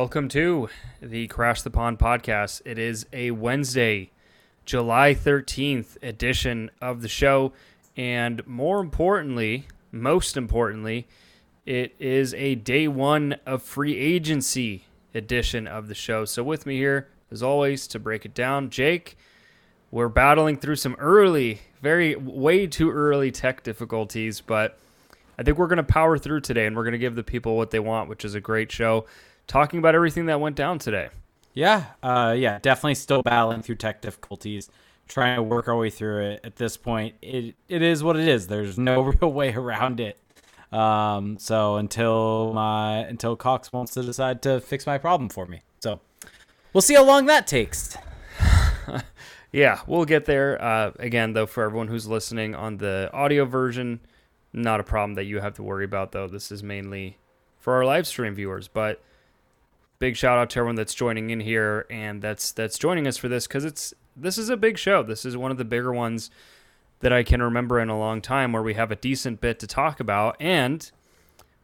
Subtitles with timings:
[0.00, 0.68] Welcome to
[1.02, 2.62] the Crash the Pond podcast.
[2.64, 4.12] It is a Wednesday,
[4.64, 7.52] July 13th edition of the show.
[7.96, 11.08] And more importantly, most importantly,
[11.66, 16.24] it is a day one of free agency edition of the show.
[16.24, 19.18] So, with me here, as always, to break it down, Jake.
[19.90, 24.78] We're battling through some early, very, way too early tech difficulties, but
[25.36, 27.56] I think we're going to power through today and we're going to give the people
[27.56, 29.04] what they want, which is a great show
[29.48, 31.08] talking about everything that went down today.
[31.54, 34.70] Yeah, uh, yeah, definitely still battling through tech difficulties,
[35.08, 36.40] trying to work our way through it.
[36.44, 38.46] At this point, it it is what it is.
[38.46, 40.20] There's no real way around it.
[40.70, 45.62] Um, so until my until Cox wants to decide to fix my problem for me,
[45.80, 45.98] so
[46.72, 47.96] we'll see how long that takes.
[49.52, 50.62] yeah, we'll get there.
[50.62, 53.98] Uh, again, though, for everyone who's listening on the audio version,
[54.52, 56.12] not a problem that you have to worry about.
[56.12, 57.18] Though this is mainly
[57.58, 59.02] for our live stream viewers, but
[59.98, 63.28] big shout out to everyone that's joining in here and that's that's joining us for
[63.28, 65.02] this because it's this is a big show.
[65.02, 66.30] This is one of the bigger ones
[67.00, 69.66] that I can remember in a long time where we have a decent bit to
[69.66, 70.36] talk about.
[70.40, 70.90] And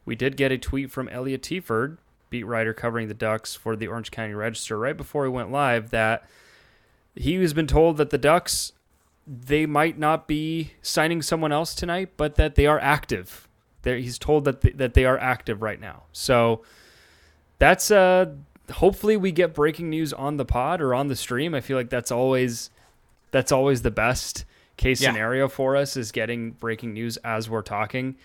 [0.04, 1.98] we did get a tweet from Elliot Teaford,
[2.30, 5.90] beat writer covering the Ducks for the Orange County Register, right before he went live,
[5.90, 6.24] that
[7.16, 8.72] he has been told that the Ducks
[9.26, 13.48] they might not be signing someone else tonight, but that they are active.
[13.80, 16.04] They're, he's told that th- that they are active right now.
[16.12, 16.62] So
[17.64, 18.26] that's uh
[18.70, 21.54] hopefully we get breaking news on the pod or on the stream.
[21.54, 22.68] I feel like that's always
[23.30, 24.44] that's always the best
[24.76, 25.10] case yeah.
[25.10, 28.16] scenario for us is getting breaking news as we're talking.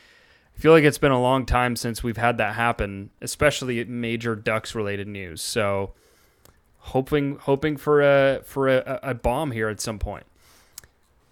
[0.57, 4.35] I feel like it's been a long time since we've had that happen, especially major
[4.35, 5.41] Ducks related news.
[5.41, 5.93] So
[6.79, 10.25] hoping hoping for a for a, a bomb here at some point.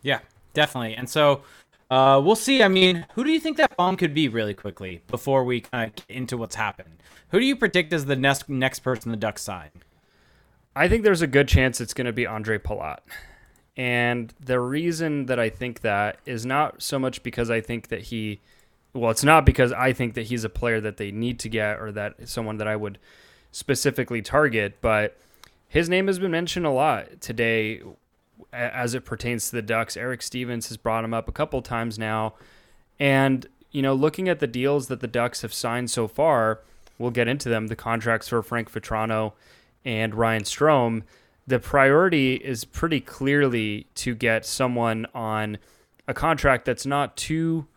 [0.01, 0.19] Yeah,
[0.53, 0.95] definitely.
[0.95, 1.41] And so
[1.89, 2.61] uh, we'll see.
[2.61, 5.89] I mean, who do you think that bomb could be really quickly before we kind
[5.89, 7.01] of get into what's happened?
[7.29, 9.69] Who do you predict as the next next person the Ducks sign?
[10.75, 12.99] I think there's a good chance it's going to be Andre Palat.
[13.75, 18.03] And the reason that I think that is not so much because I think that
[18.03, 18.41] he,
[18.93, 21.79] well, it's not because I think that he's a player that they need to get
[21.79, 22.97] or that someone that I would
[23.51, 25.17] specifically target, but
[25.67, 27.81] his name has been mentioned a lot today
[28.53, 29.97] as it pertains to the Ducks.
[29.97, 32.33] Eric Stevens has brought him up a couple times now.
[32.99, 36.61] And, you know, looking at the deals that the Ducks have signed so far,
[36.97, 37.67] we'll get into them.
[37.67, 39.33] The contracts for Frank Vatrano
[39.85, 41.03] and Ryan Strome.
[41.45, 45.57] The priority is pretty clearly to get someone on
[46.07, 47.67] a contract that's not too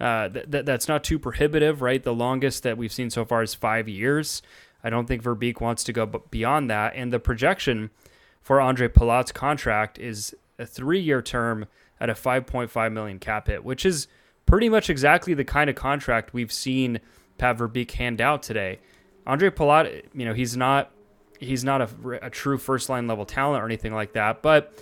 [0.00, 2.02] uh, th- that's not too prohibitive, right?
[2.02, 4.40] The longest that we've seen so far is five years.
[4.82, 7.90] I don't think Verbeek wants to go beyond that, and the projection
[8.40, 11.66] for Andre Palat's contract is a three-year term
[12.00, 14.08] at a 5.5 million cap hit, which is
[14.46, 17.00] pretty much exactly the kind of contract we've seen
[17.38, 18.80] Pat Verbeek hand out today.
[19.26, 20.90] Andre Palat, you know, he's not
[21.38, 21.88] he's not a,
[22.22, 24.72] a true first line level talent or anything like that, but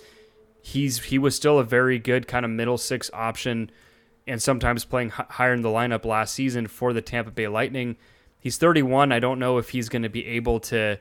[0.61, 3.69] he's he was still a very good kind of middle six option
[4.27, 7.97] and sometimes playing higher in the lineup last season for the Tampa Bay Lightning.
[8.39, 9.11] He's 31.
[9.11, 10.99] I don't know if he's going to be able to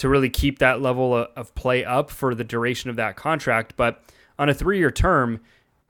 [0.00, 4.02] to really keep that level of play up for the duration of that contract, but
[4.38, 5.40] on a 3-year term,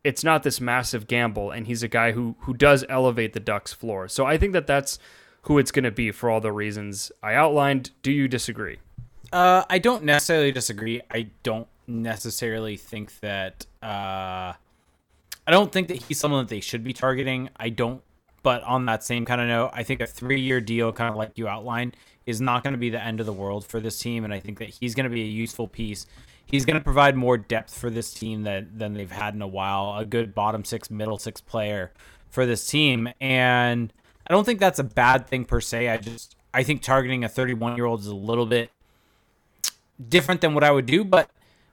[0.03, 3.73] it's not this massive gamble, and he's a guy who who does elevate the Ducks'
[3.73, 4.09] floor.
[4.09, 4.99] So I think that that's
[5.43, 7.93] who it's going to be for all the reasons I outlined.
[8.03, 8.79] Do you disagree?
[9.33, 11.03] Uh, I don't necessarily disagree.
[11.09, 13.67] I don't necessarily think that.
[13.81, 14.55] Uh,
[15.47, 17.49] I don't think that he's someone that they should be targeting.
[17.57, 18.03] I don't.
[18.43, 21.33] But on that same kind of note, I think a three-year deal, kind of like
[21.37, 21.95] you outlined,
[22.27, 24.41] is not going to be the end of the world for this team, and I
[24.41, 26.07] think that he's going to be a useful piece
[26.51, 29.47] he's going to provide more depth for this team that, than they've had in a
[29.47, 29.97] while.
[29.97, 31.93] A good bottom six, middle six player
[32.29, 33.93] for this team, and
[34.27, 35.89] I don't think that's a bad thing per se.
[35.89, 38.71] I just I think targeting a 31 year old is a little bit
[40.09, 41.31] different than what I would do, but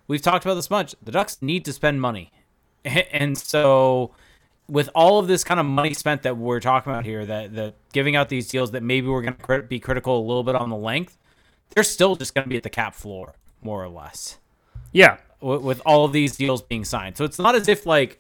[0.07, 0.95] we've talked about this much.
[1.01, 2.31] The Ducks need to spend money,
[2.85, 4.11] and so
[4.69, 7.73] with all of this kind of money spent that we're talking about here, that the
[7.93, 10.69] giving out these deals that maybe we're going to be critical a little bit on
[10.69, 11.17] the length,
[11.69, 14.37] they're still just going to be at the cap floor more or less.
[14.91, 17.17] Yeah, with, with all of these deals being signed.
[17.17, 18.19] So it's not as if like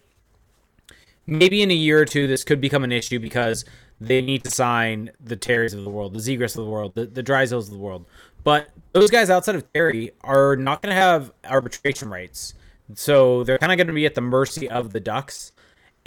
[1.25, 3.65] maybe in a year or two this could become an issue because
[3.99, 7.05] they need to sign the Terrys of the world, the Zegras of the world, the,
[7.05, 8.05] the Drysdales of the world.
[8.43, 12.53] But those guys outside of Terry are not going to have arbitration rights.
[12.93, 15.51] So they're kind of going to be at the mercy of the Ducks.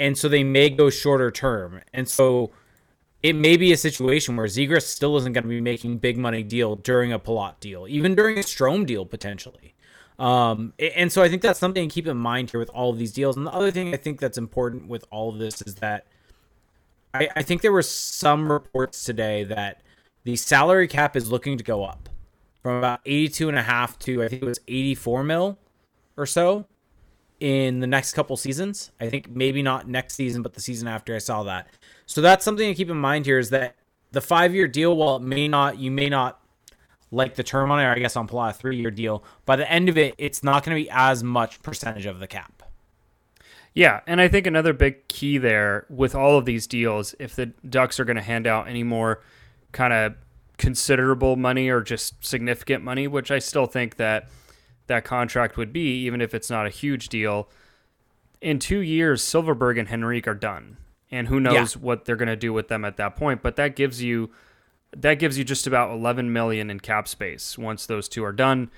[0.01, 1.83] And so they may go shorter term.
[1.93, 2.51] And so
[3.23, 6.43] it may be a situation where Zegras still isn't going to be making big money
[6.43, 9.75] deal during a Palat deal, even during a Strome deal potentially.
[10.19, 12.99] Um, and so I think that's something to keep in mind here with all of
[12.99, 13.37] these deals.
[13.37, 16.07] And the other thing I think that's important with all of this is that
[17.13, 19.83] I, I think there were some reports today that
[20.25, 22.09] the salary cap is looking to go up
[22.63, 25.59] from about 82 and a half to I think it was 84 mil
[26.17, 26.67] or so
[27.41, 28.93] in the next couple seasons.
[29.01, 31.69] I think maybe not next season, but the season after I saw that.
[32.07, 33.77] So that's something to keep in mind here is that
[34.13, 36.41] the five year deal, while it may not, you may not
[37.11, 39.71] like the term on it, I guess on Palat, a three year deal, by the
[39.71, 42.63] end of it, it's not going to be as much percentage of the cap.
[43.73, 47.47] Yeah, and I think another big key there with all of these deals, if the
[47.69, 49.23] Ducks are going to hand out any more
[49.73, 50.15] kind of
[50.59, 54.29] considerable money or just significant money, which I still think that
[54.91, 57.49] that contract would be, even if it's not a huge deal.
[58.41, 60.77] In two years, Silfverberg and Henrique are done,
[61.11, 61.83] and who knows yeah.
[61.83, 63.43] what they're going to do with them at that point.
[63.43, 64.31] But that gives you
[64.97, 68.71] that gives you just about 11 million in cap space once those two are done.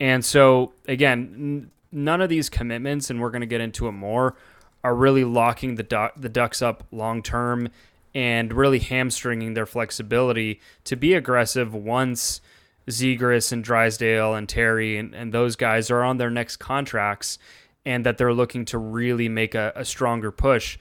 [0.00, 3.92] And so again, n- none of these commitments, and we're going to get into it
[3.92, 4.36] more,
[4.82, 7.68] are really locking the du- the Ducks up long term
[8.14, 12.40] and really hamstringing their flexibility to be aggressive once
[12.88, 17.38] Zegras and Drysdale and Terry and, and those guys are on their next contracts
[17.84, 20.78] and that they're looking to really make a, a stronger push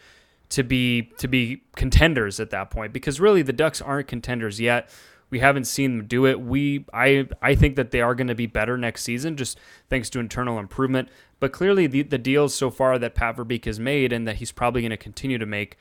[0.49, 4.89] to be to be contenders at that point because really the Ducks aren't contenders yet.
[5.29, 6.41] We haven't seen them do it.
[6.41, 9.59] We I I think that they are going to be better next season just
[9.89, 11.09] thanks to internal improvement.
[11.39, 14.51] But clearly the the deals so far that Pat Verbeek has made and that he's
[14.51, 15.77] probably going to continue to make,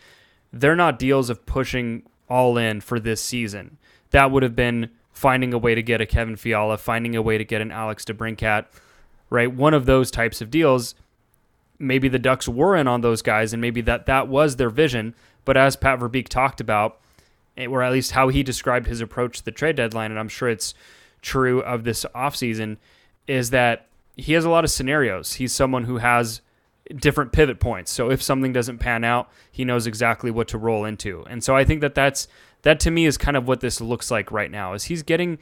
[0.53, 3.79] they're not deals of pushing all in for this season.
[4.11, 7.37] That would have been finding a way to get a Kevin Fiala, finding a way
[7.37, 8.67] to get an Alex DeBrincat,
[9.31, 9.53] right?
[9.53, 10.95] One of those types of deals.
[11.77, 15.17] Maybe the Ducks were in on those guys, and maybe that that was their vision.
[15.45, 17.01] But as Pat Verbeek talked about,
[17.57, 20.29] eh, or at least how he described his approach to the trade deadline, and I'm
[20.29, 20.73] sure it's
[21.21, 22.77] true of this offseason,
[23.27, 25.35] is that he has a lot of scenarios.
[25.35, 26.43] He's someone who has
[26.95, 27.91] different pivot points.
[27.91, 31.27] So if something doesn't pan out, he knows exactly what to roll into.
[31.29, 32.29] And so I think that that's
[32.63, 34.75] that to me is kind of what this looks like right now.
[34.75, 35.39] Is he's getting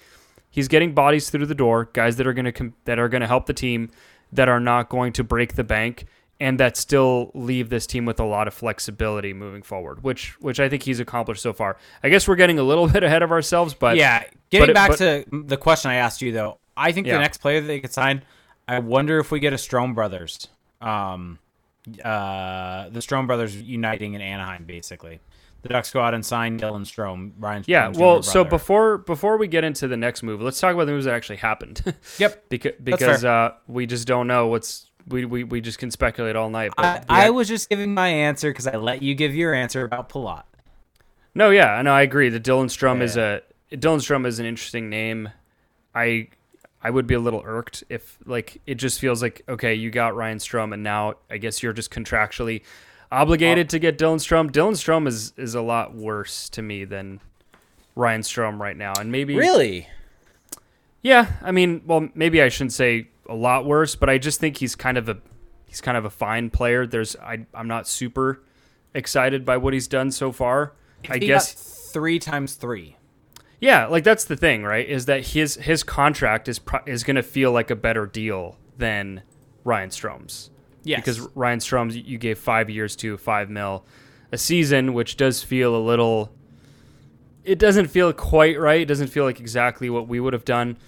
[0.50, 3.26] he's getting bodies through the door, guys that are going to that are going to
[3.26, 3.90] help the team
[4.32, 6.06] that are not going to break the bank
[6.38, 10.60] and that still leave this team with a lot of flexibility moving forward, which which
[10.60, 11.76] I think he's accomplished so far.
[12.02, 14.24] I guess we're getting a little bit ahead of ourselves, but yeah.
[14.50, 17.14] Getting but back but, to the question I asked you though, I think yeah.
[17.14, 18.22] the next player that they could sign,
[18.68, 20.46] I wonder if we get a Strome brothers,
[20.80, 21.40] um,
[22.04, 25.20] uh, the Strome brothers uniting in Anaheim, basically
[25.62, 27.64] the Ducks go out and sign Dylan Strome, Ryan.
[27.66, 30.92] Yeah, well, so before before we get into the next move, let's talk about the
[30.92, 31.82] moves that actually happened.
[32.18, 36.36] yep, because because uh, we just don't know what's we, we, we just can speculate
[36.36, 36.72] all night.
[36.76, 40.08] I, I, was just giving my answer because I let you give your answer about
[40.08, 40.42] Palat.
[41.34, 42.28] No, yeah, no, I agree.
[42.28, 43.04] That Dylan Strome yeah.
[43.04, 43.42] is a
[43.72, 45.28] Dylan Strome is an interesting name.
[45.94, 46.28] I
[46.82, 50.16] I would be a little irked if like it just feels like okay, you got
[50.16, 52.62] Ryan Strome and now I guess you're just contractually
[53.10, 54.50] obligated to get Dylan Strome.
[54.50, 57.20] Dylan Strome is is a lot worse to me than
[57.94, 59.88] Ryan Strome right now, and maybe really,
[61.02, 61.32] yeah.
[61.42, 64.74] I mean, well, maybe I shouldn't say a lot worse, but I just think he's
[64.74, 65.18] kind of a
[65.66, 66.86] he's kind of a fine player.
[66.86, 68.42] There's I I'm not super
[68.94, 70.72] excited by what he's done so far.
[71.04, 71.52] If I guess
[71.92, 72.96] three times three.
[73.60, 74.86] Yeah, like that's the thing, right?
[74.86, 78.58] Is that his his contract is pro- is going to feel like a better deal
[78.76, 79.22] than
[79.64, 80.50] Ryan Strome's.
[80.86, 81.00] Yes.
[81.00, 83.84] Because Ryan Strome, you gave five years to five mil
[84.32, 86.32] a season, which does feel a little.
[87.44, 88.80] It doesn't feel quite right.
[88.80, 90.78] It doesn't feel like exactly what we would have done.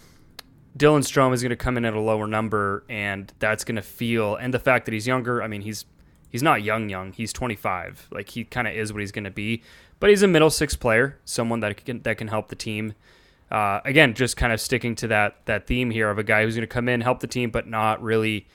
[0.77, 3.83] Dylan Strome is going to come in at a lower number, and that's going to
[3.83, 4.37] feel.
[4.37, 5.85] And the fact that he's younger, I mean, he's
[6.31, 7.13] he's not young, young.
[7.13, 8.09] He's 25.
[8.13, 9.63] Like he kind of is what he's going to be.
[9.99, 12.95] But he's a middle six player, someone that can that can help the team.
[13.51, 16.55] Uh, again, just kind of sticking to that that theme here of a guy who's
[16.55, 18.47] going to come in, help the team, but not really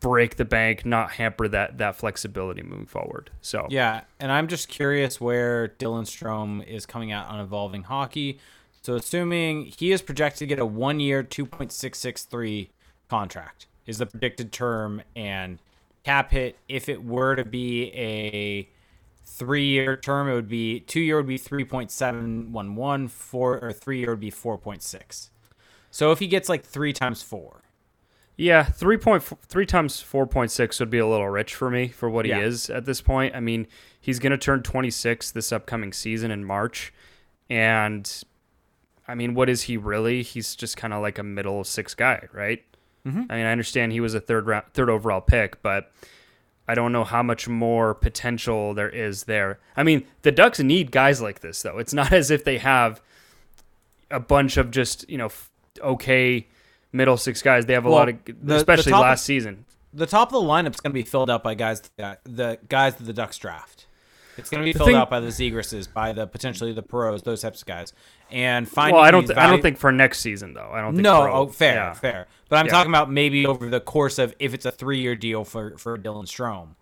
[0.00, 3.30] break the bank, not hamper that that flexibility moving forward.
[3.40, 8.38] So yeah, and I'm just curious where Dylan Strome is coming out on evolving hockey.
[8.82, 12.70] So assuming he is projected to get a one year, two point six six three
[13.08, 15.58] contract is the predicted term, and
[16.04, 18.68] cap hit if it were to be a
[19.24, 23.08] three year term, it would be two year would be three point seven one one,
[23.08, 25.30] four or three year would be four point six.
[25.90, 27.62] So if he gets like three times four,
[28.36, 31.88] yeah, three point three times four point six would be a little rich for me
[31.88, 32.40] for what he yeah.
[32.40, 33.34] is at this point.
[33.34, 33.66] I mean,
[34.00, 36.92] he's going to turn twenty six this upcoming season in March,
[37.48, 38.22] and
[39.08, 40.22] I mean, what is he really?
[40.22, 42.62] He's just kind of like a middle six guy, right?
[43.06, 43.22] Mm-hmm.
[43.30, 45.92] I mean, I understand he was a third round, third overall pick, but
[46.68, 49.60] I don't know how much more potential there is there.
[49.76, 51.78] I mean, the Ducks need guys like this, though.
[51.78, 53.00] It's not as if they have
[54.10, 55.30] a bunch of just you know
[55.80, 56.46] okay
[56.96, 57.66] middle six guys.
[57.66, 59.64] They have a well, lot of, the, especially the last season.
[59.94, 61.82] The top of the lineup's going to be filled out by guys,
[62.24, 63.86] the guys that the Ducks draft.
[64.38, 66.82] It's going to be The filled thing- out by the Zegrises, by the potentially the
[66.82, 67.94] pros, those types of guys.
[68.30, 69.24] And finding Well, I don't.
[69.26, 70.68] Th- I don't think for next season though.
[70.72, 71.04] I don't think.
[71.04, 71.92] no, pro- oh, fair, yeah.
[71.94, 72.26] fair.
[72.50, 72.72] But I'm Yeah.
[72.72, 75.96] talking about maybe over the course of if it's a three year deal for for
[75.96, 76.74] Dylan Strome.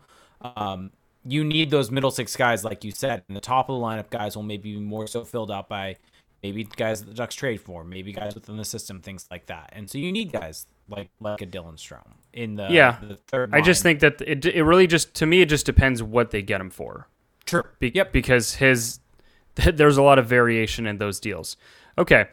[0.57, 0.91] Um,
[1.25, 4.11] you need those middle six guys, like you said, and the top of the lineup
[4.11, 5.97] guys will maybe be more so filled out by
[6.45, 9.71] maybe guys that the Ducks trade for, maybe guys within the system, things like that.
[9.73, 12.99] And so you need guys like like a Dylan Strome in the Yeah.
[13.03, 14.45] The third I just think that it.
[14.45, 17.09] It really just to me it just depends what they get him for.
[17.47, 17.73] Sure.
[17.79, 18.13] Be- Yep.
[18.13, 19.01] Because his
[19.55, 21.57] there's a lot of variation in those deals.
[21.97, 22.27] Okay,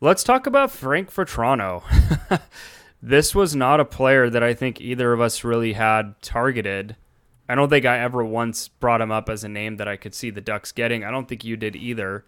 [0.00, 1.82] let's talk about Frank Vatrano.
[3.02, 6.94] this was not a player that I think either of us really had targeted.
[7.48, 10.14] I don't think I ever once brought him up as a name that I could
[10.14, 11.02] see the Ducks getting.
[11.04, 12.24] I don't think you did either.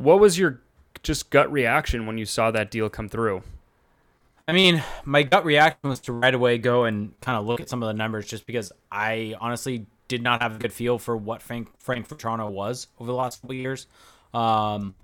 [0.00, 0.62] What was your
[1.02, 3.42] just gut reaction when you saw that deal come through?
[4.48, 7.68] I mean, my gut reaction was to right away go and kind of look at
[7.68, 11.18] some of the numbers just because I honestly did not have a good feel for
[11.18, 13.88] what Frank Frank Vatrano was over the last couple years.
[14.32, 14.94] Um,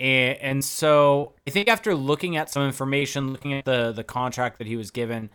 [0.00, 4.58] and, and so I think after looking at some information, looking at the the contract
[4.58, 5.30] that he was given,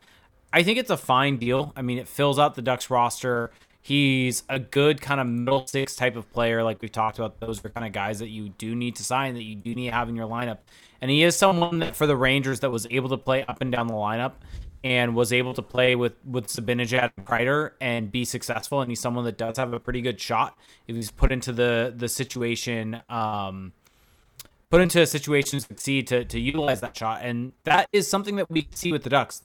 [0.51, 1.71] I think it's a fine deal.
[1.77, 3.51] I mean, it fills out the Ducks roster.
[3.85, 7.39] He's a good kind of middle six type of player, like we've talked about.
[7.39, 9.85] Those are kind of guys that you do need to sign, that you do need
[9.85, 10.57] to have in your lineup.
[11.01, 13.71] And he is someone that for the Rangers that was able to play up and
[13.71, 14.31] down the lineup
[14.83, 18.81] and was able to play with with Zibanejad and Kreider and be successful.
[18.81, 21.93] And he's someone that does have a pretty good shot if he's put into the
[21.95, 23.03] the situation.
[23.07, 23.73] Um,
[24.71, 27.19] put into a situation to succeed to, to utilize that shot.
[27.21, 29.43] And that is something that we see with the Ducks.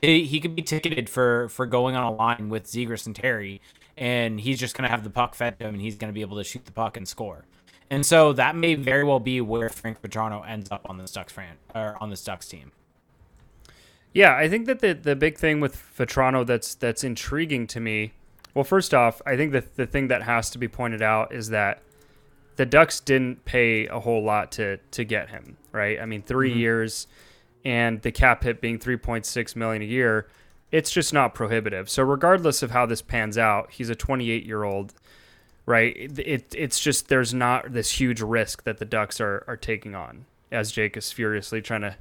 [0.00, 3.60] He, he could be ticketed for, for going on a line with Zegras and Terry,
[3.96, 6.14] and he's just going to have the puck fed to him, and he's going to
[6.14, 7.44] be able to shoot the puck and score.
[7.90, 11.32] And so that may very well be where Frank Vatrano ends up on the Ducks
[11.32, 12.72] fan or on this Ducks team.
[14.14, 18.12] Yeah, I think that the the big thing with Vatrano that's that's intriguing to me.
[18.54, 21.48] Well, first off, I think that the thing that has to be pointed out is
[21.50, 21.82] that
[22.56, 26.00] the Ducks didn't pay a whole lot to to get him, right?
[26.00, 26.58] I mean, 3 mm-hmm.
[26.58, 27.06] years
[27.64, 30.26] and the cap hit being 3.6 million a year,
[30.72, 31.88] it's just not prohibitive.
[31.88, 34.94] So regardless of how this pans out, he's a 28-year-old,
[35.66, 35.94] right?
[35.96, 39.94] It, it it's just there's not this huge risk that the Ducks are are taking
[39.94, 41.96] on as Jake is furiously trying to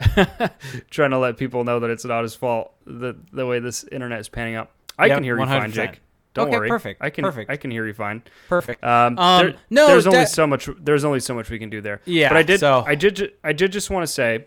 [0.90, 4.20] trying to let people know that it's not his fault the the way this internet
[4.20, 4.70] is panning out.
[4.98, 6.00] I Yep, can hear you fine, Jake.
[6.34, 6.68] Don't Okay, worry.
[6.68, 7.50] perfect, I can perfect.
[7.50, 8.22] I can hear you fine.
[8.48, 8.84] Perfect.
[8.84, 10.68] Um, Um, there- no, there's only so much.
[10.78, 12.00] There's only so much we can do there.
[12.04, 12.60] Yeah, but I did.
[12.60, 13.32] so- I did.
[13.42, 14.46] I did just want to say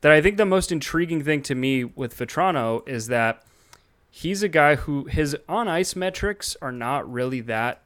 [0.00, 3.42] that I think the most intriguing thing to me with Vatrano is that
[4.10, 7.82] he's a guy who his on ice metrics are not really that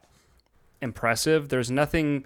[0.81, 1.49] impressive.
[1.49, 2.25] There's nothing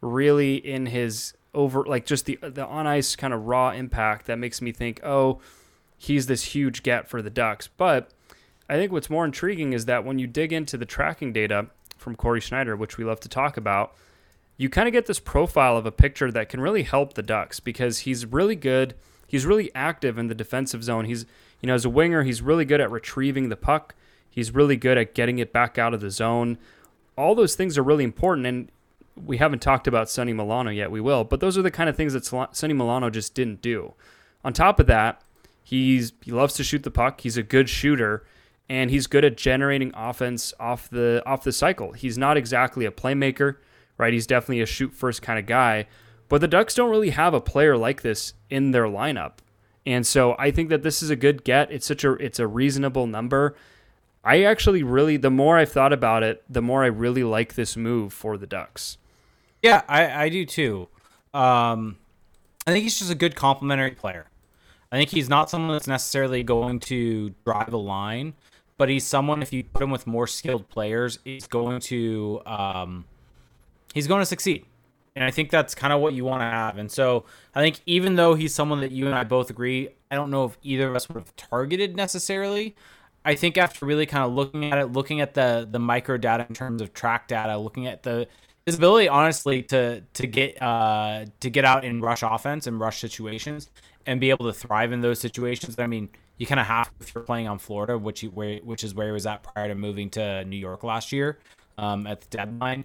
[0.00, 4.38] really in his over like just the the on ice kind of raw impact that
[4.38, 5.40] makes me think, oh,
[5.96, 7.68] he's this huge get for the Ducks.
[7.68, 8.10] But
[8.68, 11.66] I think what's more intriguing is that when you dig into the tracking data
[11.96, 13.94] from Corey Sznajder, which we love to talk about,
[14.56, 17.60] you kind of get this profile of a picture that can really help the Ducks
[17.60, 18.94] because he's really good.
[19.26, 21.04] He's really active in the defensive zone.
[21.04, 21.26] He's,
[21.60, 23.94] you know, as a winger, he's really good at retrieving the puck.
[24.28, 26.58] He's really good at getting it back out of the zone.
[27.16, 28.46] All those things are really important.
[28.46, 28.70] And
[29.16, 30.90] we haven't talked about Sonny Milano yet.
[30.90, 31.24] We will.
[31.24, 33.94] But those are the kind of things that Sonny Milano just didn't do.
[34.44, 35.22] On top of that,
[35.62, 37.22] he's he loves to shoot the puck.
[37.22, 38.24] He's a good shooter
[38.68, 41.92] and he's good at generating offense off the off the cycle.
[41.92, 43.56] He's not exactly a playmaker,
[43.98, 44.12] right?
[44.12, 45.86] He's definitely a shoot first kind of guy,
[46.28, 49.34] but the Ducks don't really have a player like this in their lineup.
[49.84, 51.70] And so I think that this is a good get.
[51.70, 53.54] It's such a it's a reasonable number.
[54.24, 57.76] I actually really the more I've thought about it, the more I really like this
[57.76, 58.98] move for the Ducks.
[59.62, 60.88] Yeah, I, I do too.
[61.32, 61.98] Um,
[62.66, 64.26] I think he's just a good complementary player.
[64.90, 68.34] I think he's not someone that's necessarily going to drive a line,
[68.78, 73.04] but he's someone if you put him with more skilled players, he's going to um,
[73.94, 74.64] he's going to succeed.
[75.16, 76.76] And I think that's kind of what you want to have.
[76.76, 80.14] And so I think even though he's someone that you and I both agree, I
[80.14, 82.76] don't know if either of us would have targeted necessarily.
[83.24, 86.46] I think after really kind of looking at it, looking at the the micro data
[86.48, 88.28] in terms of track data, looking at the
[88.66, 93.00] his ability honestly to to get uh to get out in rush offense and rush
[93.00, 93.70] situations
[94.06, 95.76] and be able to thrive in those situations.
[95.78, 96.08] I mean,
[96.38, 99.06] you kind of have if you're playing on Florida, which you, where which is where
[99.06, 101.38] he was at prior to moving to New York last year
[101.78, 102.84] um, at the deadline.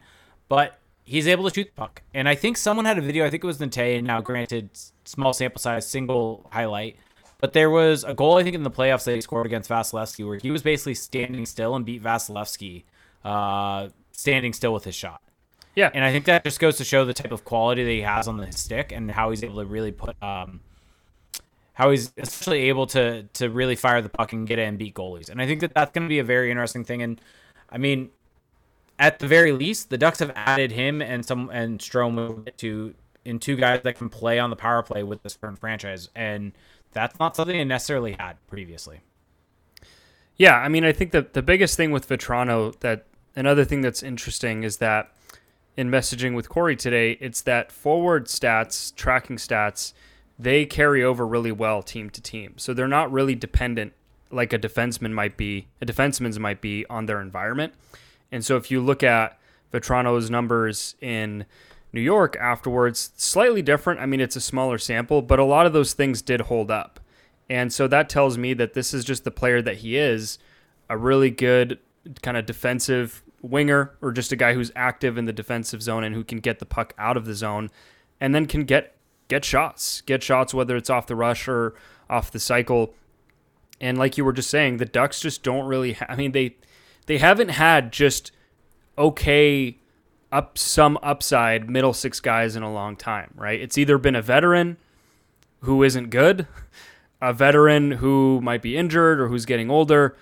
[0.49, 0.80] But
[1.11, 3.25] he's able to shoot the puck, and I think someone had a video.
[3.25, 3.97] I think it was Nate.
[3.97, 4.69] And now, granted,
[5.03, 6.95] small sample size, single highlight.
[7.39, 10.25] But there was a goal I think in the playoffs that he scored against Vasilevskiy
[10.25, 12.83] where he was basically standing still and beat Vasilevskiy
[13.25, 15.21] uh, standing still with his shot.
[15.75, 15.89] Yeah.
[15.93, 18.27] And I think that just goes to show the type of quality that he has
[18.27, 20.59] on the stick and how he's able to really put um
[21.73, 24.93] how he's essentially able to to really fire the puck and get it and beat
[24.93, 25.29] goalies.
[25.29, 27.19] And I think that that's going to be a very interesting thing and
[27.69, 28.11] I mean
[29.01, 32.93] at the very least, the Ducks have added him and some and Strome to
[33.25, 36.53] in two guys that can play on the power play with this current franchise, and
[36.93, 39.01] that's not something they necessarily had previously.
[40.37, 44.03] Yeah, I mean, I think that the biggest thing with Vatrano that another thing that's
[44.03, 45.11] interesting is that
[45.75, 49.93] in messaging with Corey today, it's that forward stats, tracking stats,
[50.37, 52.53] they carry over really well team to team.
[52.57, 53.93] So they're not really dependent
[54.29, 57.73] like a defenseman might be, a defenseman's might be on their environment.
[58.31, 59.37] And so if you look at
[59.73, 61.45] Vatrano's numbers in
[61.93, 63.99] New York afterwards, slightly different.
[63.99, 66.99] I mean, it's a smaller sample, but a lot of those things did hold up.
[67.49, 70.39] And so that tells me that this is just the player that he is
[70.89, 71.79] a really good
[72.21, 76.15] kind of defensive winger or just a guy who's active in the defensive zone and
[76.15, 77.69] who can get the puck out of the zone
[78.19, 78.95] and then can get
[79.27, 81.73] get shots, get shots whether it's off the rush or
[82.09, 82.93] off the cycle.
[83.79, 86.55] And like you were just saying, the Ducks just don't really ha- I mean they
[87.05, 88.31] they haven't had just
[88.97, 89.77] okay
[90.31, 93.59] up some upside middle six guys in a long time, right?
[93.59, 94.77] It's either been a veteran
[95.61, 96.47] who isn't good,
[97.21, 100.15] a veteran who might be injured or who's getting older,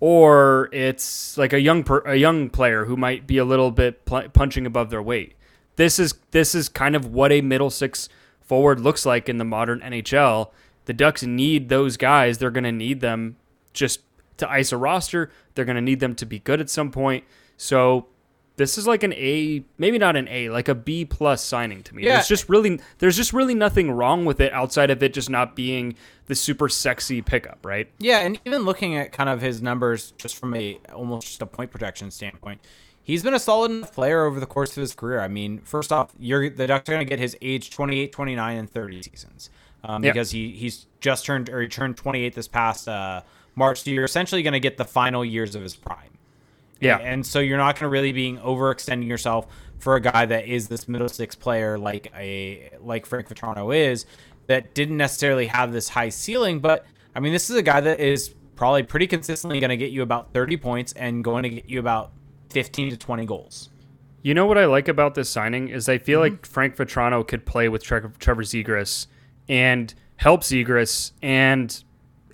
[0.00, 4.04] or it's like a young per, a young player who might be a little bit
[4.04, 5.34] pl- punching above their weight.
[5.76, 8.08] This is this is kind of what a middle six
[8.40, 10.50] forward looks like in the modern NHL.
[10.86, 12.38] The Ducks need those guys.
[12.38, 13.36] They're going to need them
[13.72, 14.00] just
[14.38, 15.30] to ice a roster.
[15.54, 17.24] They're going to need them to be good at some point.
[17.56, 18.06] So
[18.56, 21.94] this is like an A, maybe not an A, like a B plus signing to
[21.94, 22.04] me.
[22.04, 22.14] Yeah.
[22.14, 25.56] There's just really there's just really nothing wrong with it outside of it just not
[25.56, 25.94] being
[26.26, 27.88] the super sexy pickup, right?
[27.98, 31.46] Yeah, and even looking at kind of his numbers just from a almost just a
[31.46, 32.60] point protection standpoint,
[33.02, 35.20] he's been a solid enough player over the course of his career.
[35.20, 38.56] I mean, first off, you're the Ducks are going to get his age 28, 29,
[38.58, 39.50] and 30 seasons
[39.82, 40.12] um, Yeah.
[40.12, 43.22] because he he's just turned or he turned 28 this past uh,
[43.54, 43.82] March.
[43.82, 46.18] So you're essentially going to get the final years of his prime.
[46.80, 46.98] Yeah.
[46.98, 49.46] And so you're not going to really being overextending yourself
[49.78, 54.06] for a guy that is this middle six player like a like Frank Vatrano is
[54.46, 56.84] that didn't necessarily have this high ceiling, but
[57.14, 60.02] I mean this is a guy that is probably pretty consistently going to get you
[60.02, 62.12] about 30 points and going to get you about
[62.50, 63.70] 15 to 20 goals.
[64.22, 66.34] You know what I like about this signing is I feel Mm-hmm.
[66.34, 69.06] like Frank Vatrano could play with Tre- Trevor Zegras
[69.48, 71.82] and help Zegras and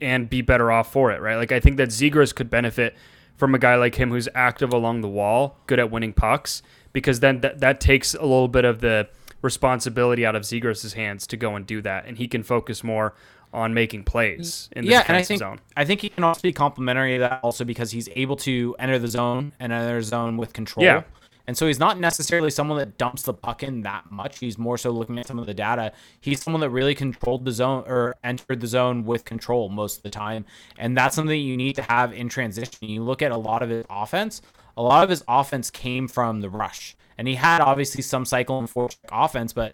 [0.00, 1.36] and be better off for it, right?
[1.36, 2.96] Like I think that Zegras could benefit
[3.36, 7.20] from a guy like him who's active along the wall, good at winning pucks, because
[7.20, 9.08] then that that takes a little bit of the
[9.42, 13.14] responsibility out of Zegras' hands to go and do that, and he can focus more
[13.52, 15.60] on making plays in the yeah, and I think zone.
[15.76, 18.98] I think he can also be complimentary of that also because he's able to enter
[18.98, 20.84] the zone and enter the zone with control.
[20.84, 21.04] Yeah.
[21.48, 24.38] And so he's not necessarily someone that dumps the puck in that much.
[24.38, 25.92] He's more so looking at some of the data.
[26.20, 30.02] He's someone that really controlled the zone or entered the zone with control most of
[30.02, 30.44] the time.
[30.78, 32.86] And that's something you need to have in transition.
[32.86, 34.42] You look at a lot of his offense,
[34.76, 36.94] a lot of his offense came from the rush.
[37.16, 39.72] And he had obviously some cycle and forecheck offense, but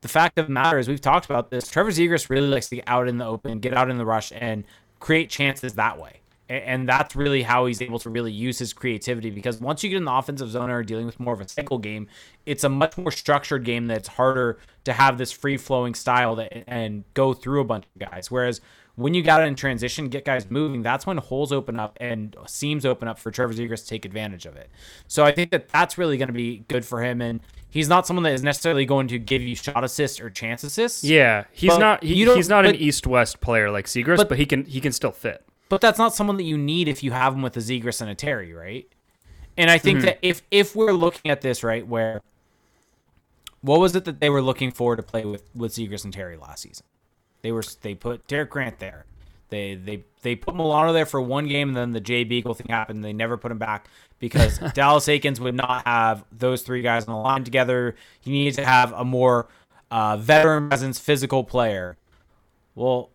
[0.00, 1.68] the fact of the matter is we've talked about this.
[1.68, 4.32] Trevor Zegras really likes to get out in the open, get out in the rush,
[4.34, 4.64] and
[4.98, 6.21] create chances that way.
[6.52, 9.96] And that's really how he's able to really use his creativity because once you get
[9.96, 12.08] in the offensive zone or dealing with more of a cycle game,
[12.44, 16.64] it's a much more structured game that's harder to have this free flowing style that
[16.66, 18.30] and go through a bunch of guys.
[18.30, 18.60] Whereas
[18.96, 22.36] when you got it in transition, get guys moving, that's when holes open up and
[22.46, 24.68] seams open up for Trevor Zegras to take advantage of it.
[25.08, 27.22] So I think that that's really going to be good for him.
[27.22, 30.62] And he's not someone that is necessarily going to give you shot assists or chance
[30.62, 31.02] assists.
[31.04, 34.64] Yeah, he's not he, he's not an east-west player like Zegras, but- but he can
[34.66, 35.42] he can still fit.
[35.72, 38.10] But that's not someone that you need if you have him with a Zegras and
[38.10, 38.86] a Terry, right?
[39.56, 42.20] And I think that if if we're looking at this right, where
[43.62, 46.36] what was it that they were looking for to play with with Zegras and Terry
[46.36, 46.84] last season?
[47.40, 49.06] They were they put Derek Grant there.
[49.48, 52.66] They they they put Milano there for one game, and then the Jay Beagle thing
[52.68, 53.02] happened.
[53.02, 57.14] They never put him back because Dallas Eakins would not have those three guys on
[57.14, 57.94] the line together.
[58.20, 59.48] He needed to have a more
[59.90, 61.96] uh, veteran presence, physical player.
[62.74, 63.08] Well,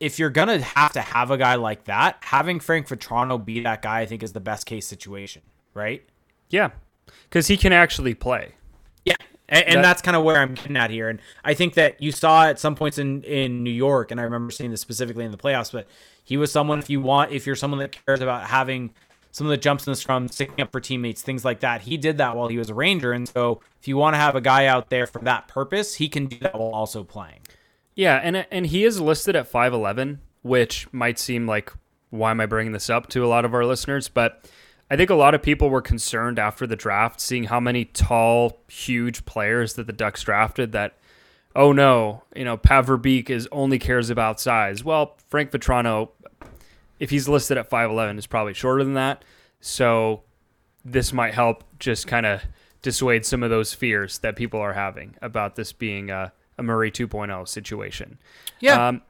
[0.00, 3.82] if you're gonna have to have a guy like that, having Frank Vatrano be that
[3.82, 5.42] guy, I think is the best case situation,
[5.74, 6.02] right?
[6.50, 6.70] Yeah,
[7.28, 8.52] because he can actually play.
[9.04, 9.14] Yeah,
[9.48, 11.08] and, and That- that's kind of where I'm getting at here.
[11.08, 14.24] And I think that you saw at some points in in New York, and I
[14.24, 15.72] remember seeing this specifically in the playoffs.
[15.72, 15.86] But
[16.24, 18.92] he was someone if you want, if you're someone that cares about having
[19.32, 21.82] some of the jumps in the scrum, sticking up for teammates, things like that.
[21.82, 24.34] He did that while he was a Ranger, and so if you want to have
[24.34, 27.40] a guy out there for that purpose, he can do that while also playing.
[27.96, 31.72] Yeah, and and he is listed at 5'11, which might seem like
[32.10, 34.48] why am I bringing this up to a lot of our listeners, but
[34.88, 38.60] I think a lot of people were concerned after the draft seeing how many tall,
[38.68, 40.94] huge players that the Ducks drafted that
[41.56, 44.84] oh no, you know, Pat Verbeek is only cares about size.
[44.84, 46.10] Well, Frank Vatrano
[46.98, 49.24] if he's listed at 5'11 is probably shorter than that.
[49.60, 50.22] So
[50.84, 52.42] this might help just kind of
[52.82, 56.90] dissuade some of those fears that people are having about this being a, a Murray
[56.90, 58.18] 2.0 situation.
[58.60, 58.88] Yeah.
[58.88, 59.02] Um,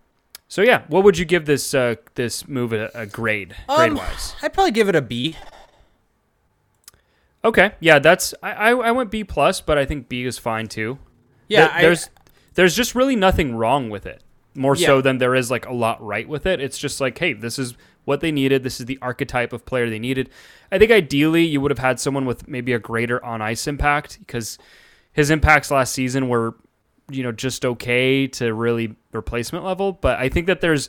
[0.49, 3.97] so yeah, what would you give this uh, this move a, a grade grade Um,
[3.97, 4.35] wise?
[4.43, 5.37] I'd probably give it a B.
[7.45, 10.67] Okay, yeah, that's I, I I went B plus, but I think B is fine
[10.67, 10.99] too.
[11.49, 12.11] Yeah, There- there's
[12.55, 14.23] there's just really nothing wrong with it.
[14.55, 16.63] More so than there is like a lot right with it.
[16.63, 17.75] It's just like, hey, this is
[18.07, 18.63] what they needed.
[18.63, 20.31] This is the archetype of player they needed.
[20.73, 24.19] I think ideally you would have had someone with maybe a greater on ice impact
[24.21, 24.57] because
[25.13, 26.55] his impacts last season were,
[27.11, 29.93] you know, just okay to really replacement level.
[29.93, 30.89] But I think that there's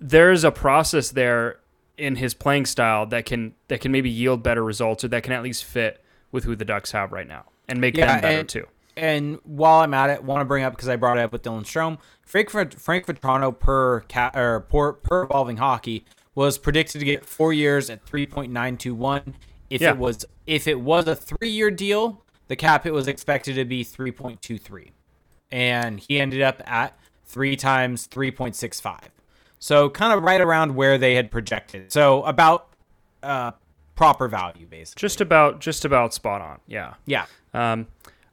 [0.00, 1.58] there's a process there
[1.96, 5.32] in his playing style that can that can maybe yield better results or that can
[5.32, 8.38] at least fit with who the Ducks have right now and make Yeah, them better
[8.40, 8.66] and- too.
[8.96, 11.42] And while I'm at it, want to bring up because I brought it up with
[11.44, 17.04] Dylan Strome, Frank Frank Vatrano per cat or per, per evolving hockey was predicted to
[17.04, 19.34] get four years at 3.921.
[19.70, 19.90] If Yeah.
[19.90, 23.64] it was if it was a three year deal, the cap hit was expected to
[23.64, 24.90] be 3.23,
[25.50, 28.98] and he ended up at three times 3.65.
[29.58, 31.92] So kind of right around where they had projected.
[31.92, 32.68] So about
[33.22, 33.52] uh,
[33.94, 35.00] proper value, basically.
[35.00, 36.60] Just about just about spot on.
[36.66, 36.94] Yeah.
[37.06, 37.26] Yeah.
[37.52, 37.88] Um,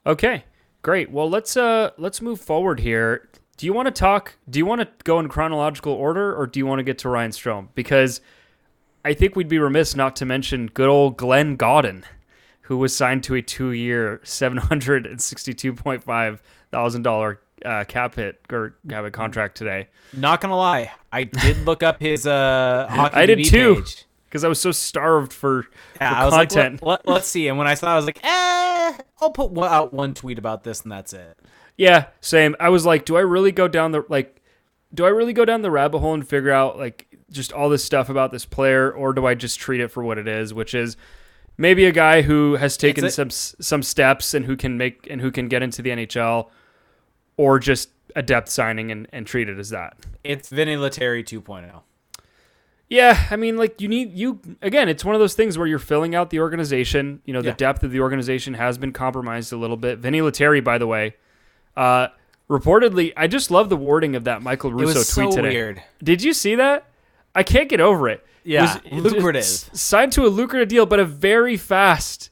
[0.06, 0.43] okay,
[0.82, 1.10] great.
[1.12, 3.28] Well, let's uh let's move forward here.
[3.58, 4.36] Do you want to talk?
[4.49, 7.10] Do you want to go in chronological order, or do you want to get to
[7.10, 7.69] Ryan Strome?
[7.73, 8.21] Because
[9.04, 12.04] I think we'd be remiss not to mention good old Glenn Gawdin,
[12.62, 16.43] who was signed to a two-year, seven hundred and sixty-two point five
[16.75, 19.88] thousand dollar uh, cap hit or have a contract today.
[20.13, 23.83] Not gonna lie, I did look up his uh hockey I did too.
[24.25, 25.65] Because I was so starved for,
[26.01, 26.83] Yeah, for content.
[26.83, 27.47] like, let, us see.
[27.47, 30.38] And when I saw, it, I was like, eh, I'll put one, out one tweet
[30.38, 31.39] about this, and that's it.
[31.77, 32.53] Yeah, same.
[32.59, 34.41] I was like, do I really go down the like
[34.93, 37.83] do I really go down the rabbit hole and figure out like just all this
[37.83, 40.73] stuff about this player or do I just treat it for what it is, which
[40.73, 40.97] is
[41.57, 45.31] maybe a guy who has taken some some steps and who can make and who
[45.31, 46.49] can get into the NHL
[47.37, 49.97] or just a depth signing and, and treat it as that.
[50.23, 51.81] It's Vinny Lettieri 2.0.
[52.87, 54.87] Yeah, I mean, like you need you again.
[54.89, 57.19] It's one of those things where you're filling out the organization.
[57.25, 57.55] You know, the Yeah.
[57.55, 59.97] depth of the organization has been compromised a little bit.
[59.99, 61.15] Vinny Lettieri, by the way,
[61.75, 62.09] uh,
[62.47, 65.49] reportedly, I just love the wording of that Michael It Russo was tweet so today.
[65.55, 65.81] weird.
[66.03, 66.85] Did you see that?
[67.33, 68.23] I can't get over it.
[68.45, 69.41] It Yeah, was- lucrative.
[69.41, 72.29] s- signed to a lucrative deal, but a very fast,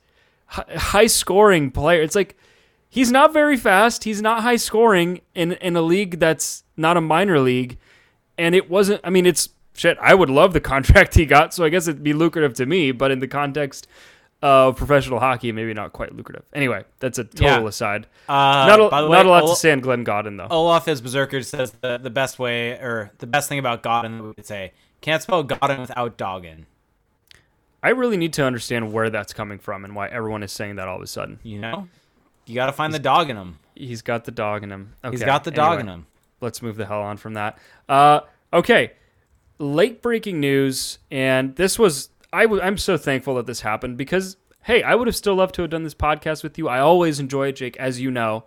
[0.48, 2.02] high scoring player.
[2.04, 2.38] It's like
[2.94, 4.04] he's not very fast.
[4.04, 7.78] He's not high scoring in in a league that's not a minor league,
[8.38, 9.02] and it wasn't.
[9.04, 9.98] I mean, it's shit.
[10.00, 12.92] I would love the contract he got, so I guess it'd be lucrative to me.
[12.92, 13.88] But in the context
[14.44, 16.44] of professional hockey, maybe not quite lucrative.
[16.54, 17.68] Anyway, that's a total Yeah.
[17.68, 18.08] aside.
[18.28, 18.34] Uh,
[18.68, 20.48] not a, by the not way, a lot to say on Glenn Gawdin though.
[20.52, 24.28] Olaf is Berserker says the, the best way, or the best thing about Gawdin, we
[24.32, 26.66] would say, can't spell Gawdin without Doggin.
[27.82, 30.88] I really need to understand where that's coming from and why everyone is saying that
[30.88, 31.40] all of a sudden.
[31.44, 31.88] You know?
[32.46, 33.60] You got to find the dog in him.
[33.76, 34.94] He's got the dog in him.
[35.04, 35.12] Okay.
[35.12, 36.08] He's got the dog anyway, in him.
[36.42, 37.58] Let's move the hell on from that.
[37.88, 38.94] Uh, okay.
[39.60, 44.36] Late breaking news, and this was I w- I'm so thankful that this happened because
[44.64, 46.68] hey, I would have still loved to have done this podcast with you.
[46.68, 48.46] I always enjoy it, Jake, as you know.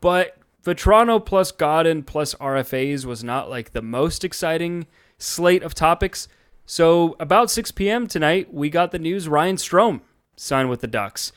[0.00, 4.86] But Vatrano plus Gawdin plus RFAs was not like the most exciting
[5.18, 6.28] slate of topics.
[6.66, 8.06] So about 6 p.m.
[8.06, 10.00] tonight, we got the news Ryan Strome
[10.36, 11.32] signed with the Ducks.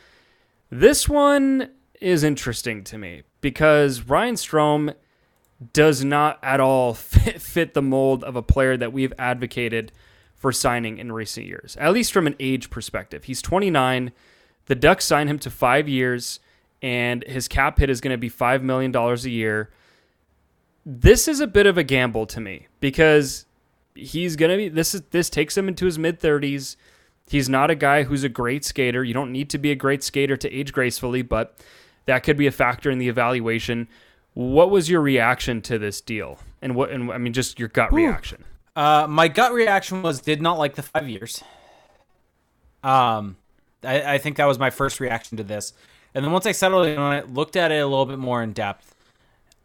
[0.69, 1.69] This one
[2.01, 4.93] is interesting to me because Ryan Strome
[5.73, 9.91] does not at all fit, fit the mold of a player that we've advocated
[10.35, 13.23] for signing in recent years, at least from an age perspective.
[13.23, 14.11] He's 29.
[14.67, 16.39] The Ducks signed him to five years,
[16.81, 19.71] and his cap hit is going to be $5 million a year.
[20.85, 23.45] This is a bit of a gamble to me because
[23.95, 26.75] he's going to be this is this takes him into his mid 30s.
[27.29, 29.03] He's not a guy who's a great skater.
[29.03, 31.57] You don't need to be a great skater to age gracefully, but
[32.05, 33.87] that could be a factor in the evaluation.
[34.33, 36.39] What was your reaction to this deal?
[36.61, 38.43] And what and I mean just your gut reaction.
[38.75, 41.43] Uh, my gut reaction was did not like the five years.
[42.83, 43.37] Um,
[43.83, 45.73] I, I think that was my first reaction to this,
[46.13, 48.41] and then once I settled in on it, looked at it a little bit more
[48.41, 48.95] in depth,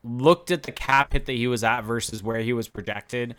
[0.03, 3.37] looked at the cap hit that he was at versus where he was projected,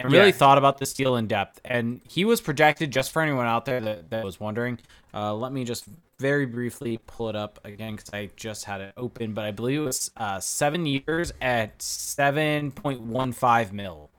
[0.00, 0.32] and really Yeah.
[0.32, 1.60] thought about this deal in depth.
[1.64, 4.78] And he was projected just for anyone out there that, that was wondering.
[5.12, 5.84] Uh, let me just
[6.18, 9.80] very briefly pull it up again because I just had it open, but I believe
[9.80, 14.10] it was uh, seven years at seven point one five mil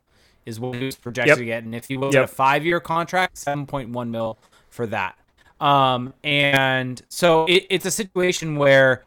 [0.45, 1.37] is what he was projected Yep.
[1.37, 1.63] to get.
[1.63, 2.23] And if he was Yep.
[2.23, 4.37] a five year contract, 7.1 mil
[4.69, 5.15] for that.
[5.61, 9.03] Um, and so it, it's a situation where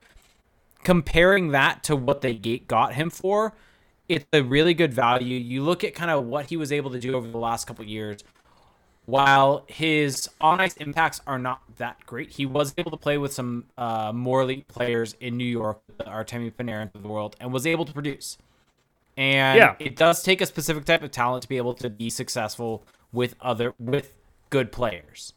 [0.84, 3.54] comparing that to what they got him for,
[4.08, 5.38] it's a really good value.
[5.38, 7.82] You look at kind of what he was able to do over the last couple
[7.84, 8.22] of years.
[9.04, 13.32] while his on ice impacts are not that great, he was able to play with
[13.32, 17.52] some uh, more elite players in New York, the Artemi Panarin of the world, and
[17.52, 18.38] was able to produce.
[19.16, 19.74] And Yeah.
[19.80, 23.34] it does take a specific type of talent to be able to be successful with
[23.40, 24.14] other with
[24.50, 25.32] good players.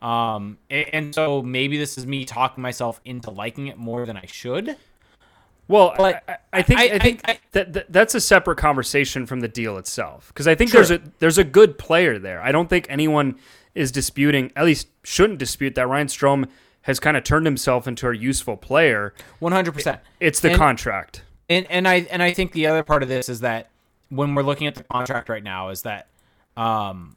[0.00, 4.16] Um, a- and, so maybe this is me talking myself into liking it more than
[4.16, 4.76] I should.
[5.70, 9.24] Well, But I, I- think I, I- think I- that, that that's a separate conversation
[9.26, 12.42] from the deal itself because I think there's a there's a good player there.
[12.42, 13.36] I don't think anyone
[13.74, 16.48] is disputing, at least shouldn't dispute that Ryan Strome
[16.82, 19.14] has kind of turned himself into a useful player.
[19.38, 20.00] One hundred percent.
[20.18, 21.22] It's the And- contract.
[21.48, 23.70] And and I and I think the other part of this is that
[24.08, 26.08] when we're looking at the contract right now is that
[26.56, 27.16] um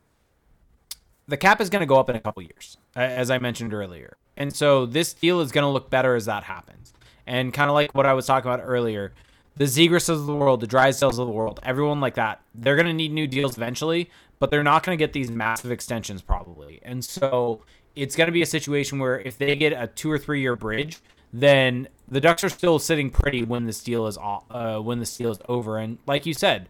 [1.27, 4.17] the cap is going to go up in a couple years as I mentioned earlier.
[4.37, 6.92] And so this deal is going to look better as that happens.
[7.25, 9.13] And kind of like what I was talking about earlier,
[9.55, 12.87] the Zegras of the world, the Drysdales of the world, everyone like that, they're going
[12.87, 14.09] to need new deals eventually,
[14.39, 16.79] but they're not going to get these massive extensions probably.
[16.83, 17.61] And so
[17.95, 20.55] it's going to be a situation where if they get a two or three year
[20.55, 20.99] bridge,
[21.31, 25.15] then the Ducks are still sitting pretty when this deal is off, uh, when this
[25.15, 25.77] deal is over.
[25.77, 26.67] And like you said,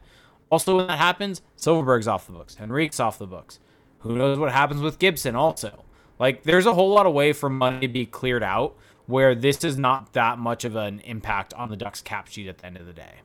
[0.50, 3.60] also when that happens, Silfverberg's off the books, Henrique's off the books.
[4.00, 5.84] Who knows what happens with Gibson also?
[6.20, 9.64] Like there's a whole lot of way for money to be cleared out where this
[9.64, 12.78] is not that much of an impact on the Ducks cap sheet at the end
[12.78, 13.16] of the day.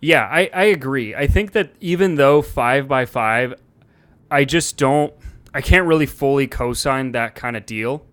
[0.00, 1.14] Yeah, I, I agree.
[1.14, 3.54] I think that even though five by five,
[4.30, 5.12] I just don't,
[5.54, 8.04] I can't really fully co sign that kind of deal.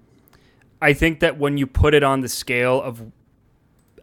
[0.82, 3.12] I think that when you put it on the scale of,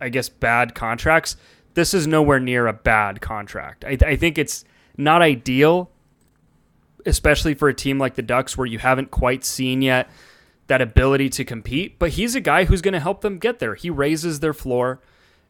[0.00, 1.37] I guess, bad contracts,
[1.74, 3.85] this is nowhere near a bad contract.
[3.85, 4.64] I, I think it's
[4.96, 5.90] not ideal,
[7.04, 10.11] especially for a team like the Ducks where you haven't quite seen yet
[10.66, 11.98] that ability to compete.
[11.98, 13.74] But he's a guy who's going to help them get there.
[13.74, 15.00] He raises their floor.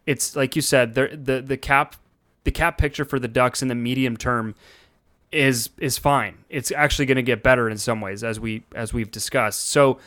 [0.05, 1.96] It's like you said, the the the cap
[2.44, 4.55] the cap picture for the Ducks in the medium term
[5.33, 6.38] is is fine.
[6.48, 9.68] It's actually going to get better in some ways as we as we've discussed.
[9.68, 9.98] So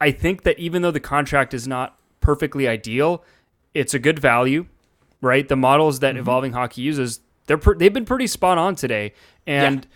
[0.00, 3.24] I think that even though the contract is not perfectly ideal,
[3.74, 4.66] it's a good value,
[5.20, 5.48] right?
[5.48, 6.20] The models that mm-hmm.
[6.20, 9.12] Evolving Hockey uses, they're they've been pretty spot on today,
[9.46, 9.86] and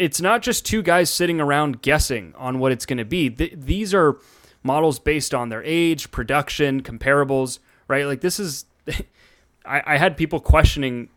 [0.00, 3.28] it's not just two guys sitting around guessing on what it's going to be.
[3.30, 4.18] Th- these are
[4.62, 7.58] models based on their age, production, comparables,
[7.88, 8.06] right?
[8.06, 8.64] Like this is,
[9.64, 11.08] I, I had people questioning,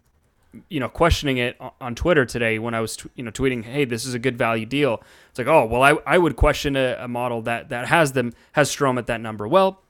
[0.69, 3.63] you know, questioning it o- on Twitter today when I was, tw- you know, tweeting,
[3.63, 6.75] "Hey, this is a good value deal." It's like, oh, well, I, I would question
[6.75, 9.47] a, a model that that has them has Strome at that number.
[9.47, 9.81] Well,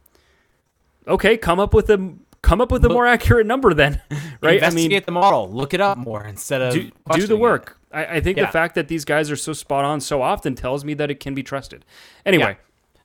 [1.07, 4.01] okay, come up with a come up with a more accurate number then,
[4.41, 4.55] right?
[4.55, 7.77] Investigate the model, look it up more instead of do, do the work.
[7.81, 7.82] it.
[7.93, 8.45] I, I think Yeah.
[8.47, 11.19] the fact that these guys are so spot on so often tells me that it
[11.19, 11.85] can be trusted.
[12.25, 12.57] Anyway,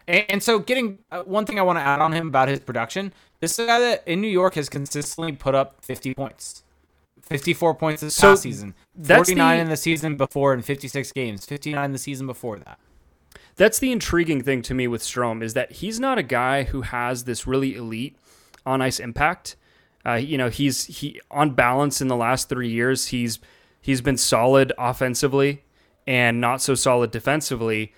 [0.06, 2.60] And, and so, getting uh, one thing I want to add on him about his
[2.60, 3.12] production.
[3.40, 6.64] This is a guy that in New York has consistently put up 50 points,
[7.22, 11.12] 54 points this So past season, that's 49 the- in the season before, in 56
[11.12, 12.78] games, 59 the season before that.
[13.56, 16.82] that's the intriguing thing to me with Strome is that he's not a guy who
[16.82, 18.16] has this really elite
[18.64, 19.56] on ice impact.
[20.06, 23.08] Uh, you know, he's he on balance in the last three years.
[23.08, 23.38] He's
[23.80, 25.64] he's been solid offensively
[26.06, 27.92] and not so solid defensively,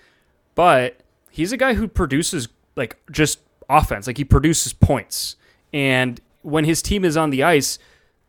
[0.55, 3.39] but he's a guy who produces like just
[3.69, 4.07] offense.
[4.07, 5.35] Like he produces points,
[5.73, 7.79] and when his team is on the ice,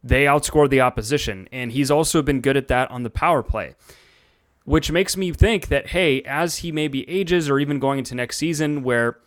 [0.04, 1.48] they outscore the opposition.
[1.50, 3.74] And he's also been good at that on the power play
[4.64, 8.36] which makes me think that hey, as he maybe ages or even going into next
[8.36, 9.18] season where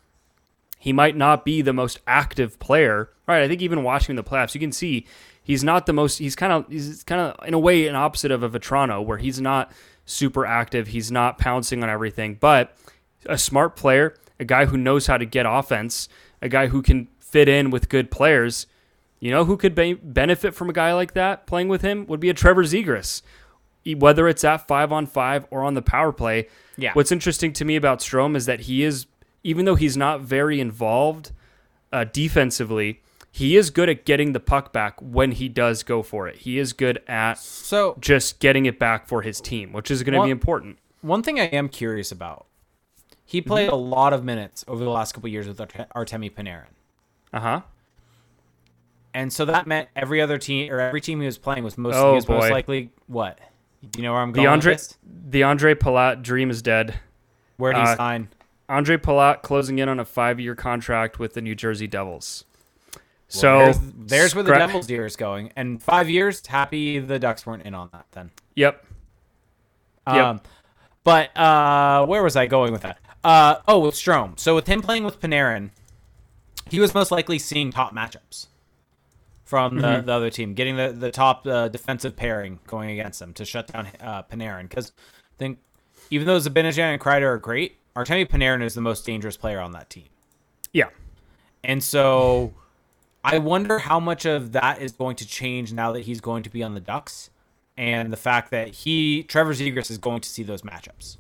[0.80, 3.42] he might not be the most active player, right?
[3.42, 5.06] I think even watching the playoffs, you can see
[5.46, 6.18] he's not the most.
[6.18, 9.18] He's kind of he's kind of in a way an opposite of a Vatrano, where
[9.18, 9.72] he's not
[10.06, 10.88] super active.
[10.88, 12.76] He's not pouncing on everything, but
[13.26, 16.10] a smart player, a guy who knows how to get offense,
[16.42, 18.68] a guy who can fit in with good players.
[19.22, 22.20] You know who could be- benefit from a guy like that playing with him would
[22.20, 23.22] be a Trevor Zegras
[23.94, 26.48] whether it's at five on five or on the power play.
[26.78, 26.94] Yeah.
[26.94, 29.06] What's interesting to me about Strome is that he is,
[29.44, 31.32] even though he's not very involved
[31.94, 33.02] uh, defensively,
[33.38, 36.38] he is good at getting the puck back when he does go for it.
[36.38, 40.18] He is good at So, just getting it back for his team, which is going
[40.18, 40.78] to be important.
[41.02, 42.46] one thing I am curious about
[43.26, 46.68] he played a lot of minutes over the last couple years with Arte- Artemi Panarin.
[47.34, 47.62] Uh huh.
[49.14, 51.96] And so that meant every other team or every team he was playing was most,
[51.96, 53.40] Oh, was most likely what?
[53.92, 54.48] Do you know where I'm The going?
[54.48, 54.98] Andre, with this?
[55.30, 57.00] the Andre Palat dream is dead.
[57.58, 58.30] Where did he uh, sign?
[58.68, 62.46] Andre Palat closing in on a five-year contract with the New Jersey Devils.
[63.28, 65.52] So there's, there's where the scra- Devils deer is going.
[65.56, 68.32] And five years, happy the Ducks weren't in on that then.
[68.56, 68.86] Yep.
[70.08, 70.16] Yep.
[70.26, 70.42] Um,
[71.04, 73.00] but uh, where was I going with that?
[73.24, 74.40] Uh, oh, with Strome.
[74.40, 75.72] So with him playing with Panarin,
[76.70, 78.48] he was most likely seeing top matchups
[79.44, 80.06] from the, Mm-hmm.
[80.06, 83.68] the other team, getting the, the top uh, defensive pairing going against them to shut
[83.68, 84.70] down uh, Panarin.
[84.70, 85.60] Because I think
[86.12, 89.72] even though Zibanejad and Kreider are great, Artemi Panarin is the most dangerous player on
[89.72, 90.06] that team.
[90.74, 90.90] Yeah.
[91.64, 92.54] And so
[93.34, 96.50] I wonder how much of that is going to change now that he's going to
[96.50, 97.30] be on the Ducks
[97.78, 101.18] and the fact that he Trevor Zegras is going to see those matchups.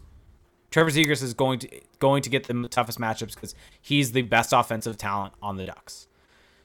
[0.71, 4.53] Trevor Zegras is going to going to get the toughest matchups because he's the best
[4.53, 6.07] offensive talent on the Ducks.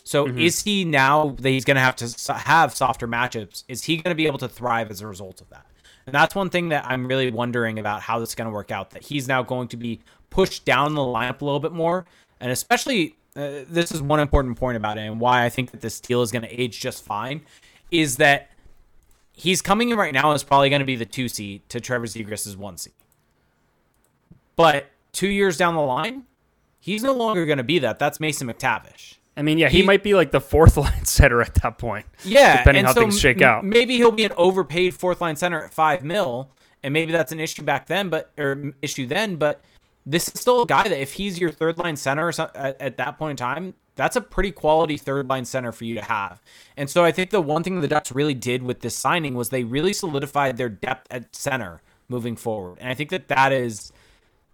[0.02, 0.38] So Mm-hmm.
[0.38, 3.64] is he now that he's going to have to have softer matchups?
[3.68, 5.66] Is he going to be able to thrive as a result of that?
[6.06, 8.70] And that's one thing that I'm really wondering about how this is going to work
[8.70, 8.90] out.
[8.90, 10.00] That he's now going to be
[10.30, 12.06] pushed down the lineup a little bit more,
[12.40, 15.80] and especially uh, this is one important point about it, and why I think that
[15.80, 17.42] this deal is going to age just fine,
[17.90, 18.50] is that
[19.32, 22.06] he's coming in right now is probably going to be the two seed to Trevor
[22.06, 22.92] Zegras' one seed.
[24.56, 26.24] But two years down the line,
[26.78, 27.98] he's no longer going to be that.
[27.98, 29.14] That's Mason McTavish.
[29.36, 32.06] I mean, yeah, he, He- might be like the fourth line center at that point.
[32.24, 33.64] Yeah, Depending how so things shake m- out.
[33.64, 36.50] Maybe he'll be an overpaid fourth line center at five mil,
[36.82, 39.36] and maybe that's an issue back then, but or issue then.
[39.36, 39.62] But
[40.06, 43.18] this is still a guy that if he's your third line center at, at that
[43.18, 46.40] point in time, that's a pretty quality third line center for you to have.
[46.76, 49.50] And so I think the one thing the Ducks really did with this signing was
[49.50, 53.92] they really solidified their depth at center moving forward, and I think that that is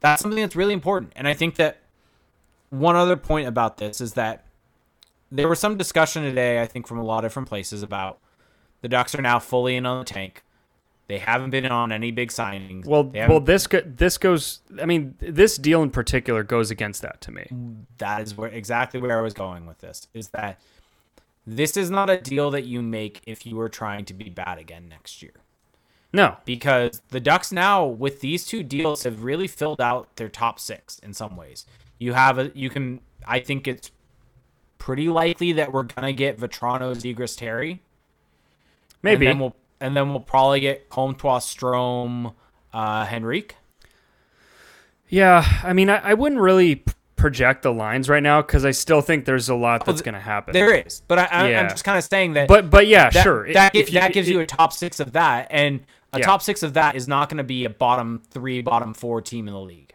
[0.00, 1.12] that's something that's really important.
[1.16, 1.78] And I think that
[2.70, 4.44] one other point about this is that
[5.30, 8.18] there was some discussion today, I think, from a lot of different places about
[8.82, 10.42] the Ducks are now fully in on the tank.
[11.08, 12.84] They haven't been on any big signings.
[12.84, 14.60] Well, well, this go, this goes.
[14.80, 17.48] I mean, this deal in particular goes against that to me.
[17.98, 20.08] that is where exactly where I was going with this.
[20.14, 20.60] Is that
[21.46, 24.58] this is not a deal that you make if you are trying to be bad
[24.58, 25.34] again next year.
[26.12, 30.58] No, because the Ducks now with these two deals have really filled out their top
[30.58, 31.66] six in some ways.
[31.98, 33.92] You have a you can I think it's
[34.78, 37.82] pretty likely that we're gonna get Vatrano, Zegras, Terry.
[39.02, 39.26] maybe.
[39.26, 42.34] And then we'll and then we'll probably get Comtois, Strome,
[42.72, 43.56] uh, Henrique.
[45.08, 46.84] yeah, I mean, I, I wouldn't really
[47.16, 50.14] project the lines right now because I still think there's a lot that's th- going
[50.14, 50.52] to happen.
[50.52, 51.60] There is, but I, I, Yeah.
[51.62, 52.48] I'm just kind of saying that.
[52.48, 53.52] but but yeah, that, sure.
[53.52, 55.80] That, If gi- that gives it- you a top six of that, and
[56.12, 56.24] a Yeah.
[56.26, 59.48] top six of that is not going to be a bottom three, bottom four team
[59.48, 59.94] in the league.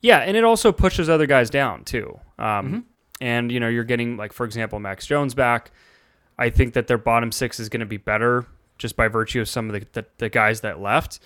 [0.00, 2.18] Yeah, and it also pushes other guys down too.
[2.38, 2.78] Um, Mm-hmm.
[3.18, 5.70] And you know, you're getting like, for example, Max Jones back.
[6.38, 8.44] I think that their bottom six is going to be better
[8.78, 11.18] just by virtue of some of the, the, the guys that left.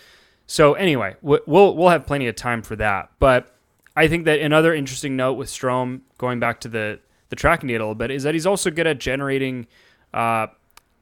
[0.46, 3.10] So anyway, we- we'll we'll have plenty of time for that.
[3.18, 3.54] But
[3.96, 7.78] I think that another interesting note with Strome, going back to the the tracking data
[7.78, 9.66] a little bit, is that he's also good at generating.
[10.12, 10.48] Uh,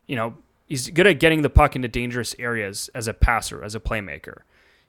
[0.06, 0.34] you know,
[0.66, 4.40] he's good at getting the puck into dangerous areas as a passer, as a playmaker.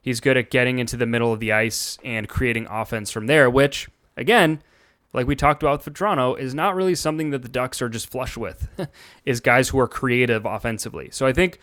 [0.02, 3.50] He's good at getting into the middle of the ice and creating offense from there,
[3.50, 4.62] which, again,
[5.12, 8.10] like we talked about with Toronto, is not really something that the Ducks are just
[8.10, 8.68] flush with,
[9.24, 11.08] is guys who are creative offensively.
[11.10, 11.58] So I think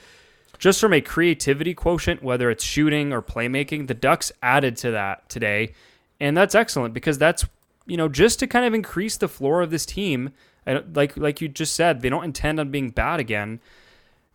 [0.58, 5.30] just from a creativity quotient, whether it's shooting or playmaking, the Ducks added to that
[5.30, 5.74] today.
[6.20, 7.46] And that's excellent because that's,
[7.86, 10.32] you know, just to kind of increase the floor of this team.
[10.66, 13.60] Like, like you just said, they don't intend on being bad again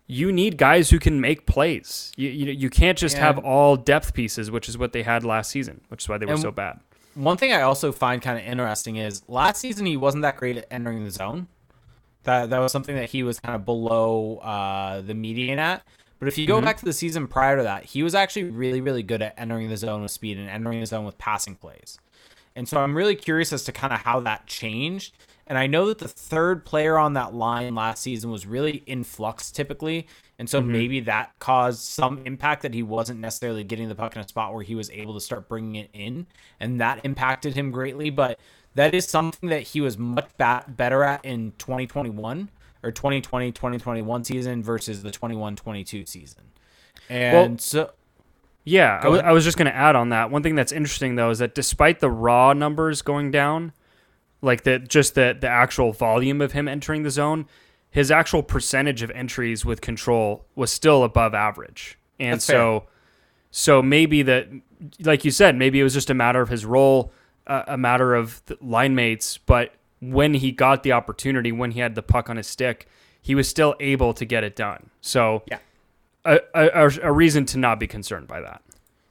[0.09, 2.13] you need guys who can make plays.
[2.17, 3.23] You you, you can't just Yeah.
[3.27, 6.27] have all depth pieces, which is what they had last season, which is why they
[6.27, 6.81] were And so bad.
[7.15, 10.57] One thing I also find kind of interesting is last season he wasn't that great
[10.57, 11.49] at entering the zone.
[12.25, 15.85] That that was something that he was kind of below uh, the median at.
[16.19, 18.81] But if you go back to the season prior to that, he was actually really
[18.81, 21.99] really good at entering the zone with speed and entering the zone with passing plays.
[22.55, 25.15] And so I'm really curious as to kind of how that changed.
[25.47, 29.05] And I know that the third player on that line last season was really in
[29.05, 30.07] flux typically.
[30.43, 30.73] And so mm-hmm.
[30.73, 34.53] maybe that caused some impact that he wasn't necessarily getting the puck in a spot
[34.53, 36.27] where he was able to start bringing it in.
[36.59, 38.11] And that impacted him greatly.
[38.11, 38.41] But
[38.75, 42.51] that is something that he was much ba- better at in 2021
[42.83, 46.43] or 2020 2021 season versus the 21 22 season.
[47.09, 47.93] And so.
[48.65, 49.25] Yeah, I ahead.
[49.25, 50.33] I was just going to add on that.
[50.33, 53.75] One thing that's interesting though is that despite the raw numbers going down,
[54.41, 57.47] like the just the the actual volume of him entering the zone,
[57.93, 61.99] his actual percentage of entries with control was still above average.
[62.19, 62.57] And That's fair.
[62.57, 62.85] so
[63.53, 64.49] so maybe that
[65.01, 67.13] like you said, maybe it was just a matter of his role,
[67.47, 71.81] uh, a matter of the line mates, but when he got the opportunity, when he
[71.81, 72.89] had the puck on his stick,
[73.21, 74.91] he was still able to get it done.
[75.01, 75.59] So Yeah.
[76.25, 78.63] a, a, a reason to not be concerned by that.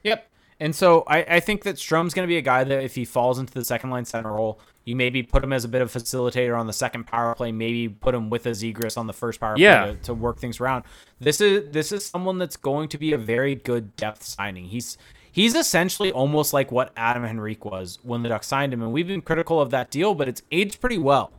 [0.04, 0.28] Yep.
[0.60, 3.06] And so I, I think that Strome's going to be a guy that if he
[3.06, 5.92] falls into the second line center role, you maybe put him as a bit of
[5.92, 9.40] facilitator on the second power play, maybe put him with a Zegras on the first
[9.40, 9.84] power Yeah.
[9.86, 10.84] play to, to work things around.
[11.20, 14.66] This is this is someone that's going to be a very good depth signing.
[14.66, 14.98] He's
[15.32, 19.08] he's essentially almost like what Adam Henrique was when the Ducks signed him, and we've
[19.08, 21.32] been critical of that deal, but it's aged pretty well.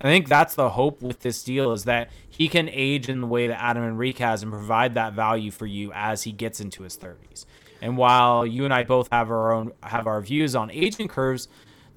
[0.00, 3.26] I think that's the hope with this deal is that he can age in the
[3.26, 6.84] way that Adam Henrique has and provide that value for you as he gets into
[6.84, 7.46] his 30s.
[7.82, 11.48] And while you and I both have our own have our views on aging curves,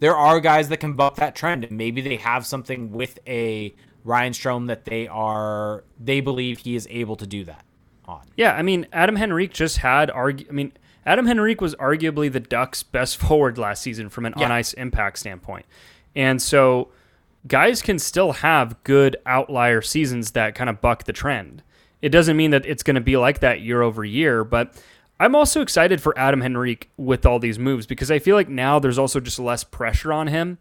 [0.01, 3.73] there are guys that can buck that trend, and maybe they have something with a
[4.03, 7.63] Ryan Strome that they are they believe he is able to do that
[8.05, 8.21] on.
[8.35, 10.45] Yeah, I mean Adam Henrique just had argue.
[10.49, 10.73] I mean
[11.05, 14.45] Adam Henrique was arguably the Ducks' best forward last season from an Yeah.
[14.45, 15.65] on ice impact standpoint,
[16.15, 16.89] and so
[17.47, 21.63] guys can still have good outlier seasons that kind of buck the trend.
[22.01, 24.73] It doesn't mean that it's going to be like that year over year, but
[25.21, 28.79] I'm also excited for Adam Henrique with all these moves because I feel like now
[28.79, 30.57] there's also just less pressure on him,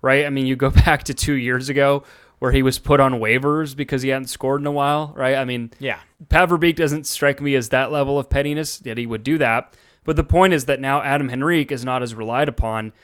[0.00, 0.24] right?
[0.24, 2.04] I mean, you go back to two years ago
[2.38, 5.34] where he was put on waivers because he hadn't scored in a while, right?
[5.36, 6.00] I mean, Yeah.
[6.30, 9.74] Pat Verbeek doesn't strike me as that level of pettiness that he would do that.
[10.04, 12.94] But the point is that now Adam Henrique is not as relied upon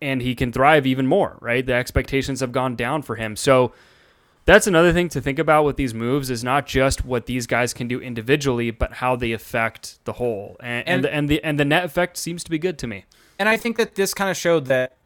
[0.00, 1.66] and he can thrive even more, right?
[1.66, 3.34] The expectations have gone down for him.
[3.34, 3.72] So
[4.46, 7.74] that's another thing to think about with these moves is not just what these guys
[7.74, 10.56] can do individually, but how they affect the whole.
[10.60, 12.86] And and, And- the, and the and the net effect seems to be good to
[12.86, 13.04] me.
[13.38, 14.96] And I think that this kind of showed that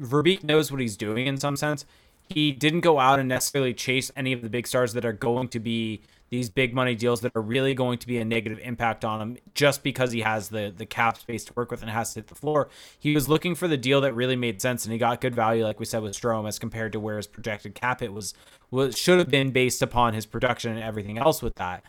[0.00, 1.84] Verbeek knows what he's doing in some sense.
[2.28, 5.48] He didn't go out and necessarily chase any of the big stars that are going
[5.48, 6.00] to be
[6.36, 9.38] these big money deals that are really going to be a negative impact on him
[9.54, 12.26] just because he has the the cap space to work with and has to hit
[12.28, 12.68] the floor.
[12.98, 15.64] He was looking for the deal that really made sense and he got good value
[15.64, 18.34] like we said with Strome as compared to where his projected cap hit was
[18.70, 21.82] was should have been based upon his production and everything else with that.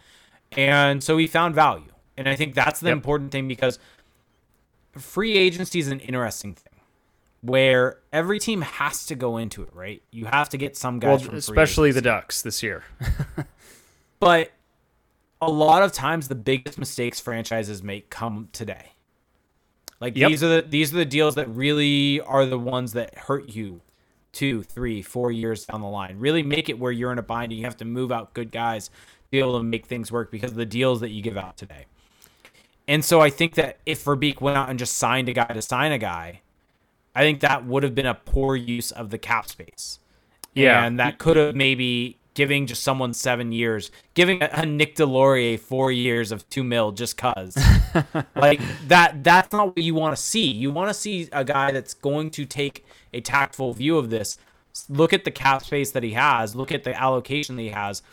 [0.54, 1.92] And so he found value.
[2.16, 2.96] And I think that's the Yep.
[2.98, 3.80] important thing because
[4.98, 6.74] free agency is an interesting thing
[7.42, 10.02] where every team has to go into it, right?
[10.12, 12.02] You have to get some guys Well, from free especially the.
[12.02, 12.84] Ducks this year.
[14.20, 14.52] But
[15.42, 18.94] a lot of times the biggest mistakes franchises make come today.
[20.00, 20.30] Like Yep.
[20.30, 23.82] these are the these are the deals that really are the ones that hurt you
[24.32, 26.20] two, three, four years down the line.
[26.20, 28.52] Really make it where you're in a bind and you have to move out good
[28.52, 28.94] guys to
[29.32, 31.86] be able to make things work because of the deals that you give out today.
[32.88, 35.62] And so I think that if Verbeek went out and just signed a guy to
[35.62, 36.42] sign a guy,
[37.16, 40.00] I think that would have been a poor use of the cap space.
[40.54, 40.86] Yeah.
[40.86, 45.60] And that could have maybe giving just someone seven years, giving a, a Nick Deslauriers
[45.60, 47.58] four years of two mil just cause.
[48.36, 50.46] like that that's not what you want to see.
[50.46, 54.38] You want to see a guy that's going to take a tactful view of this.
[54.88, 58.04] Look at the cap space that he has, look at the allocation that he has.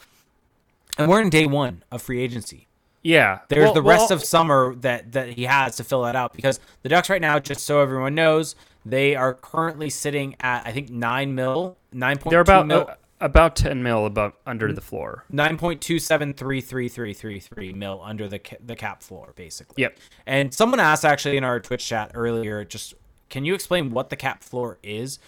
[0.96, 2.66] And we're in day one of free agency.
[3.02, 3.40] Yeah.
[3.50, 6.32] There's Well- the rest well, of summer that that he has to fill that out
[6.32, 8.56] because the Ducks right now, just so everyone knows,
[8.86, 12.94] they are currently sitting at I think nine mil, nine point they're about mil, uh,
[13.24, 15.24] about 10 mil above under the floor.
[15.30, 19.02] nine point two seven three three three three three mil under the ca- the cap
[19.02, 19.82] floor, basically.
[19.82, 19.98] Yep.
[20.26, 22.94] And someone asked actually in our Twitch chat earlier, just
[23.30, 25.18] can you explain what the cap floor is?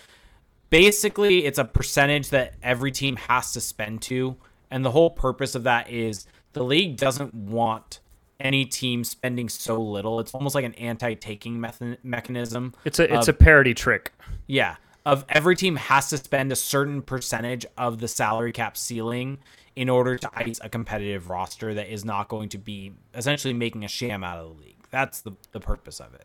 [0.70, 4.36] Basically, it's a percentage that every team has to spend to,
[4.70, 8.00] and the whole purpose of that is the league doesn't want
[8.40, 10.18] any team spending so little.
[10.20, 12.74] It's almost like an anti-taking method- mechanism.
[12.84, 14.12] It's a it's of- a parody trick.
[14.46, 14.76] yeah,
[15.06, 19.38] of every team has to spend a certain percentage of the salary cap ceiling
[19.76, 23.84] in order to ice a competitive roster that is not going to be essentially making
[23.84, 24.84] a sham out of the league.
[24.90, 26.24] That's the, the purpose of it.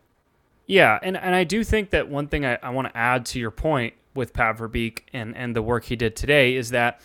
[0.66, 3.38] Yeah, and, and I do think that one thing I, I want to add to
[3.38, 7.00] your point with Pat Verbeek and, and the work he did today is that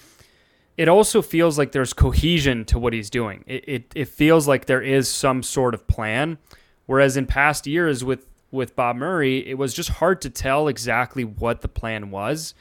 [0.77, 3.43] it also feels like there's cohesion to what he's doing.
[3.45, 6.39] It, it, it feels like there is some sort of plan,
[6.87, 11.23] whereas in past years with, with Bob Murray, it was just hard to tell exactly
[11.23, 12.53] what the plan was.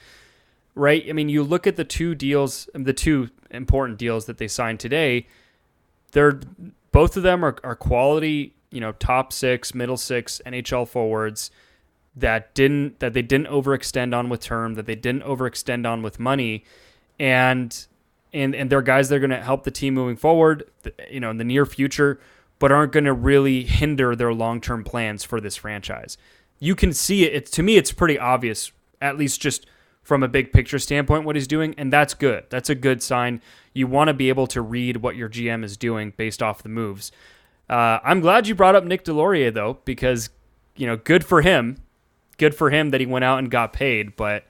[0.75, 1.07] Right?
[1.09, 4.79] I mean, you look at the two deals, the two important deals that they signed
[4.81, 5.27] today.
[6.13, 6.41] They're
[6.93, 11.51] both of them are, are quality, you know, top six, middle six NHL forwards
[12.17, 16.19] that didn't that they didn't overextend on with term, that they didn't overextend on with
[16.19, 16.65] money,
[17.19, 17.87] and
[18.33, 20.65] and and they're guys that are going to help the team moving forward,
[21.11, 22.19] you know, in the near future,
[22.59, 26.17] but aren't going to really hinder their long term plans for this franchise.
[26.59, 27.35] You can see it.
[27.35, 29.67] It's to me, it's pretty obvious, at least just
[30.03, 32.45] from a big picture standpoint, what he's doing, and that's good.
[32.49, 33.43] That's a good sign.
[33.73, 36.69] You want to be able to read what your GM is doing based off the
[36.69, 37.11] moves.
[37.69, 40.31] Uh, I'm glad you brought up Nick Deslauriers though, because
[40.77, 41.83] you know, good for him.
[42.39, 44.45] Good for him that he went out and got paid, but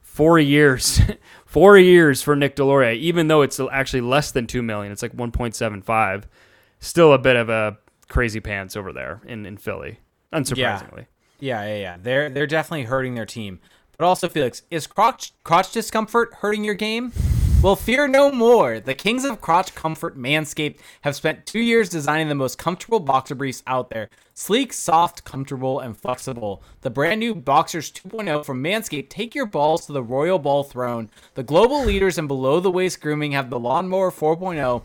[0.00, 1.00] four years,
[1.44, 5.16] four years for Nick Deslauriers, even though it's actually less than two million, it's like
[5.16, 6.24] 1.75.
[6.82, 7.78] Still a bit of a
[8.08, 10.00] crazy pants over there in, in Philly,
[10.32, 11.06] unsurprisingly.
[11.38, 11.96] Yeah, yeah, yeah.
[12.02, 13.60] They're they're definitely hurting their team.
[13.96, 17.12] But also, Felix, is crotch crotch discomfort hurting your game?
[17.62, 18.80] Well, fear no more.
[18.80, 23.36] The kings of crotch comfort, Manscaped, have spent two years designing the most comfortable boxer
[23.36, 24.08] briefs out there.
[24.34, 26.64] Sleek, soft, comfortable, and flexible.
[26.80, 31.08] The brand new Boxers 2.0 from Manscaped take your balls to the royal ball throne.
[31.34, 34.82] The global leaders in below the waist grooming have the Lawnmower 4.0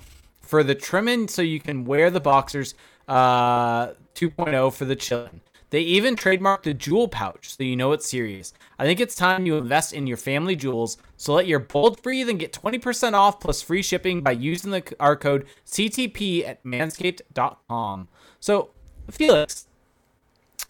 [0.47, 2.73] for the trimming so you can wear the boxers
[3.07, 5.41] uh, 2.0 for the chillin'.
[5.69, 8.53] They even trademarked the jewel pouch, so you know it's serious.
[8.79, 12.29] I think it's time you invest in your family jewels, so let your bold breathe
[12.29, 18.07] and get 20% off plus free shipping by using the our code CTP at manscaped.com.
[18.39, 18.69] So,
[19.11, 19.67] Felix,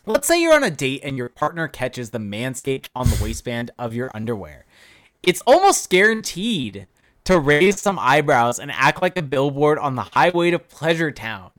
[0.07, 3.69] let's say you're on a date and your partner catches the Manscaped on the waistband
[3.77, 4.65] of your underwear.
[5.21, 6.87] It's almost guaranteed
[7.27, 11.51] to raise some eyebrows and act like a billboard on the highway to Pleasure Town.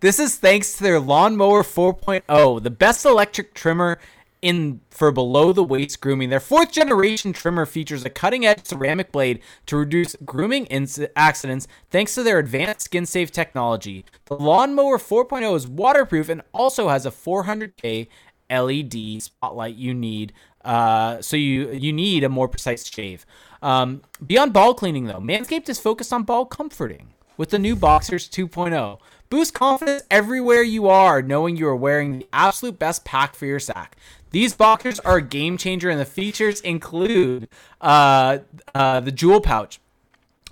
[0.00, 3.98] This is thanks to their Lawnmower 4.0, the best electric trimmer
[4.40, 6.30] in for below the waist grooming.
[6.30, 11.68] Their fourth generation trimmer features a cutting edge ceramic blade to reduce grooming inc- accidents
[11.90, 14.06] thanks to their advanced skin safe technology.
[14.24, 18.08] The Lawnmower 4.0 is waterproof and also has a 400K
[18.50, 20.32] LED spotlight you need.
[20.64, 23.24] Uh, so you you need a more precise shave.
[23.62, 28.28] Um, beyond ball cleaning though, Manscaped is focused on ball comforting with the new Boxers
[28.28, 28.98] 2.0.
[29.30, 33.60] Boost confidence everywhere you are, knowing you are wearing the absolute best pack for your
[33.60, 33.96] sack.
[34.30, 37.48] These boxers are a game changer, and the features include
[37.80, 38.38] uh,
[38.74, 39.80] uh, the jewel pouch,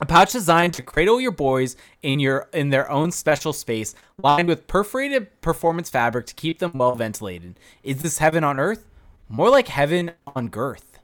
[0.00, 4.48] a pouch designed to cradle your boys in your in their own special space, lined
[4.48, 7.58] with perforated performance fabric to keep them well ventilated.
[7.82, 8.86] Is this heaven on earth?
[9.28, 10.97] More like heaven on girth.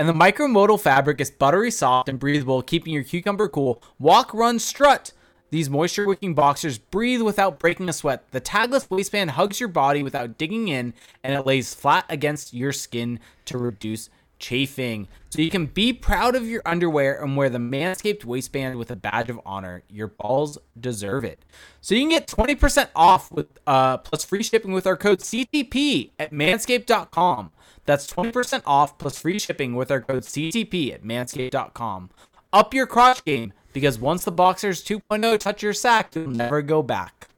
[0.00, 3.82] And the micromodal fabric is buttery soft and breathable, keeping your cucumber cool.
[3.98, 5.12] Walk, run, strut.
[5.50, 8.24] These moisture wicking boxers breathe without breaking a sweat.
[8.30, 12.72] The tagless waistband hugs your body without digging in, and it lays flat against your
[12.72, 14.08] skin to reduce
[14.40, 15.06] chafing.
[15.28, 18.96] So you can be proud of your underwear and wear the Manscaped waistband with a
[18.96, 19.84] badge of honor.
[19.88, 21.44] Your balls deserve it.
[21.80, 26.10] So you can get 20% off with uh, plus free shipping with our code CTP
[26.18, 27.52] at manscaped.com.
[27.86, 32.10] That's 20% off plus free shipping with our code CTP at manscaped.com.
[32.52, 36.82] Up your crotch game because once the Boxers 2.0 touch your sack, you'll never go
[36.82, 37.28] back.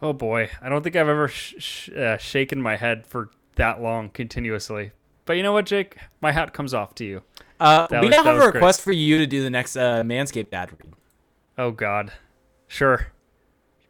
[0.00, 3.80] Oh boy, I don't think I've ever sh- sh- uh, shaken my head for that
[3.80, 4.90] long continuously.
[5.24, 5.96] But you know what, Jake?
[6.20, 7.22] My hat comes off to you.
[7.60, 8.54] Uh, we was- now have a great.
[8.54, 10.94] request for you to do the next uh, Manscaped ad read.
[11.58, 12.12] Oh God,
[12.66, 13.08] sure.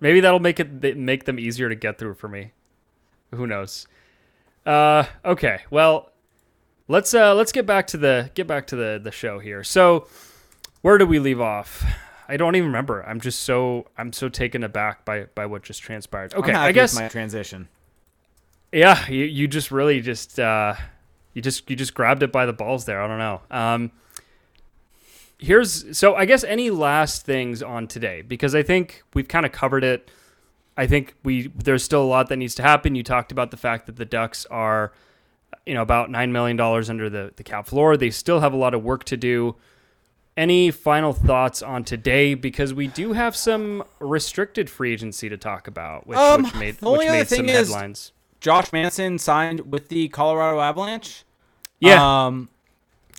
[0.00, 2.52] Maybe that'll make it make them easier to get through for me.
[3.34, 3.86] Who knows?
[4.66, 5.60] Uh, okay.
[5.70, 6.10] Well,
[6.88, 9.62] let's uh, let's get back to the get back to the the show here.
[9.64, 10.08] So,
[10.82, 11.84] where do we leave off?
[12.28, 13.02] I don't even remember.
[13.06, 16.34] I'm just so I'm so taken aback by by what just transpired.
[16.34, 17.68] Okay, I guess my transition.
[18.72, 20.74] yeah, you, you just really just uh,
[21.34, 23.00] you just you just grabbed it by the balls there.
[23.02, 23.40] I don't know.
[23.50, 23.90] Um,
[25.38, 29.52] here's so I guess any last things on today because I think we've kind of
[29.52, 30.10] covered it.
[30.76, 32.94] I think we there's still a lot that needs to happen.
[32.94, 34.92] You talked about the fact that the Ducks are,
[35.66, 37.96] you know, about nine million dollars under the the cap floor.
[37.96, 39.56] They still have a lot of work to do.
[40.34, 42.32] Any final thoughts on today?
[42.32, 46.80] Because we do have some restricted free agency to talk about, which, Um, which made
[46.80, 48.12] which made some headlines.
[48.42, 51.24] Josh Manson signed with the Colorado Avalanche.
[51.80, 52.26] Yeah.
[52.26, 52.48] Um,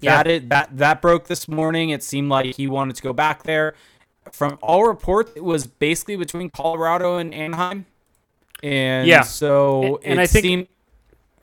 [0.01, 0.17] Yeah.
[0.17, 1.89] that it, that that broke this morning.
[1.89, 3.73] It seemed like he wanted to go back there.
[4.31, 7.85] From all reports, it was basically between Colorado and Anaheim.
[8.61, 9.21] And Yeah.
[9.21, 10.67] so And- and it I think- seemed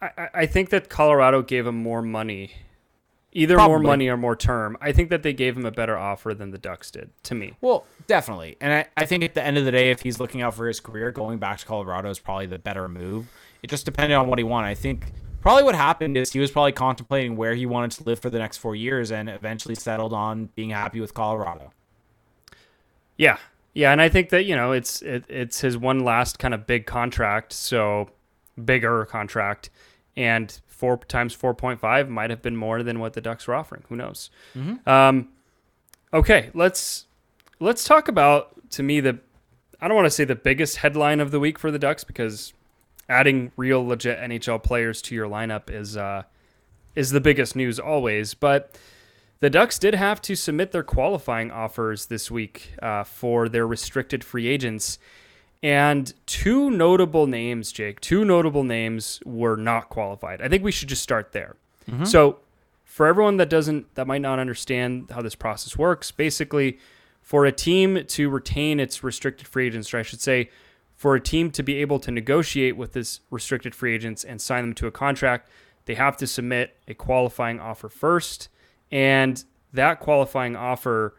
[0.03, 2.53] I, I- I think that Colorado gave him more money,
[3.33, 4.79] either more money or more term.
[4.81, 7.11] I think that they gave him a better offer than the Ducks did.
[7.25, 8.57] To me, Well, definitely.
[8.63, 10.67] And I, I think at the end of the day, if he's looking out for
[10.69, 13.27] his career, going back to Colorado is probably the better move.
[13.63, 14.69] It just depended on what he wanted.
[14.69, 18.19] I think probably what happened is he was probably contemplating where he wanted to live
[18.19, 21.73] for the next four years and eventually settled on being happy with Colorado.
[23.17, 23.39] yeah,
[23.75, 26.67] yeah, and I think that you know it's it, it's his one last kind of
[26.67, 28.11] big contract, so
[28.65, 29.71] bigger contract,
[30.17, 33.55] and four times four point five might have been more than what the Ducks were
[33.55, 33.85] offering.
[33.89, 34.31] Who knows?
[34.87, 35.29] Um,
[36.13, 37.07] okay, let's
[37.61, 39.19] let's talk about to me the
[39.81, 42.53] I don't want to say the biggest headline of the week for the Ducks because
[43.11, 46.23] adding real legit NHL players to your lineup is uh,
[46.95, 48.33] is the biggest news always.
[48.33, 48.79] But
[49.41, 54.23] the Ducks did have to submit their qualifying offers this week uh, for their restricted
[54.23, 54.99] free agents,
[55.63, 58.01] and two notable names, Jake.
[58.01, 60.41] Two notable names were not qualified.
[60.41, 61.57] I think we should just start there.
[62.05, 62.39] So,
[62.85, 66.79] for everyone that doesn't that might not understand how this process works, basically,
[67.23, 70.51] for a team to retain its restricted free agents, or I should say,
[71.01, 74.63] for a team to be able to negotiate with this restricted free agents and sign
[74.65, 75.49] them to a contract,
[75.87, 78.51] they have to submit a qualifying offer first.
[78.93, 79.43] And
[79.73, 81.15] that qualifying offer,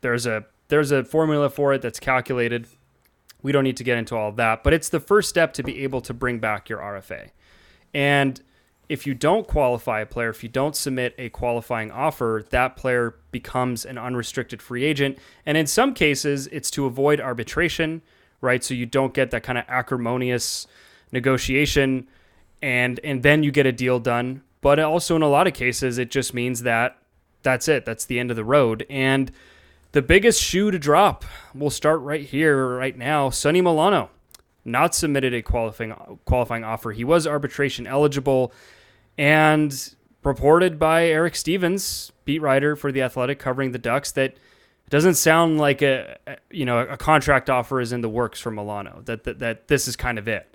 [0.00, 2.66] there's a there's a formula for it that's calculated.
[3.42, 5.84] We don't need to get into all that, but it's the first step to be
[5.84, 7.30] able to bring back your RFA.
[7.94, 8.40] And
[8.88, 13.14] if you don't qualify a player, if you don't submit a qualifying offer, that player
[13.30, 15.16] becomes an unrestricted free agent.
[15.44, 18.02] And in some cases, it's to avoid arbitration,
[18.40, 18.62] right?
[18.62, 20.66] So you don't get that kind of acrimonious
[21.12, 22.08] negotiation
[22.62, 24.42] and and then you get a deal done.
[24.60, 26.98] But also in a lot of cases it just means that
[27.42, 27.84] that's it.
[27.84, 28.86] That's the end of the road.
[28.90, 29.30] And
[29.92, 31.24] the biggest shoe to drop,
[31.54, 33.30] we'll start right here, right now.
[33.30, 34.10] Sonny Milano
[34.66, 36.92] not submitted a qualifying qualifying offer.
[36.92, 38.52] He was arbitration eligible,
[39.16, 44.36] and reported by Eric Stevens, beat writer for the Athletic, covering the Ducks, that
[44.86, 46.18] it doesn't sound like a
[46.50, 49.02] you know a contract offer is in the works for Milano.
[49.04, 50.54] That that, that this is kind of it.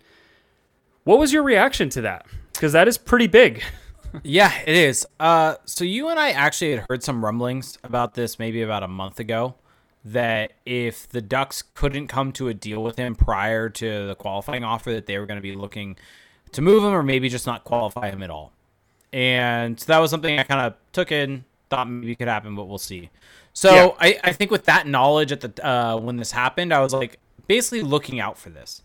[1.04, 2.26] What was your reaction to that?
[2.54, 3.64] Because that is pretty big.
[4.24, 5.06] yeah, it is.
[5.20, 8.88] Uh, so you and I actually had heard some rumblings about this maybe about a
[8.88, 9.56] month ago
[10.04, 14.64] that if the Ducks couldn't come to a deal with him prior to the qualifying
[14.64, 15.96] offer, that they were going to be looking
[16.54, 18.52] to move him or maybe just not qualify him at all.
[19.14, 22.66] And so that was something I kind of took in, thought maybe could happen, but
[22.66, 23.10] we'll see.
[23.54, 23.90] So yeah.
[24.00, 27.20] I, I think with that knowledge at the uh, when this happened, I was like
[27.48, 28.84] basically looking out for this.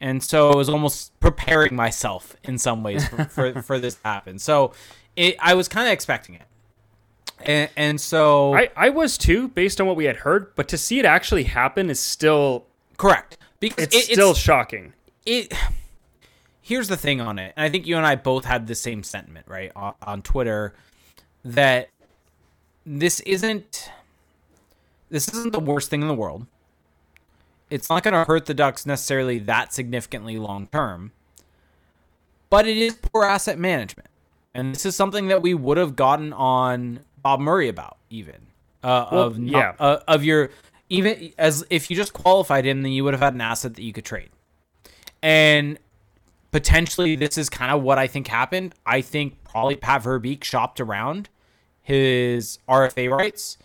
[0.00, 4.00] And so I was almost preparing myself in some ways for, for, for this to
[4.02, 4.40] happen.
[4.40, 4.72] So
[5.14, 6.42] it, I was kind of expecting it.
[7.44, 10.78] And, and so I, I was too, based on what we had heard, but to
[10.78, 14.92] see it actually happen is still correct because it's it, still it's, shocking.
[15.24, 15.52] It
[16.60, 19.02] here's the thing on it, and I think you and I both had the same
[19.02, 20.74] sentiment, right, on, on Twitter,
[21.44, 21.88] that
[22.84, 23.90] this isn't
[25.10, 26.46] this isn't the worst thing in the world.
[27.70, 31.12] It's not going to hurt the Ducks necessarily that significantly long term,
[32.50, 34.08] but it is poor asset management.
[34.54, 38.46] And this is something that we would have gotten on Bob Murray about even
[38.82, 40.50] uh, well, of yeah uh, of your
[40.88, 43.82] even as if you just qualified him, then you would have had an asset that
[43.82, 44.28] you could trade,
[45.22, 45.78] and
[46.50, 48.74] potentially this is kind of what I think happened.
[48.84, 51.30] I think probably Pat Verbeek shopped around
[51.82, 53.58] his RFA rights,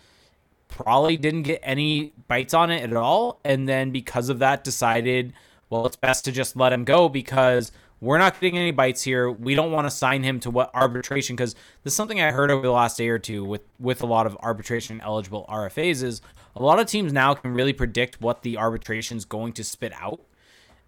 [0.68, 5.34] probably didn't get any bites on it at all, and then because of that decided,
[5.70, 9.32] well, it's best to just let him go because we're not getting any bites here.
[9.32, 11.54] We don't want to sign him to what arbitration because
[11.84, 14.28] this is something I heard over the last day or two with with a lot
[14.28, 16.22] of arbitration eligible RFAs is
[16.56, 19.94] a lot of teams now can really predict what the arbitration is going to spit
[19.94, 20.22] out.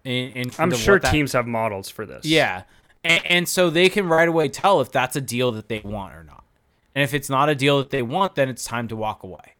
[0.04, 2.24] In, in I'm sure that, teams have models for this.
[2.24, 2.62] Yeah,
[3.02, 6.14] and, and so they can right away tell if that's a deal that they want
[6.14, 6.39] or not.
[7.00, 9.54] And if it's not a deal that they want, then it's time to walk away.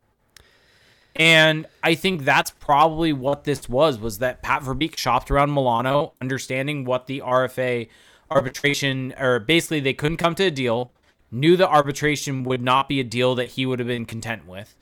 [1.16, 6.12] And I think that's probably what this was was that Pat Verbeek shopped around Milano,
[6.20, 7.88] understanding what the RFA
[8.30, 10.92] arbitration or basically they couldn't come to a deal,
[11.30, 14.76] knew the arbitration would not be a deal that he would have been content with,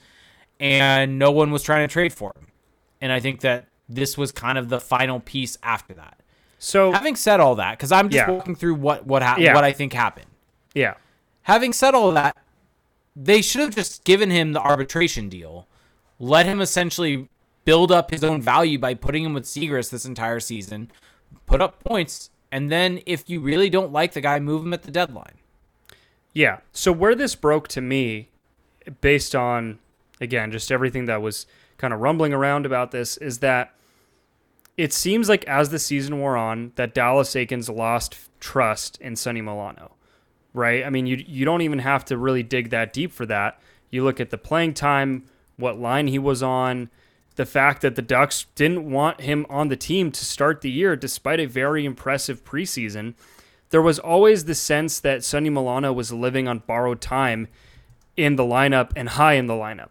[0.59, 2.49] and no one was trying to trade for him.
[3.01, 6.19] And I think that this was kind of the final piece after that.
[6.59, 8.35] So having said all that, because I'm just yeah.
[8.35, 9.55] walking through what what ha- yeah.
[9.55, 10.27] what I think happened.
[10.75, 10.95] Yeah.
[11.49, 12.37] Having said all that,
[13.21, 15.67] they should have just given him the arbitration deal
[16.19, 17.29] let him essentially
[17.65, 20.91] build up his own value by putting him with Zegras this entire season,
[21.47, 24.83] put up points, and then if you really don't like the guy, move him at
[24.83, 25.35] the deadline.
[26.33, 26.59] Yeah.
[26.73, 28.31] So where this broke to me,
[29.01, 29.79] based on
[30.21, 31.47] again just everything that was
[31.77, 33.75] kind of rumbling around about this, is that
[34.77, 39.43] it seems like as the season wore on, that Dallas Eakins lost trust in Sonny
[39.43, 39.93] Milano.
[40.55, 40.85] Right?
[40.85, 43.61] I mean, you you don't even have to really dig that deep for that.
[43.91, 45.25] You look at the playing time
[45.57, 46.89] what line he was on,
[47.37, 50.97] the fact that the Ducks didn't want him on the team to start the year
[50.97, 53.15] despite a very impressive preseason.
[53.71, 57.49] There was always the sense that Sonny Milano was living on borrowed time
[58.17, 59.91] in the lineup and high in the lineup.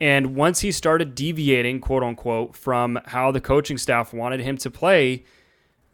[0.00, 4.70] And once he started deviating, quote unquote, from how the coaching staff wanted him to
[4.70, 5.24] play,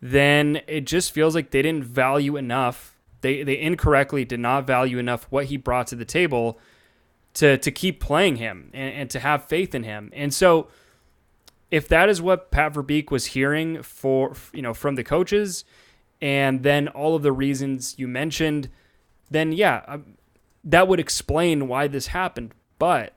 [0.01, 2.94] then it just feels like they didn't value enough.
[3.25, 6.59] They, they incorrectly did not value enough what he brought to the table
[7.33, 10.11] to to keep playing him and, and to have faith in him.
[10.12, 10.68] And so
[11.70, 15.64] if that is what Pat Verbeek was hearing for you know from the coaches
[16.20, 18.68] and then all of the reasons you mentioned,
[19.31, 20.18] then yeah, um,
[20.62, 22.53] that would explain why this happened.
[22.79, 23.14] But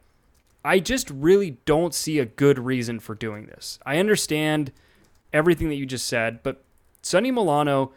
[0.63, 3.77] I just really don't see a good reason for doing this.
[3.85, 4.71] I understand
[5.33, 6.63] everything that you just said, but
[7.01, 7.91] Sonny Milano,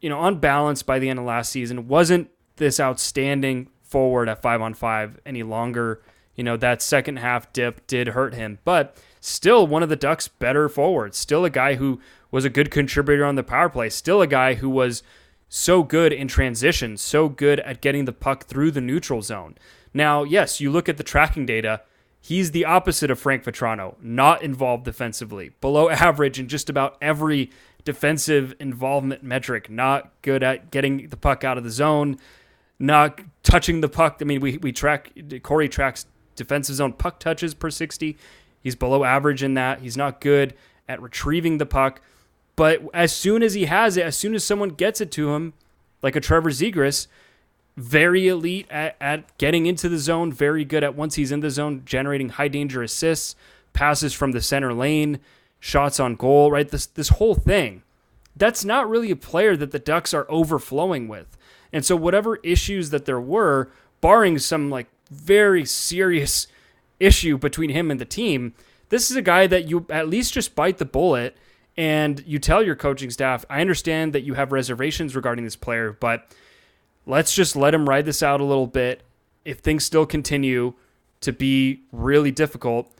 [0.00, 4.42] you know, on balance by the end of last season, wasn't this outstanding forward at
[4.42, 6.02] five on five any longer.
[6.34, 10.28] You know, that second half dip did hurt him, but still one of the Ducks'
[10.28, 11.16] better forwards.
[11.16, 13.88] Still a guy who was a good contributor on the power play.
[13.88, 15.02] Still a guy who was
[15.48, 19.56] so good in transition, so good at getting the puck through the neutral zone.
[19.94, 21.82] Now, yes, you look at the tracking data.
[22.20, 27.50] He's the opposite of Frank Vatrano, not involved defensively, below average in just about every
[27.86, 32.18] defensive involvement metric, not good at getting the puck out of the zone,
[32.78, 34.18] not touching the puck.
[34.20, 35.12] I mean, we, we track,
[35.42, 38.18] Corey tracks defensive zone puck touches per 60.
[38.60, 39.80] He's below average in that.
[39.80, 40.52] He's not good
[40.88, 42.02] at retrieving the puck.
[42.56, 45.54] But as soon as he has it, as soon as someone gets it to him,
[46.02, 47.06] like a Trevor Zegras,
[47.76, 51.50] very elite at, at getting into the zone, very good at once he's in the
[51.50, 53.36] zone, generating high danger assists,
[53.72, 55.20] passes from the center lane,
[55.60, 56.68] shots on goal, right?
[56.68, 57.82] This this whole thing.
[58.34, 61.38] That's not really a player that the Ducks are overflowing with.
[61.72, 66.46] And so whatever issues that there were, barring some like very serious
[67.00, 68.54] issue between him and the team,
[68.90, 71.36] this is a guy that you at least just bite the bullet
[71.76, 75.92] and you tell your coaching staff, I understand that you have reservations regarding this player,
[75.92, 76.34] but
[77.04, 79.02] let's just let him ride this out a little bit.
[79.44, 80.74] If things still continue
[81.20, 82.90] to be really difficult,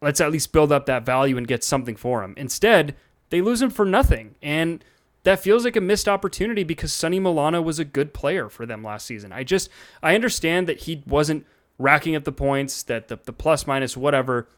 [0.00, 2.34] let's at least build up that value and get something for him.
[2.36, 2.94] Instead,
[3.30, 4.36] they lose him for nothing.
[4.42, 4.84] And
[5.24, 8.82] that feels like a missed opportunity because Sonny Milano was a good player for them
[8.82, 9.32] last season.
[9.32, 9.68] I just
[10.02, 11.46] I understand that he wasn't
[11.78, 14.48] racking up the points, that the, the plus minus whatever.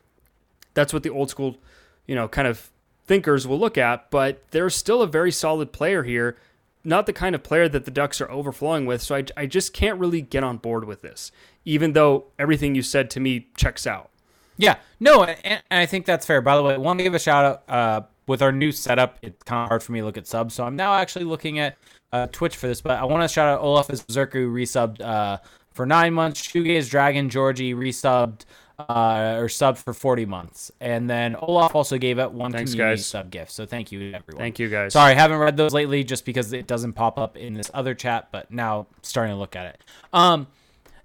[0.74, 1.58] That's what the old school,
[2.06, 2.70] you know, kind of
[3.06, 6.36] thinkers will look at, but there's still a very solid player here.
[6.84, 9.02] Not the kind of player that the Ducks are overflowing with.
[9.02, 11.32] So I, I just can't really get on board with this,
[11.64, 14.09] even though everything you said to me checks out.
[14.60, 16.40] Yeah, no, and, I think that's fair.
[16.40, 19.18] By the way, I want to give a shout out uh, with our new setup.
[19.22, 21.58] It's kind of hard for me to look at subs, so I'm now actually looking
[21.58, 21.76] at
[22.12, 22.80] uh, Twitch for this.
[22.80, 25.38] But I want to shout out Olaf as Zerku resubbed uh,
[25.72, 26.46] for nine months.
[26.46, 28.44] Shoegaze Dragon Georgie resubbed
[28.88, 30.70] uh, or sub for 40 months.
[30.80, 33.06] And then Olaf also gave it one Thanks, community guys.
[33.06, 33.52] sub gift.
[33.52, 34.38] So thank you, everyone.
[34.38, 34.92] Thank you, guys.
[34.92, 37.94] Sorry, I haven't read those lately just because it doesn't pop up in this other
[37.94, 39.84] chat, but now starting to look at it.
[40.12, 40.46] Um,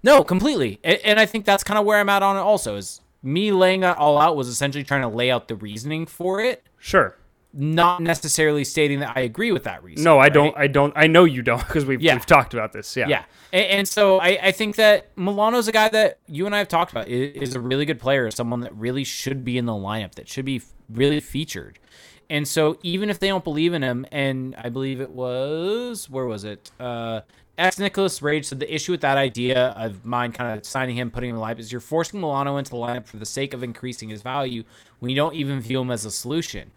[0.02, 0.80] no, completely.
[0.84, 3.50] And, and I think that's kind of where I'm at on it also is me
[3.50, 6.62] laying that all out was essentially trying to lay out the reasoning for it.
[6.78, 7.16] Sure.
[7.52, 10.04] Not necessarily stating that I agree with that reason.
[10.04, 10.32] No, I right?
[10.32, 10.56] don't.
[10.56, 10.92] I don't.
[10.94, 12.14] I know you don't because we've, yeah.
[12.14, 12.96] we've talked about this.
[12.96, 13.08] Yeah.
[13.08, 13.24] Yeah.
[13.52, 16.68] And, and so I, I think that Milano's a guy that you and I have
[16.68, 20.14] talked about is a really good player, someone that really should be in the lineup,
[20.16, 21.78] that should be really featured.
[22.28, 26.26] And so even if they don't believe in him, and I believe it was where
[26.26, 26.70] was it?
[26.78, 27.22] Uh,
[27.58, 31.10] Ex Nicholas Rage said the issue with that idea of mine kind of signing him,
[31.10, 33.54] putting him in the lineup is you're forcing Milano into the lineup for the sake
[33.54, 34.62] of increasing his value
[35.00, 36.70] when you don't even view him as a solution.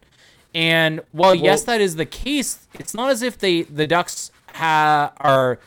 [0.56, 4.32] And while well, yes, that is the case, it's not as if they the Ducks
[4.54, 5.60] ha- are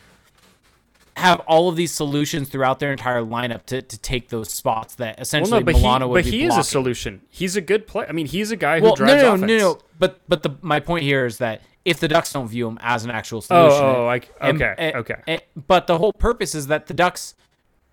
[1.15, 5.19] have all of these solutions throughout their entire lineup to, to take those spots that
[5.19, 6.59] essentially well, no, but Milano he, would but be he blocking.
[6.59, 7.21] is a solution.
[7.29, 8.07] He's a good player.
[8.09, 9.49] I mean, he's a guy who well, drives no, no, offense.
[9.49, 12.67] No, no, But but the my point here is that if the Ducks don't view
[12.67, 13.85] him as an actual oh, oh, solution.
[13.85, 15.15] Oh, oh I, okay, and, okay.
[15.27, 17.35] And, but the whole purpose is that the Ducks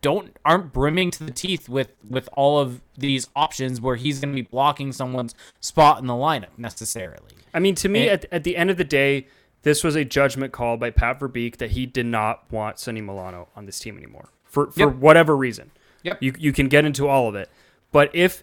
[0.03, 4.35] don't aren't brimming to the teeth with with all of these options where he's going
[4.35, 7.35] to be blocking someone's spot in the lineup necessarily.
[7.53, 9.27] I mean, to me, at, at the end of the day,
[9.63, 13.49] this was a judgment call by Pat Verbeek that he did not want Sonny Milano
[13.57, 14.95] on this team anymore for for yep.
[14.97, 15.71] whatever reason.
[16.03, 16.23] Yep.
[16.23, 17.51] You you can get into all of it,
[17.93, 18.43] but if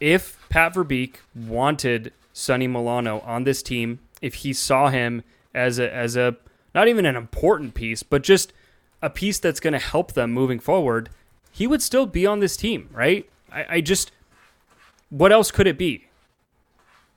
[0.00, 5.22] if Pat Verbeek wanted Sonny Milano on this team if he saw him
[5.54, 6.36] as a as a
[6.74, 8.52] not even an important piece, but just
[9.02, 11.10] a piece that's going to help them moving forward,
[11.52, 13.28] he would still be on this team, right?
[13.52, 14.10] I, I just
[15.10, 16.06] what else could it be?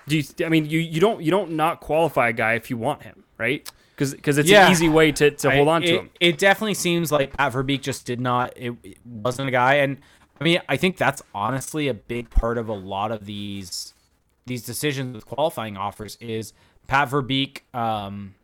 [0.07, 2.77] Do you, I mean you, you don't you don't not qualify a guy if you
[2.77, 3.69] want him, right?
[3.95, 4.65] Because because it's yeah.
[4.65, 6.09] an easy way to, to hold on to it, him.
[6.19, 8.51] It definitely seems like Pat Verbeek just did not.
[8.57, 9.97] It, it wasn't a guy, and
[10.41, 13.93] I mean I think that's honestly a big part of a lot of these
[14.45, 16.53] these decisions with qualifying offers is
[16.87, 18.35] Pat Verbeek um,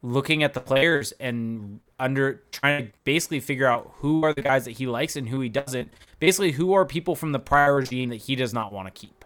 [0.00, 4.64] looking at the players and under trying to basically figure out who are the guys
[4.64, 5.92] that he likes and who he doesn't.
[6.18, 9.24] Basically, who are people from the prior regime that he does not want to keep.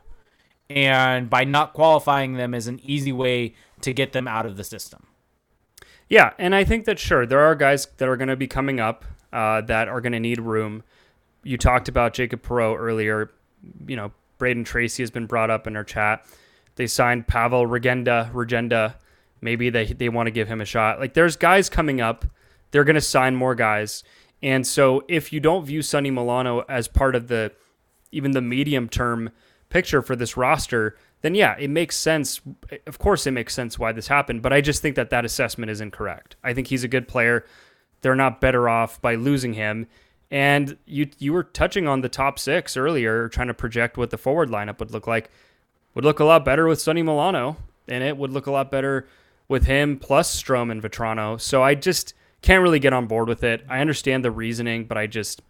[0.68, 4.64] And by not qualifying them is an easy way to get them out of the
[4.64, 5.06] system.
[6.08, 8.80] Yeah, and I think that sure there are guys that are going to be coming
[8.80, 10.82] up uh, that are going to need room.
[11.42, 13.30] You talked about Jacob Perreault earlier.
[13.86, 16.26] You know, Brayden Tracey has been brought up in our chat.
[16.76, 18.94] They signed Pavel Regenda, Regenda.
[19.40, 21.00] Maybe they they want to give him a shot.
[21.00, 22.24] Like there's guys coming up.
[22.70, 24.04] They're going to sign more guys.
[24.42, 27.52] And so if you don't view Sonny Milano as part of the
[28.12, 29.30] even the medium term
[29.68, 32.40] picture for this roster, then yeah, it makes sense.
[32.86, 35.70] Of course, it makes sense why this happened, but I just think that that assessment
[35.70, 36.36] is incorrect.
[36.44, 37.44] I think he's a good player.
[38.02, 39.86] They're not better off by losing him.
[40.30, 44.18] And you you were touching on the top six earlier, trying to project what the
[44.18, 45.30] forward lineup would look like
[45.96, 47.56] would look a lot better with Sonny Milano,
[47.88, 49.08] and it would look a lot better
[49.48, 51.40] with him plus Strome and Vatrano.
[51.40, 53.64] So I just can't really get on board with it.
[53.66, 55.40] I understand the reasoning, but I just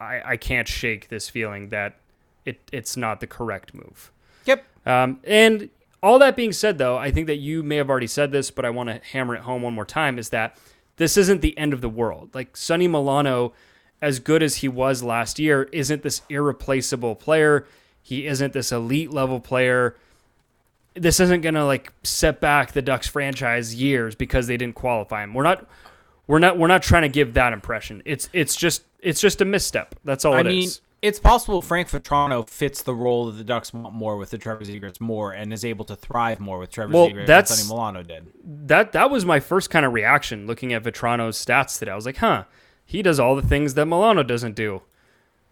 [0.00, 1.96] I, I can't shake this feeling that
[2.46, 4.10] it it's not the correct move.
[4.46, 4.64] Yep.
[4.86, 5.68] Um, and
[6.02, 8.64] all that being said, though, I think that you may have already said this, but
[8.64, 10.56] I want to hammer it home one more time: is that
[10.96, 12.30] this isn't the end of the world.
[12.34, 13.52] Like Sonny Milano,
[14.00, 17.66] as good as he was last year, isn't this irreplaceable player
[18.06, 19.96] He isn't this elite level player.
[20.94, 25.24] This isn't going to like set back the Ducks franchise years because they didn't qualify
[25.24, 25.34] him.
[25.34, 25.66] We're not
[26.28, 28.02] we're not we're not trying to give that impression.
[28.04, 29.96] It's it's just it's just a misstep.
[30.04, 30.52] That's all I it is.
[30.52, 30.70] mean,
[31.02, 34.64] it's possible Frank Vatrano fits the role that the Ducks want more with the Trevor
[34.64, 38.02] Zegras more and is able to thrive more with Trevor Well, that's- than Sonny Milano
[38.04, 38.28] did.
[38.68, 41.90] that that was my first kind of reaction looking at Vatrano's stats today.
[41.90, 42.44] I was like, huh,
[42.84, 44.82] he does all the things that Milano doesn't do.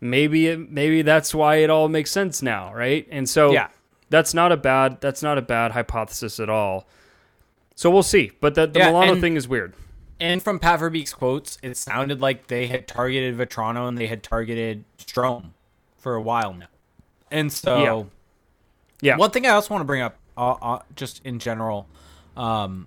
[0.04, 3.08] Maybe it, maybe that's why it all makes sense now, right?
[3.10, 3.68] And so Yeah.
[4.10, 6.86] that's not a bad that's not a bad hypothesis at all.
[7.74, 8.32] So we'll see.
[8.40, 9.72] But the, the Yeah, Milano and- thing is weird.
[10.20, 14.22] And from Pat Verbeek's quotes, it sounded like they had targeted Vatrano and they had
[14.22, 15.52] targeted Strome
[15.98, 16.66] for a while now.
[17.30, 18.08] And so,
[19.00, 19.16] Yeah.
[19.16, 21.88] one thing I also want to bring up, uh, uh, just in general,
[22.36, 22.86] um,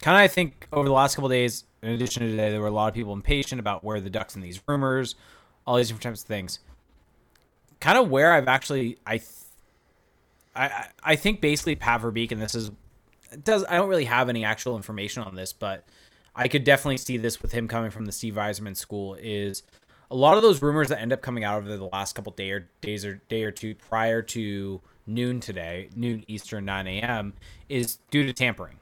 [0.00, 2.60] kind of I think over the last couple of days, in addition to today, there
[2.60, 5.14] were a lot of people impatient about where the Ducks and these rumors,
[5.68, 6.60] all these different types of things.
[7.80, 9.28] Kind of where I've actually, I, th-
[10.56, 12.70] I, I- think basically Pat Verbeek, and this is
[13.44, 15.84] does I don't really have any actual information on this, but
[16.34, 19.62] I could definitely see this with him coming from the Steve Yzerman school is
[20.10, 22.50] a lot of those rumors that end up coming out over the last couple day
[22.50, 27.34] or days or day or two prior to noon today, noon Eastern, nine a.m.
[27.68, 28.78] is due to tampering.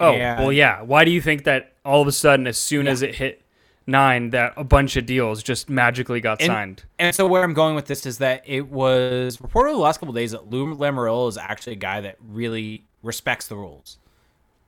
[0.00, 0.82] Oh, And- well yeah.
[0.82, 3.42] Why do you think that all of a sudden as soon as it hit
[3.86, 6.84] 9 that a bunch of deals just magically got And, signed?
[6.98, 9.98] and so where I'm going with this is that it was reported over the last
[9.98, 13.98] couple of days that Lou Lamoriello is actually a guy that really respects the rules,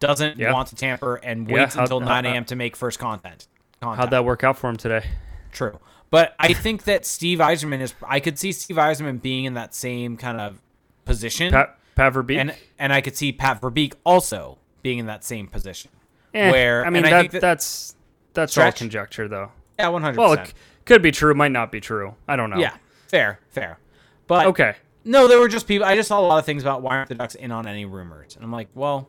[0.01, 0.53] doesn't Yeah.
[0.53, 2.45] want to tamper, and Yeah, waits how- until how- 9 a.m.
[2.47, 3.47] to make first content.
[3.83, 5.05] How'd that work out for him today?
[5.53, 5.79] True.
[6.11, 7.95] But I think that Steve Yzerman is.
[8.07, 10.61] I could see Steve Yzerman being in that same kind of
[11.05, 12.39] position, Pat Pat Verbeek?
[12.39, 15.91] and and I could see Pat Verbeek also being in that same position.
[16.33, 17.94] Eh, where I mean and that, think that- that's
[18.35, 19.51] that's all conjecture though.
[19.79, 20.53] yeah, one hundred Well, it c-
[20.85, 22.15] could be true, might not be true.
[22.29, 22.59] I don't know.
[22.59, 22.77] Yeah,
[23.09, 23.79] fair, fair.
[24.27, 24.75] But Okay.
[25.05, 25.87] no, there were just people.
[25.87, 27.85] I just saw a lot of things about why aren't the Ducks in on any
[27.85, 29.09] rumors, and I'm like, well,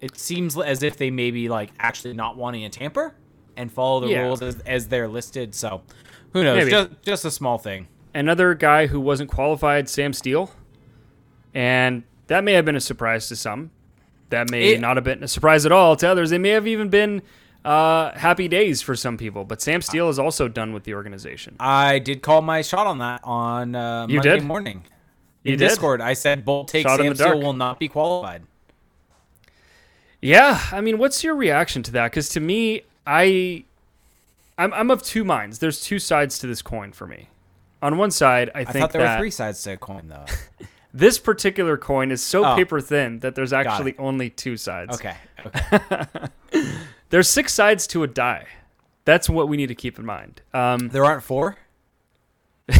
[0.00, 3.14] it seems as if they may be like actually not wanting to tamper
[3.56, 4.22] and follow the Yeah.
[4.22, 5.54] rules as, as they're listed.
[5.54, 5.82] So
[6.34, 6.58] who knows?
[6.58, 6.70] Maybe.
[6.70, 7.88] Just just a small thing.
[8.14, 10.50] Another guy who wasn't qualified, Sam Steele.
[11.54, 13.70] And that may have been a surprise to some.
[14.30, 16.30] That may It- not have been a surprise at all to others.
[16.30, 17.22] They may have even been
[17.66, 19.44] uh, happy days for some people.
[19.44, 21.56] But Sam Steele is also done with the organization.
[21.60, 24.44] I did call my shot on that on uh, You Monday did?
[24.44, 24.84] morning.
[25.42, 25.68] You in did?
[25.68, 27.14] Discord, I said Bolt takes Sam.
[27.14, 28.42] Steele will not be qualified.
[30.20, 32.10] Yeah, I mean, what's your reaction to that?
[32.10, 33.64] Because to me, I,
[34.58, 35.58] I'm, I'm of two minds.
[35.58, 37.28] There's two sides to this coin for me.
[37.82, 40.08] On one side, I I think thought there that were three sides to a coin,
[40.08, 40.24] though.
[40.94, 42.56] this particular coin is so Oh.
[42.56, 44.94] paper thin that there's actually only two sides.
[44.96, 45.14] Okay.
[45.44, 46.26] okay.
[47.10, 48.46] There's six sides to a die.
[49.04, 50.42] That's what we need to keep in mind.
[50.52, 51.56] Um, There aren't four.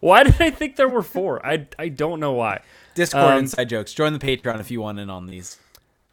[0.00, 1.44] why did I think there were four?
[1.46, 2.60] I, I don't know why.
[2.94, 3.92] Discord Um, inside jokes.
[3.94, 5.58] Join the Patreon if you want in on these.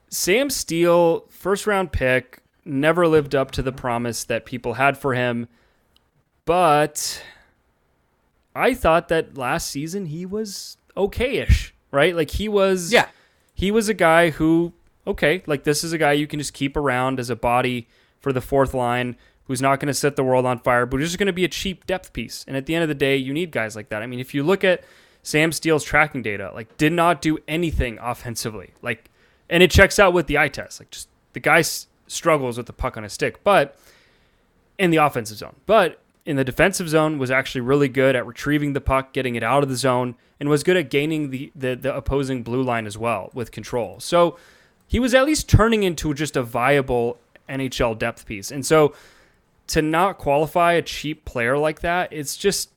[0.09, 5.13] Sam Steele, first round pick, never lived up to the promise that people had for
[5.15, 5.47] him.
[6.45, 7.23] But
[8.55, 12.15] I thought that last season he was okay-ish, right?
[12.15, 13.07] Like he was Yeah.
[13.55, 14.73] he was a guy who
[15.07, 17.87] okay, like this is a guy you can just keep around as a body
[18.19, 21.19] for the fourth line who's not going to set the world on fire, but just
[21.19, 22.43] going to be a cheap depth piece.
[22.47, 24.01] And at the end of the day, you need guys like that.
[24.01, 24.83] I mean, if you look at
[25.21, 28.73] Sam Steele's tracking data, like did not do anything offensively.
[28.81, 29.09] Like
[29.49, 30.79] and it checks out with the eye test.
[30.79, 33.77] Like just the guy s- struggles with the puck on his stick, but
[34.77, 35.55] in the offensive zone.
[35.65, 39.43] But in the defensive zone was actually really good at retrieving the puck, getting it
[39.43, 42.87] out of the zone, and was good at gaining the, the, the opposing blue line
[42.87, 43.99] as well with control.
[43.99, 44.37] So
[44.87, 47.17] he was at least turning into just a viable
[47.49, 48.51] NHL depth piece.
[48.51, 48.93] And so
[49.67, 52.69] to not qualify a cheap player like that, it's just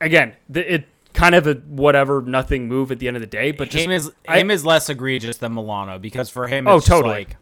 [0.00, 3.70] again, it kind of a whatever nothing move at the end of the day, but
[3.70, 7.14] just him is I- him is less egregious than Milano because for him, Oh, totally.
[7.14, 7.36] Like,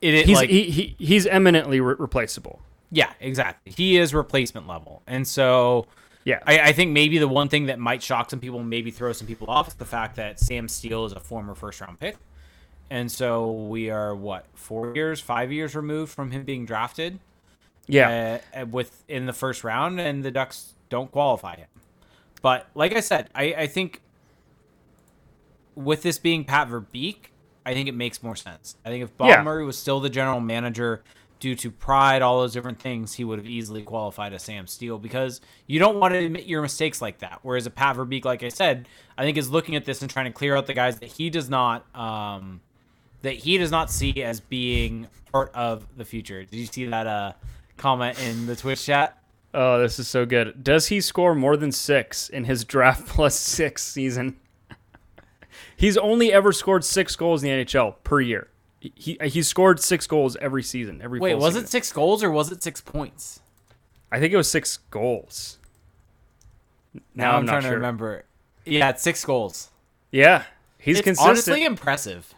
[0.00, 2.60] it, it he's like, he, he he's eminently re- replaceable.
[2.90, 3.72] yeah, exactly.
[3.76, 5.86] He is replacement level, and so
[6.24, 6.40] Yeah.
[6.46, 9.28] I, I think maybe the one thing that might shock some people, maybe throw some
[9.28, 12.16] people off, is the fact that Sam Steele is a former first round pick.
[12.92, 17.20] And so we are, what, four years, five years removed from him being drafted
[17.86, 18.38] yeah.
[18.54, 21.68] uh, uh, with in the first round, and the Ducks don't qualify him.
[22.42, 24.02] But like I said, I, I think
[25.74, 27.30] with this being Pat Verbeek,
[27.64, 28.76] I think it makes more sense.
[28.84, 29.42] I think if Bob Yeah.
[29.42, 31.02] Murray was still the general manager,
[31.40, 34.98] due to pride, all those different things, he would have easily qualified as Sam Steele
[34.98, 37.38] because you don't want to admit your mistakes like that.
[37.40, 38.86] Whereas a Pat Verbeek, like I said,
[39.16, 41.30] I think is looking at this and trying to clear out the guys that he
[41.30, 42.60] does not um,
[43.22, 46.44] that he does not see as being part of the future.
[46.44, 47.32] Did you see that uh,
[47.76, 49.18] comment in the Twitch chat?
[49.54, 50.62] Oh, this is so good.
[50.64, 54.36] Does he score more than six in his draft plus six season?
[55.76, 58.48] He's only ever scored six goals in the NHL per year.
[58.80, 61.00] He he scored six goals every season.
[61.02, 61.64] Every Wait, was season.
[61.64, 63.40] it six goals or was it six points?
[64.10, 65.58] I think it was six goals.
[67.14, 67.70] Now, I'm, I'm, not trying sure.
[67.70, 68.24] to remember.
[68.64, 69.70] Yeah, it's six goals.
[70.10, 70.44] Yeah,
[70.78, 71.30] he's it's consistent.
[71.30, 72.34] honestly impressive.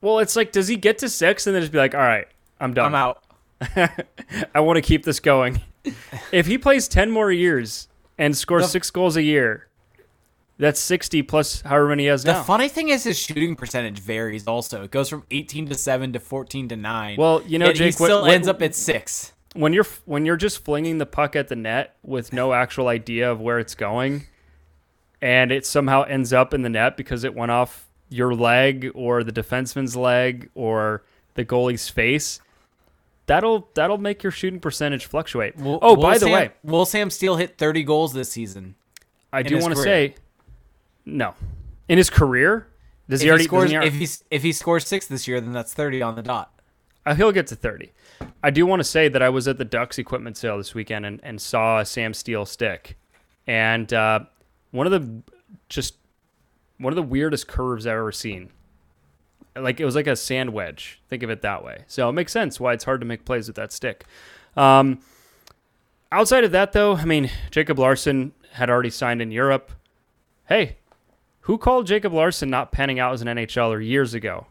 [0.00, 2.26] Well, it's like, does he get to six and then just be like, all right,
[2.60, 2.86] I'm done.
[2.86, 3.22] I'm out.
[4.54, 5.60] I want to keep this going.
[6.32, 7.88] if he plays 10 more years
[8.18, 9.68] and scores The- six goals a year,
[10.58, 12.42] that's 60 plus however many he has The now.
[12.42, 14.82] funny thing is his shooting percentage varies also.
[14.84, 17.16] It goes from 18 to 7 to 14 to 9.
[17.18, 19.32] Well, you know, Jake, he still ends up at 6.
[19.54, 23.30] when you're when you're just flinging the puck at the net with no actual idea
[23.30, 24.26] of where it's going,
[25.20, 29.24] and it somehow ends up in the net because it went off your leg or
[29.24, 31.02] the defenseman's leg or
[31.34, 32.40] the goalie's face,
[33.26, 35.56] that'll that'll make your shooting percentage fluctuate.
[35.56, 38.74] Will- oh, will by the way, Will Sam Steele hit 30 goals this season?
[39.32, 40.14] I do want to say,
[41.04, 41.34] no,
[41.88, 42.68] in his career,
[43.08, 43.44] does If he he, already?
[43.44, 46.14] scores, he already- if, he's, if he scores 6 this year, then that's 30 on
[46.14, 46.52] the dot.
[47.04, 47.92] Uh, he'll get to 30.
[48.42, 51.06] I do want to say that I was at the Ducks equipment sale this weekend
[51.06, 52.96] and, and saw a Sam Steele stick.
[53.46, 54.20] And uh,
[54.72, 55.22] one of the
[55.68, 55.94] just
[56.78, 58.50] one of the weirdest curves I've ever seen.
[59.54, 61.00] Like it was like a sand wedge.
[61.08, 61.84] Think of it that way.
[61.86, 64.04] So it makes sense why it's hard to make plays with that stick.
[64.56, 65.00] Um,
[66.12, 69.72] outside of that, though, I mean, Jacob Larsson had already signed in Europe.
[70.48, 70.76] Hey,
[71.42, 74.46] who called Jacob Larsson not panning out as an NHLer years ago?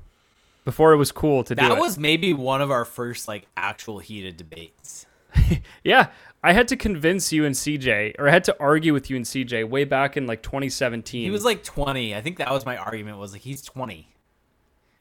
[0.63, 3.99] Before it was cool to do That was maybe one of our first like actual
[3.99, 5.05] heated debates.
[5.83, 6.07] Yeah,
[6.45, 9.25] I had to convince you and CJ, or I had to argue with you and
[9.25, 11.23] CJ way back in like 2017.
[11.23, 12.13] He was like 20.
[12.13, 14.07] I think that was my argument was like he's 20.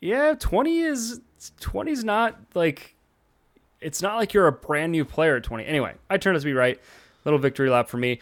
[0.00, 1.20] yeah, 20 is
[1.60, 2.96] 20 is not like
[3.82, 5.66] it's not like you're a brand new player at 20.
[5.66, 6.80] Anyway, I turned out to be right.
[7.26, 8.20] Little victory lap for me.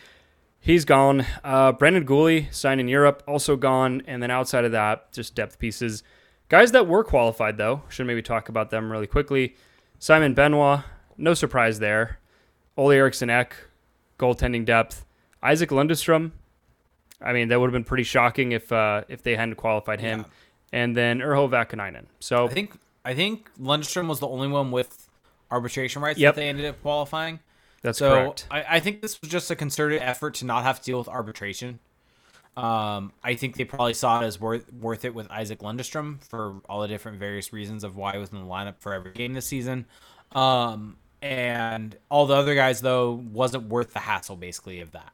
[0.58, 1.24] He's gone.
[1.44, 4.02] Uh, Brendan Guhle signed in Europe, also gone.
[4.08, 6.02] And then outside of that, just depth pieces.
[6.48, 9.54] Guys that were qualified though, should maybe talk about them really quickly.
[10.00, 10.80] Simon Benoit,
[11.16, 12.18] no surprise there.
[12.76, 13.54] Olle Eriksson Ek,
[14.18, 15.04] goaltending depth.
[15.42, 16.32] Isac Lundestrom.
[17.20, 20.20] I mean, that would have been pretty shocking if uh, if they hadn't qualified him.
[20.20, 20.24] Yeah.
[20.80, 22.06] And then Urho Vaakanainen.
[22.20, 22.72] So I think
[23.04, 25.08] I think Lundstrom was the only one with
[25.50, 26.34] arbitration rights Yep.
[26.34, 27.40] that they ended up qualifying.
[27.82, 28.46] that's so correct.
[28.50, 31.08] I, I think this was just a concerted effort to not have to deal with
[31.08, 31.78] arbitration.
[32.56, 36.60] Um, I think they probably saw it as worth worth it with Isaac Lundstrom for
[36.68, 39.32] all the different various reasons of why he was in the lineup for every game
[39.34, 39.86] this season.
[40.32, 45.12] Um, and all the other guys though wasn't worth the hassle basically of that.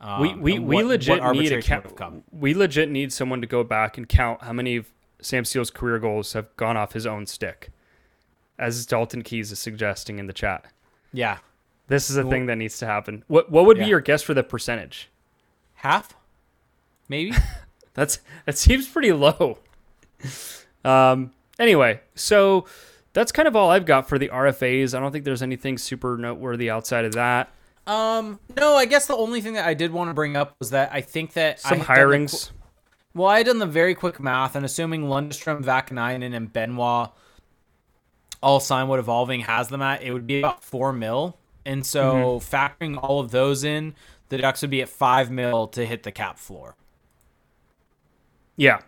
[0.00, 1.84] Um, we we, and we legit need a arbitration count.
[1.84, 2.22] would have come.
[2.32, 4.90] We legit need someone to go back and count how many of
[5.20, 7.70] Sam Steele's career goals have gone off his own stick,
[8.58, 10.64] as Dalton Keys is suggesting in the chat.
[11.12, 11.38] Yeah,
[11.88, 13.22] This is a Well- thing that needs to happen.
[13.28, 13.84] What what would Yeah.
[13.84, 15.08] be your guess for the percentage?
[15.74, 16.14] half,
[17.08, 17.32] maybe.
[17.94, 19.58] That's that seems pretty low.
[20.84, 21.32] Um.
[21.58, 22.66] Anyway, so
[23.12, 24.96] that's kind of all I've got for the RFAs.
[24.96, 27.50] I don't think there's anything super noteworthy outside of that.
[27.86, 30.70] Um, no, I guess the only thing that I did want to bring up was
[30.70, 32.48] that I think that Some the hirings.
[32.50, 32.54] qu-
[33.14, 37.10] well, I had done the very quick math, and assuming Lundstrom, Vaakanainen, and Benoit
[38.42, 41.36] all sign what Evolving has them at, it would be about four mil.
[41.66, 42.56] And so, Mm-hmm.
[42.56, 43.94] factoring all of those in,
[44.30, 46.74] the Ducks would be at five mil to hit the cap floor,
[48.56, 48.80] Yeah.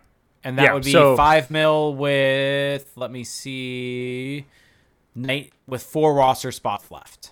[0.45, 4.45] And that Yeah, would be so- five mil with let me see,
[5.15, 7.31] night with four roster spots left.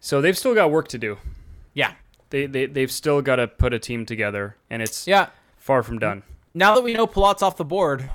[0.00, 1.18] So they've still got work to do.
[1.74, 1.92] Yeah,
[2.30, 5.28] They they they've still got to put a team together, and it's yeah.
[5.58, 6.24] far from done.
[6.54, 8.10] Now that we know Palat's off the board,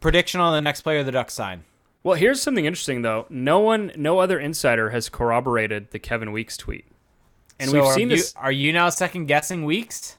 [0.00, 1.62] prediction on the next player the Ducks sign.
[2.02, 3.26] Well, here's something interesting though.
[3.30, 6.86] No one, no other insider has corroborated the Kevin Weekes tweet,
[7.60, 8.34] and So we've seen you, this.
[8.36, 10.18] Are you now second guessing Weekes?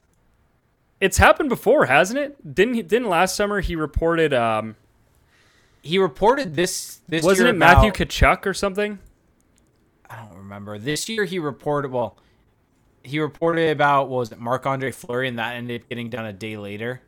[1.00, 2.54] It's happened before, hasn't it?
[2.54, 4.32] Didn't he, didn't last summer he reported?
[4.32, 4.76] Um,
[5.82, 7.00] He reported this.
[7.08, 8.98] This wasn't it Matthew about- Tkachuk or something?
[10.08, 10.78] I don't remember.
[10.78, 11.90] This year he reported.
[11.90, 12.16] Well,
[13.02, 16.24] he reported about what was it Marc Andre Fleury, and that ended up getting done
[16.26, 17.02] a day later.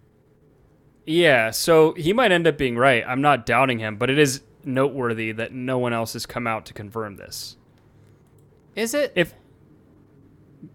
[1.07, 3.03] Yeah, so he might end up being right.
[3.07, 6.67] I'm not doubting him, but it is noteworthy that no one else has come out
[6.67, 7.57] to confirm this.
[8.77, 9.13] Is it?
[9.17, 9.33] If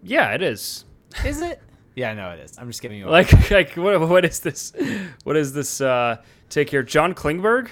[0.02, 0.84] yeah, it is.
[1.24, 1.60] Is it?
[1.94, 2.58] Yeah, I know it is.
[2.58, 3.06] I'm just giving you.
[3.06, 4.72] Like like what what is this?
[5.22, 6.16] What is this uh
[6.48, 6.82] take here?
[6.82, 7.68] John Klingberg?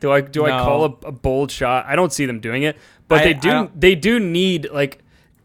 [0.00, 1.84] Do I do I call a, a bold shot?
[1.86, 2.76] I don't see them doing it,
[3.08, 5.02] but I- they do they do need like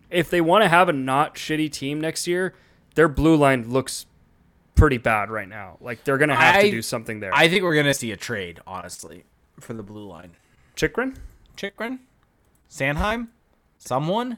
[0.10, 2.53] if they want to have a not shitty team next year,
[2.95, 4.06] their blue line looks
[4.76, 5.78] pretty bad right now.
[5.82, 7.32] Like they're gonna have I- to do something there.
[7.34, 9.26] I think we're gonna see a trade, honestly,
[9.60, 10.32] for the blue line.
[10.76, 11.18] Chychrun?
[11.58, 11.99] Chychrun,
[12.70, 13.28] Sanheim.
[13.78, 14.38] someone.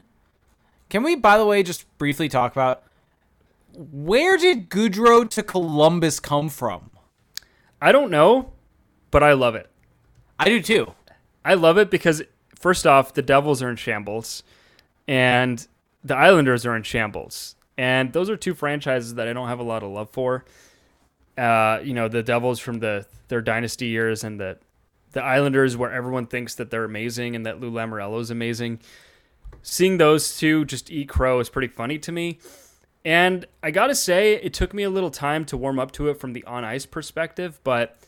[0.88, 2.82] Can we, by the way, just briefly talk about
[3.74, 6.90] where did Gaudreau to Columbus come from?
[7.80, 8.52] I don't know,
[9.10, 9.70] but I love it.
[10.38, 10.94] I do too.
[11.44, 12.22] I love it because
[12.58, 14.42] first off, the Devils are in shambles,
[15.06, 15.66] and
[16.02, 19.64] the Islanders are in shambles, and those are two franchises that I don't have a
[19.64, 20.44] lot of love for.
[21.36, 24.58] Uh, you know, the Devils from the their dynasty years, and the
[25.12, 28.80] the Islanders where everyone thinks that they're amazing and that Lou Lamoriello is amazing.
[29.62, 32.38] Seeing those two just eat crow is pretty funny to me.
[33.04, 36.18] And I gotta say, it took me a little time to warm up to it
[36.20, 37.98] from the on ice perspective, but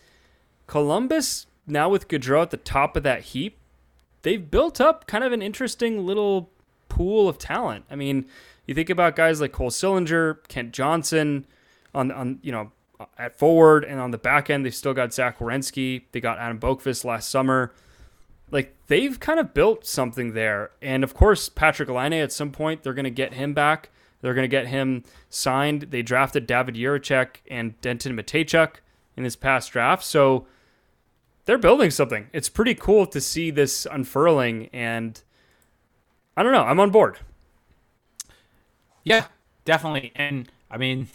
[0.66, 3.58] Columbus now with Gaudreau at the top of that heap,
[4.22, 6.50] they've built up kind of an interesting little
[6.88, 7.84] pool of talent.
[7.90, 8.26] I mean,
[8.66, 11.46] you think about guys like Cole Sillinger, Kent Johnson,
[11.94, 12.72] on on you know
[13.18, 16.02] at forward and on the back end, they've still got Zach Werenski.
[16.12, 17.72] They got Adam Boqvist last summer.
[18.50, 22.82] Like they've kind of built something there, and of course Patrick Laine at some point
[22.82, 23.90] they're going to get him back.
[24.20, 25.82] They're going to get him signed.
[25.90, 28.76] They drafted David Jiricek and Denton Mateychuk
[29.16, 30.46] in this past draft, so
[31.44, 32.28] they're building something.
[32.32, 35.22] It's pretty cool to see this unfurling, and
[36.36, 36.64] I don't know.
[36.64, 37.18] I'm on board.
[39.04, 39.26] Yeah,
[39.64, 40.12] definitely.
[40.14, 41.08] And I mean,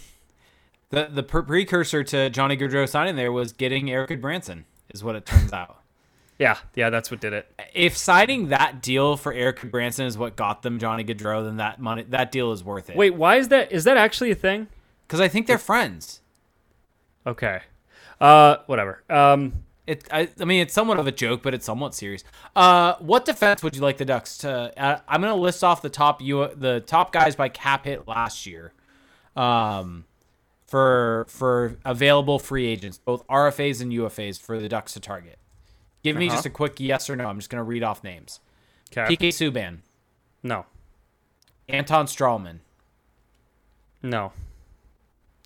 [0.90, 5.26] the the precursor to Johnny Gaudreau signing there was getting Erik Gudbranson, is what it
[5.26, 5.78] turns out.
[6.38, 7.48] Yeah, yeah, that's what did it.
[7.74, 11.80] If signing that deal for Erik Gudbranson is what got them Johnny Gaudreau, then that
[11.80, 12.98] money that deal is worth it.
[12.98, 13.72] Wait, why is that?
[13.72, 14.68] Is that actually a thing?
[15.08, 16.22] Because I think they're friends.
[17.26, 17.62] Okay.
[18.20, 19.04] Uh, whatever.
[19.10, 22.24] Um, it, I, I, mean, it's somewhat of a joke, but it's somewhat serious.
[22.56, 24.74] Uh, what defense would you like the Ducks to?
[24.82, 28.46] Uh, I'm gonna list off the top you the top guys by cap hit last
[28.46, 28.74] year,
[29.36, 30.06] um,
[30.66, 35.38] for for available free agents, both RFAs and UFAs for the Ducks to target.
[36.06, 36.36] Give me uh-huh.
[36.36, 37.26] just a quick yes or no.
[37.26, 38.40] I'm just gonna read off names.
[38.96, 39.16] Okay.
[39.16, 39.80] PK Subban.
[40.44, 40.68] No.
[41.68, 42.60] Anton Stralman.
[44.04, 44.32] No.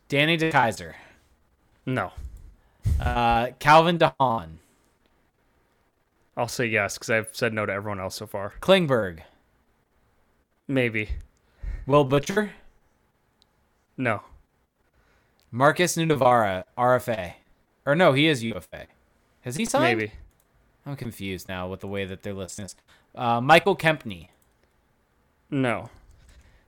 [0.10, 0.96] Danny DeKeyser.
[1.86, 2.12] No.
[3.00, 4.58] Uh, Calvin DeHaan.
[6.36, 8.52] I'll say yes because I've said no to everyone else so far.
[8.60, 9.20] Klingberg.
[10.68, 11.12] Maybe.
[11.88, 12.52] Will Butcher.
[13.96, 14.24] No.
[15.52, 17.36] Markus Nutivaara, RFA.
[17.86, 18.88] Or no, he is UFA.
[19.44, 19.98] Has he signed?
[19.98, 20.12] Maybe.
[20.90, 22.76] I'm confused now with the way that they're listing this.
[23.14, 24.30] Uh, Michael Kempny.
[25.52, 25.92] No.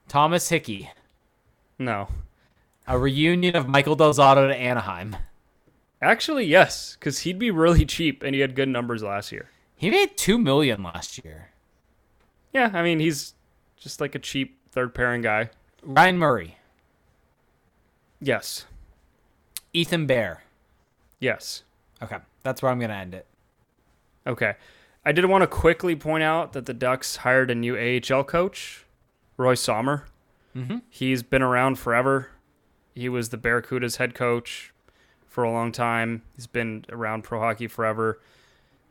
[0.07, 0.91] Thomas Hickey.
[1.79, 2.07] No.
[2.85, 5.15] A reunion of Michael Del Zotto to Anaheim.
[6.03, 9.49] Actually, yes, because he'd be really cheap and he had good numbers last year.
[9.75, 11.49] He made two million last year.
[12.53, 13.33] Yeah, I mean he's
[13.79, 15.49] just like a cheap third pairing guy.
[15.83, 16.57] Ryan Murray.
[18.19, 18.65] Yes.
[19.73, 20.43] Ethan Bear.
[21.19, 21.63] Yes.
[22.03, 23.25] Okay, that's where I'm gonna end it.
[24.25, 24.53] Okay.
[25.03, 28.85] I did want to quickly point out that the Ducks hired a new AHL coach,
[29.37, 30.05] Roy Sommer.
[30.55, 30.77] Mm-hmm.
[30.89, 32.29] He's been around forever.
[32.93, 34.73] He was the Barracudas head coach
[35.27, 36.21] for a long time.
[36.35, 38.19] He's been around pro hockey forever.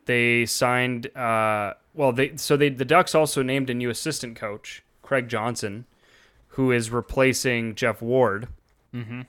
[0.06, 4.82] They signed, uh, well, they so they the Ducks also named a new assistant coach,
[5.02, 5.84] Craig Johnson,
[6.48, 8.48] who is replacing Jeff Ward.
[8.94, 9.22] Mm-hmm.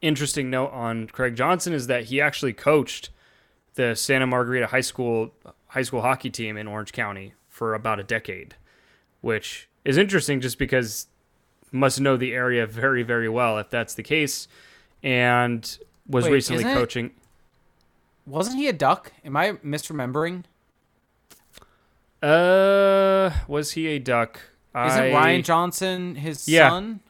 [0.00, 3.10] Interesting note on Craig Johnson is that he actually coached
[3.76, 5.32] the Santa Margarita High School
[5.68, 8.56] high school hockey team in Orange County for about a decade,
[9.20, 11.06] which is interesting just because
[11.72, 14.48] must know the area very very well if that's the case,
[15.02, 15.78] and
[16.08, 17.12] was Wait, recently coaching.
[18.26, 19.12] wasn't he a duck?
[19.24, 20.44] Am I misremembering?
[22.22, 24.40] Uh, was he a duck?
[24.74, 26.70] Isn't I, Ryan Johnson his yeah.
[26.70, 27.00] son?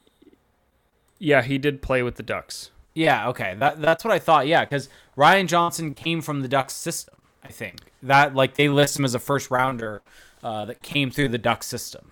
[1.19, 2.71] Yeah, he did play with the Ducks.
[2.97, 3.55] Yeah, okay.
[3.59, 4.47] That that's what I thought.
[4.47, 7.15] Yeah, because Ryan Johnson came from the Ducks system.
[7.45, 10.01] I think that like they list him as a first rounder
[10.43, 12.11] uh, that came through the Ducks system.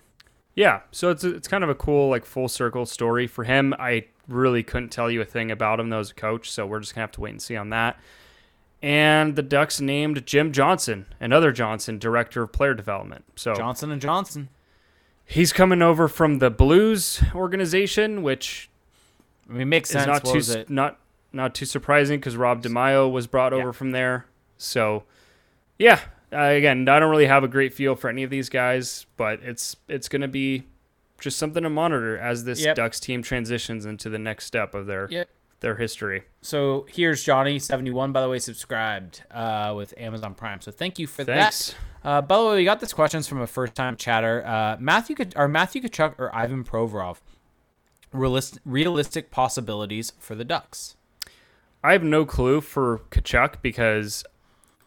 [0.53, 3.73] Yeah, so it's it's kind of a cool like full circle story for him.
[3.79, 6.81] I really couldn't tell you a thing about him though as a coach, so we're
[6.81, 7.99] just gonna have to wait and see on that.
[8.79, 13.25] And the Ducks named Jim Johnson, another Johnson, director of player development.
[13.35, 14.49] So Johnson and Johnson.
[15.25, 18.69] He's coming over from the Blues organization, which
[19.49, 20.07] I mean, makes sense.
[20.07, 20.99] Not what too not
[21.33, 23.59] not too surprising because Rob DiMaio was brought yeah.
[23.59, 24.25] over from there.
[24.57, 25.03] So,
[25.77, 25.99] yeah,
[26.33, 29.41] uh, again, I don't really have a great feel for any of these guys, but
[29.43, 30.63] it's it's going to be
[31.19, 32.75] just something to monitor as this yep.
[32.75, 35.29] Ducks team transitions into the next step of their yep.
[35.59, 36.23] their history.
[36.41, 38.11] So here's Johnny seventy one.
[38.11, 40.61] By the way, subscribed uh, with Amazon Prime.
[40.61, 41.69] So thank you for Thanks.
[42.03, 42.09] that.
[42.09, 44.45] Uh, by the way, we got this questions from a first time chatter.
[44.45, 47.17] Uh, Matthew or Matthew Tkachuk or Ivan Provorov
[48.15, 50.95] realist, realistic possibilities for the Ducks?
[51.83, 54.23] I have no clue for Tkachuk because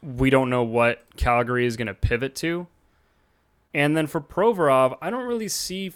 [0.03, 2.67] we don't know what Calgary is going to pivot to.
[3.75, 5.93] And then for Provorov, I don't really see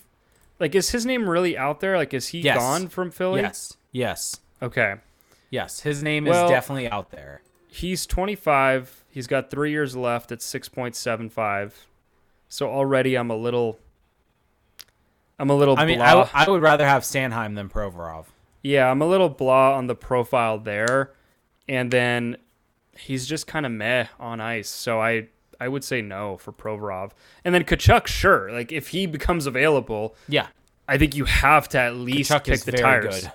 [0.61, 1.97] like is his name really out there?
[1.97, 2.59] Like is he Yes.
[2.59, 3.41] gone from Philly?
[3.41, 3.77] Yes.
[3.91, 4.41] Yes.
[4.61, 4.97] Okay.
[5.51, 5.81] Yes.
[5.81, 7.43] His name Well- is definitely out there.
[7.69, 9.05] He's 25.
[9.11, 11.87] He's got 3 years left at 6.75.
[12.49, 13.79] So already I'm a little
[15.39, 16.07] I'm a little I mean, blah.
[16.07, 18.27] I, w- I would rather have Sanheim than Provorov.
[18.63, 21.13] Yeah, I'm a little blah on the profile there.
[21.69, 22.37] And then
[22.97, 24.69] he's just kind of meh on ice.
[24.69, 25.29] So I
[25.61, 27.13] I would say no for Provorov.
[27.45, 28.51] And then Tkachuk, sure.
[28.53, 30.49] Like if he becomes available, Yeah.
[30.89, 33.23] I think you have to at least Chuck kick the tires.
[33.23, 33.33] good.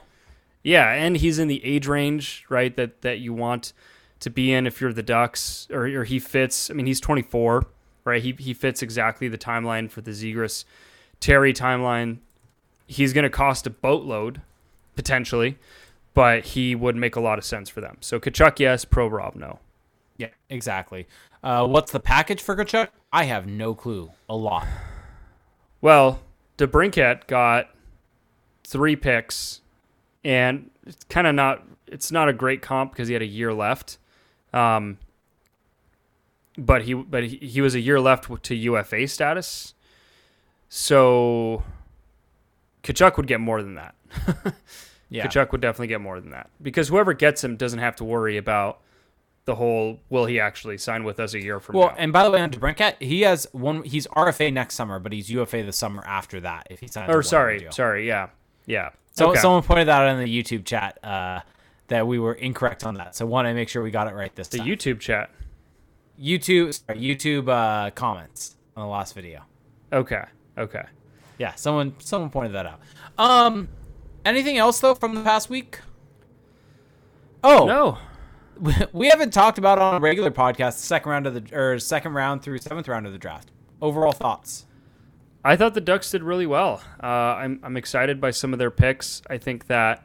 [0.63, 2.75] Yeah, and he's in the age range, right?
[2.75, 3.71] That that you want
[4.19, 6.69] to be in if you're the Ducks, or, or he fits.
[6.69, 7.65] I mean, he's 24,
[8.03, 8.21] right?
[8.21, 10.65] He he fits exactly the timeline for the Zegras
[11.19, 12.17] Terry timeline.
[12.85, 14.41] He's going to cost a boatload
[14.95, 15.57] potentially,
[16.13, 17.97] but he would make a lot of sense for them.
[18.01, 18.85] So Tkachuk, yes.
[18.85, 19.59] Provorov, no.
[20.17, 21.07] Yeah, exactly.
[21.43, 22.89] Uh, what's the package for Tkachuk?
[23.11, 24.11] I have no clue.
[24.27, 24.67] A lot.
[25.81, 26.21] Well,
[26.57, 27.69] DeBrincat got
[28.63, 29.61] three picks,
[30.23, 31.63] and it's kind of not.
[31.87, 33.97] It's not a great comp because he had a year left.
[34.53, 34.97] Um,
[36.57, 39.73] but he but he, he was a year left to UFA status,
[40.69, 41.63] so
[42.83, 43.95] Tkachuk would get more than that.
[45.09, 45.25] Yeah.
[45.27, 48.35] Tkachuk would definitely get more than that because whoever gets him doesn't have to worry
[48.35, 48.81] about
[49.45, 51.93] the whole will he actually sign with us a year from Well, now.
[51.93, 53.83] Well, and by the way, on DeBrincat, he has one.
[53.83, 56.67] He's RFA next summer, but he's UFA the summer after that.
[56.69, 57.09] If he signs.
[57.09, 58.27] or sorry, sorry, yeah,
[58.65, 58.89] yeah.
[59.13, 59.39] So Okay.
[59.39, 61.39] someone pointed that out in the YouTube chat uh,
[61.87, 63.15] that we were incorrect on that.
[63.15, 64.67] So want to make sure we got it right this the time.
[64.67, 65.29] The YouTube chat.
[66.21, 69.43] YouTube sorry, YouTube uh, comments on the last video.
[69.93, 70.25] Okay.
[70.57, 70.83] Okay.
[71.37, 72.79] Yeah, someone someone pointed that out.
[73.17, 73.69] Um,
[74.25, 75.79] anything else though from the past week?
[77.43, 77.97] Oh No.
[78.93, 82.13] we haven't talked about on a regular podcast the second round of the or second
[82.13, 83.51] round through seventh round of the draft.
[83.81, 84.65] Overall thoughts?
[85.45, 86.81] I thought the Ducks did really well.
[87.01, 89.21] Uh, I'm I'm excited by some of their picks.
[89.29, 90.03] I think that,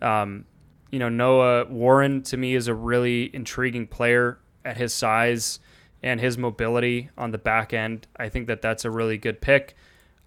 [0.00, 0.44] um,
[0.90, 5.58] you know, Noah Warren to me is a really intriguing player at his size
[6.02, 8.06] and his mobility on the back end.
[8.16, 9.76] I think that that's a really good pick.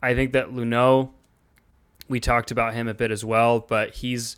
[0.02, 1.12] I think that Luneau,
[2.08, 4.36] we talked about him a bit as well, but he's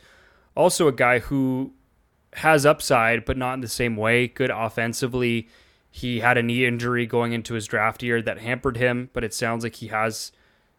[0.56, 1.74] also a guy who
[2.34, 4.28] has upside, but not in the same way.
[4.28, 5.48] Good offensively.
[5.90, 9.34] He had a knee injury going into his draft year that hampered him, but it
[9.34, 10.32] sounds like he has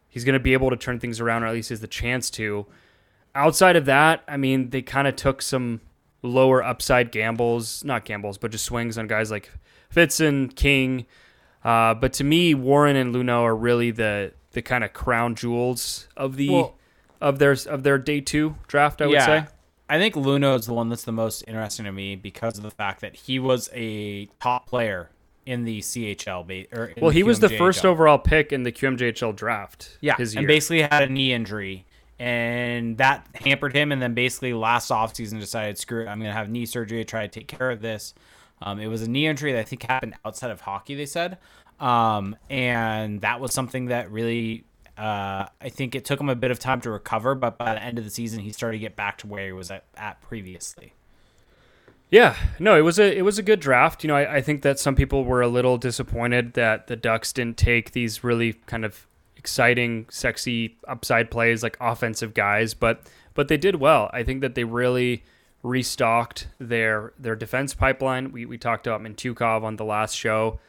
[0.07, 2.29] he's going to be able to turn things around, or at least has the chance
[2.31, 2.65] to.
[3.35, 5.81] Outside of that, I mean, they kind of took some
[6.21, 9.51] lower upside gambles, not gambles, but just swings on guys like
[9.93, 11.05] Fitzen, King.
[11.63, 16.07] Uh, but to me, Warren and Luneau are really the the kind of crown jewels
[16.15, 16.75] of the Well-
[17.19, 19.01] of their of their day two draft.
[19.01, 19.45] I would yeah, say.
[19.89, 22.71] I think Luneau is the one that's the most interesting to me because of the
[22.71, 25.09] fact that he was a top player
[25.45, 26.67] in the CHL.
[26.73, 29.97] Or in Well, he was the first overall pick in the QMJHL draft.
[30.01, 30.39] Yeah, his year.
[30.39, 31.85] and basically had a knee injury,
[32.19, 33.91] and that hampered him.
[33.93, 37.05] And then basically last offseason decided, screw it, I'm going to have knee surgery to
[37.05, 38.13] try to take care of this.
[38.61, 40.95] Um, it was a knee injury that I think happened outside of hockey.
[40.95, 41.37] They said,
[41.79, 44.63] um, and that was something that really.
[44.97, 47.83] Uh, I think it took him a bit of time to recover, but by the
[47.83, 50.19] end of the season, he started to get back to where he was at, at
[50.23, 50.93] previously.
[52.09, 54.03] Yeah, no, it was a it was a good draft.
[54.03, 57.33] You know, I, I think that some people were a little disappointed that the Ducks
[57.33, 59.05] didn't take these really kind of
[59.35, 63.01] exciting, sexy upside plays like offensive guys, but
[63.33, 64.09] but they did well.
[64.13, 65.23] I think that they really
[65.67, 68.31] restocked their their defense pipeline.
[68.31, 70.59] We we talked about Mintyukov on the last show,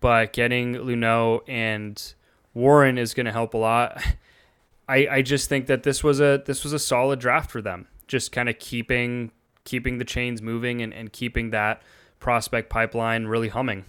[0.00, 2.14] but getting Luneau and
[2.54, 4.02] Warren is going to help a lot.
[4.88, 7.88] I, I just think that this was a this was a solid draft for them.
[8.06, 9.32] Just kind of keeping
[9.64, 11.82] keeping the chains moving and, and keeping that
[12.20, 13.84] prospect pipeline really humming.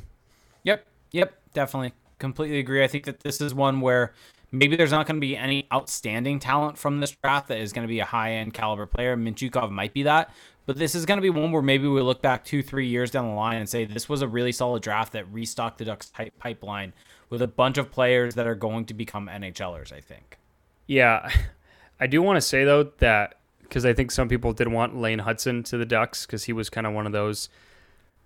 [0.64, 1.94] Yep, yep, definitely.
[2.20, 2.84] Completely agree.
[2.84, 4.14] I think that this is one where
[4.52, 7.88] maybe there's not going to be any outstanding talent from this draft that is going
[7.88, 9.16] to be a high end caliber player.
[9.16, 10.34] Mintyukov might be that,
[10.68, 13.10] but this is going to be one where maybe we look back two, three years
[13.10, 16.12] down the line and say this was a really solid draft that restocked the Ducks
[16.38, 16.94] pipeline
[17.30, 20.38] with a bunch of players that are going to become NHLers, I think.
[20.86, 21.32] Yeah,
[22.00, 25.20] I do want to say though that because I think some people did want Lane
[25.20, 27.50] Hutson to the Ducks because he was kind of one of those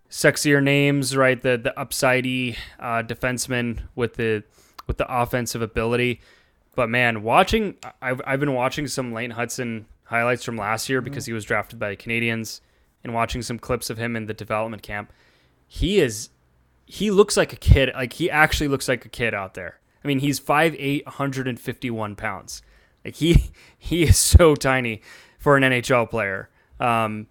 [0.09, 1.41] sexier names, right?
[1.41, 4.43] The the upsidey uh, defenseman with the
[4.87, 6.21] with the offensive ability.
[6.75, 11.25] But man, watching I've I've been watching some Lane Hutson highlights from last year because
[11.25, 12.59] he was drafted by the Canadiens
[13.03, 15.11] and watching some clips of him in the development camp.
[15.67, 16.29] He is
[16.85, 17.89] he looks like a kid.
[17.95, 19.79] Like he actually looks like a kid out there.
[20.03, 22.61] I mean, he's 5'8", 151 pounds.
[23.05, 25.01] Like he he is so tiny
[25.39, 26.49] for an NHL player.
[26.79, 27.27] Um,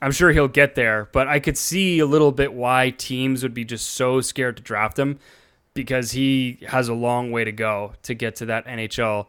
[0.00, 3.54] I'm sure he'll get there, but I could see a little bit why teams would
[3.54, 5.18] be just so scared to draft him.
[5.74, 9.26] because he has a long way to go to get to that NHL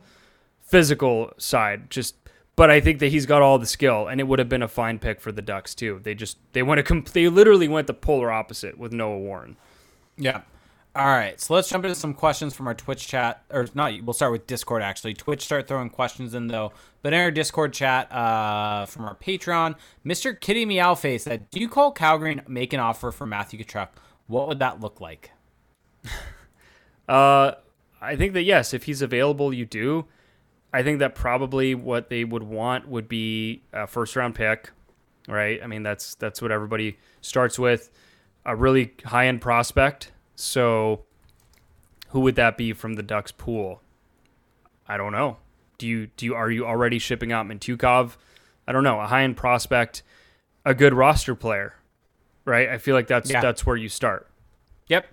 [0.61, 1.89] physical side.
[1.89, 2.15] Just
[2.57, 4.67] but I think that he's got all the skill, and it would have been a
[4.67, 6.01] fine pick for the Ducks too.
[6.03, 9.55] They just they went a comp- they literally went the polar opposite with Noah Warren.
[10.17, 10.41] Yeah.
[10.95, 13.93] All right, so let's jump into some questions from our Twitch chat, or not.
[14.01, 15.13] We'll start with Discord actually.
[15.13, 16.71] Twitch start throwing questions in though,
[17.03, 21.69] but in our Discord chat uh, from our Patreon, Mister Kitty Meowface said, "Do you
[21.69, 23.89] call Calgary and make an offer for Matthew Tkachuk?
[24.25, 25.31] What would that look like?"
[27.07, 27.53] Uh,
[28.01, 30.07] I think that yes, if he's available, you do.
[30.73, 34.71] I think that probably what they would want would be a first round pick,
[35.27, 35.59] right?
[35.63, 37.89] I mean, that's that's what everybody starts with,
[38.45, 40.11] a really high end prospect.
[40.35, 41.05] So,
[42.09, 43.81] who would that be from the Ducks pool?
[44.87, 45.37] I don't know.
[45.77, 48.17] Do you do you are you already shipping out Mintyukov?
[48.67, 48.99] I don't know.
[48.99, 50.03] A high end prospect,
[50.65, 51.75] a good roster player,
[52.45, 52.67] right?
[52.69, 53.41] I feel like that's Yeah.
[53.41, 54.27] that's where you start.
[54.87, 55.07] Yep.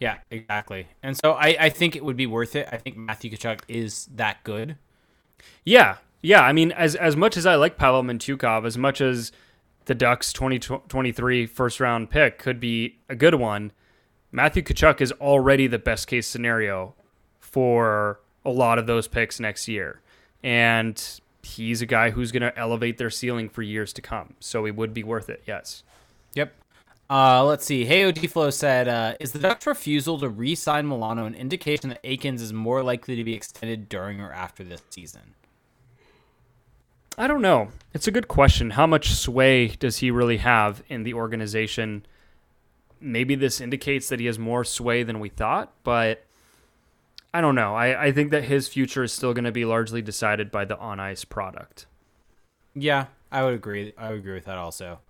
[0.00, 0.88] Yeah, exactly.
[1.02, 2.68] And so I, I think it would be worth it.
[2.72, 4.76] I think Matthew Tkachuk is that good.
[5.64, 6.42] Yeah, yeah.
[6.42, 9.32] I mean, as as much as I like Pavel Mintyukov, as much as
[9.86, 13.72] the Ducks 2023 first round pick could be a good one,
[14.30, 16.94] Matthew Tkachuk is already the best case scenario
[17.40, 20.00] for a lot of those picks next year,
[20.42, 24.34] and he's a guy who's going to elevate their ceiling for years to come.
[24.40, 25.42] So it would be worth it.
[25.46, 25.82] Yes.
[26.34, 26.54] Yep.
[27.12, 27.84] Uh, let's see.
[27.84, 32.40] Hey, Odiflo said, uh, "Is the Ducks' refusal to re-sign Milano an indication that Eakins
[32.40, 35.34] is more likely to be extended during or after this season?"
[37.18, 37.68] I don't know.
[37.92, 38.70] It's a good question.
[38.70, 42.06] How much sway does he really have in the organization?
[42.98, 46.24] Maybe this indicates that he has more sway than we thought, but
[47.34, 47.74] I don't know.
[47.74, 50.78] I, I think that his future is still going to be largely decided by the
[50.78, 51.84] on ice product.
[52.74, 53.92] Yeah, I would agree.
[53.98, 55.00] I would agree with that also.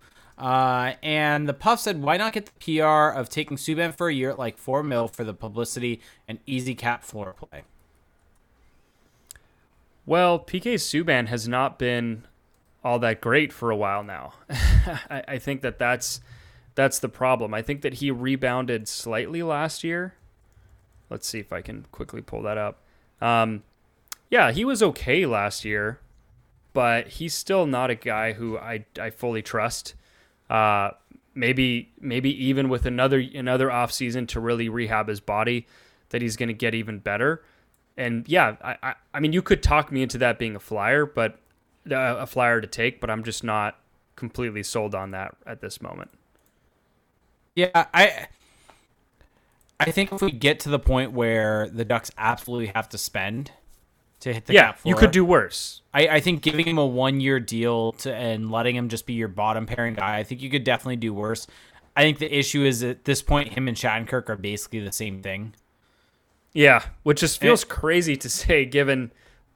[0.43, 4.13] Uh, and the Puff said, "Why not get the PR of taking Subban for a
[4.13, 7.63] year at like four mil for the publicity and easy cap floor play?"
[10.05, 12.27] Well, PK Subban has not been
[12.83, 14.33] all that great for a while now.
[14.51, 16.21] I, I think that that's
[16.75, 17.55] that's the problem.
[17.55, 20.15] I think that he rebounded slightly last year.
[21.09, 22.81] Let's see if I can quickly pull that up.
[23.21, 23.63] Um,
[24.29, 26.01] yeah, he was okay last year,
[26.73, 29.95] but he's still not a guy who I, I fully trust.
[30.53, 30.91] Uh,
[31.35, 35.67] maybe maybe even with another another off season to really rehab his body,
[36.11, 37.43] that he's going to get even better.
[37.97, 41.07] And yeah, I, I I mean you could talk me into that being a flyer,
[41.07, 41.39] but
[41.91, 43.79] uh, a flyer to take, but I'm just not
[44.15, 46.11] completely sold on that at this moment.
[47.55, 48.29] Yeah, I
[49.81, 53.53] I think if we get to the point where the Ducks absolutely have to spend
[54.23, 55.83] to hit the yeah, you could do worse.
[55.95, 59.13] I, I think giving him a one year deal to and letting him just be
[59.13, 61.47] your bottom pairing guy, I think you could definitely do worse.
[61.97, 65.23] I think the issue is at this point, him and Shattenkirk are basically the same
[65.23, 65.55] thing.
[66.55, 69.13] Yeah, which just feels crazy to say given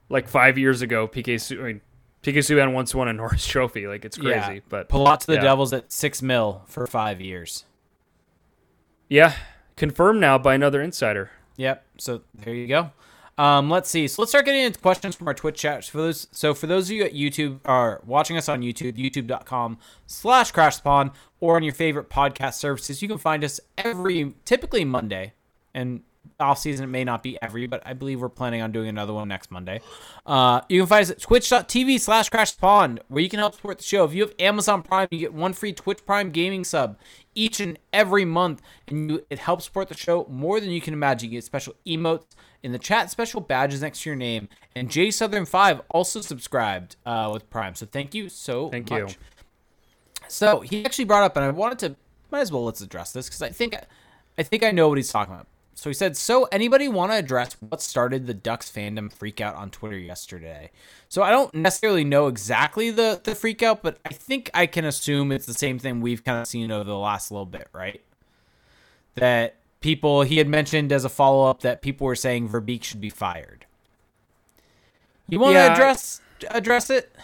[0.09, 1.81] like five years ago, PK Su- I mean,
[2.23, 3.87] PK Subban once won a Norris Trophy.
[3.87, 4.59] Like it's crazy, Yeah.
[4.69, 5.41] but Palat out to the yeah.
[5.41, 7.65] Devils at six mil for five years.
[9.09, 9.33] yeah,
[9.75, 11.31] confirmed now by another insider.
[11.55, 11.85] Yep.
[11.97, 12.91] So there you go.
[13.37, 14.07] Um, let's see.
[14.07, 15.85] So let's start getting into questions from our Twitch chat.
[15.85, 19.77] For those, so for those of you at YouTube are watching us on YouTube, youtube.com
[20.07, 24.83] slash crash spawn, or on your favorite podcast services, you can find us every typically
[24.85, 25.33] Monday.
[25.73, 26.01] And
[26.39, 29.13] off season it may not be every, but I believe we're planning on doing another
[29.13, 29.81] one next Monday.
[30.25, 33.77] Uh, you can find us at twitch.tv slash crash spawn, where you can help support
[33.77, 34.03] the show.
[34.03, 36.97] If you have Amazon Prime, you get one free Twitch Prime gaming sub
[37.35, 40.93] each and every month, and you, it helps support the show more than you can
[40.93, 41.29] imagine.
[41.29, 42.25] You get special emotes
[42.63, 46.95] in the chat, special badges next to your name, and Jay Southern Five also subscribed
[47.05, 47.75] uh, with Prime.
[47.75, 49.11] So thank you so Thank much.
[49.11, 49.17] you.
[50.27, 51.95] So he actually brought up, and I wanted to,
[52.31, 53.77] might as well let's address this because I think,
[54.37, 55.47] I think I know what he's talking about.
[55.77, 59.53] So he said, "So anybody want to address what started the Ducks fandom freak out
[59.53, 60.71] on Twitter yesterday?"
[61.07, 64.85] So I don't necessarily know exactly the the freak out, but I think I can
[64.85, 68.01] assume it's the same thing we've kind of seen over the last little bit, right?
[69.15, 72.99] That people he had mentioned as a follow up that people were saying Verbeek should
[72.99, 73.67] be fired.
[75.29, 77.15] You want to Yeah, I- address address it?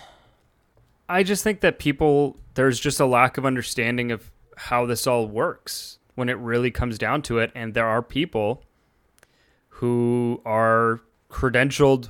[1.09, 5.27] I just think that people there's just a lack of understanding of how this all
[5.27, 7.51] works when it really comes down to it.
[7.55, 8.63] And there are people
[9.69, 12.09] who are credentialed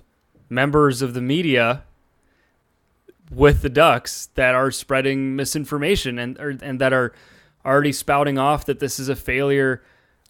[0.49, 1.83] members of the media
[3.31, 7.13] with the ducks that are spreading misinformation and or, and that are
[7.65, 9.81] already spouting off that this is a failure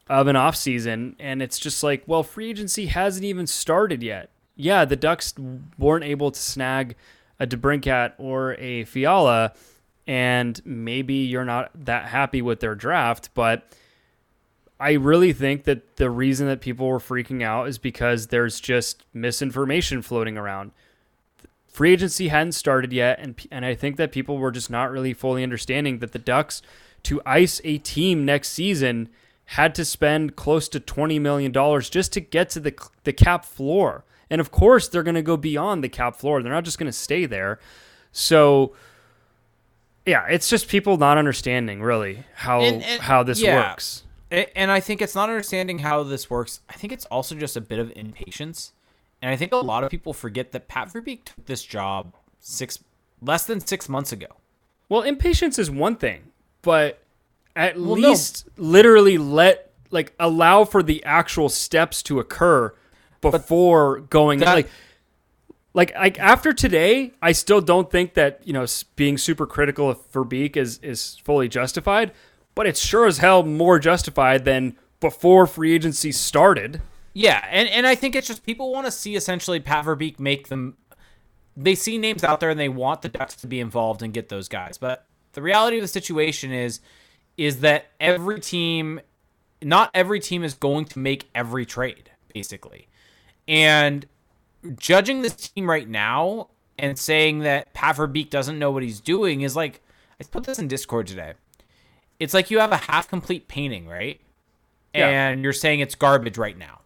[0.07, 1.15] of an offseason.
[1.19, 4.29] And it's just like well free agency hasn't even started yet.
[4.55, 5.33] Yeah the ducks
[5.77, 6.95] weren't able to snag
[7.39, 9.53] a debrincat or a fiala
[10.05, 13.73] and maybe you're not that happy with their draft but
[14.84, 19.05] I really think that the reason that people were freaking out is because there's just
[19.13, 20.71] misinformation floating around.
[21.67, 25.13] Free agency hadn't started yet, and and I think that people were just not really
[25.13, 26.61] fully understanding that the Ducks
[27.03, 29.07] to ice a team next season
[29.45, 32.73] had to spend close to twenty million dollars just to get to the
[33.05, 34.03] the cap floor.
[34.30, 36.43] And of course, they're going to go beyond the cap floor.
[36.43, 37.57] They're not just going to stay there.
[38.11, 38.73] So,
[40.05, 43.69] yeah, it's just people not understanding really how And- and- how this yeah.
[43.69, 44.03] works.
[44.31, 46.61] And I think it's not understanding how this works.
[46.67, 48.73] I think it's also just a bit of impatience.
[49.21, 52.80] And I think a lot of people forget that Pat Verbeek took this job six
[53.21, 54.25] less than six months ago.
[54.89, 56.31] Well, impatience is one thing,
[56.63, 57.03] but
[57.55, 58.09] at Well, no.
[58.09, 62.73] least literally let like allow for the actual steps to occur
[63.21, 64.69] before going that- like
[65.73, 70.11] like like after today, I still don't think that you know being super critical of
[70.11, 72.11] Verbeek is is fully justified,
[72.55, 76.81] but it's sure as hell more justified than before free agency started.
[77.13, 80.47] Yeah, and, and I think it's just people want to see essentially Pat Verbeek make
[80.47, 80.77] them.
[81.55, 84.29] They see names out there and they want the Ducks to be involved and get
[84.29, 84.79] those guys.
[84.79, 86.79] But the reality of the situation is,
[87.37, 88.99] is that every team,
[89.61, 92.87] not every team is going to make every trade basically,
[93.47, 94.07] and
[94.77, 99.41] judging this team right now and saying that Pat Verbeek doesn't know what he's doing
[99.41, 99.81] is like
[100.19, 101.34] I put this in Discord today.
[102.19, 104.22] It's like you have a half complete painting, right?
[104.94, 105.07] Yeah.
[105.07, 106.80] And you're saying it's garbage right now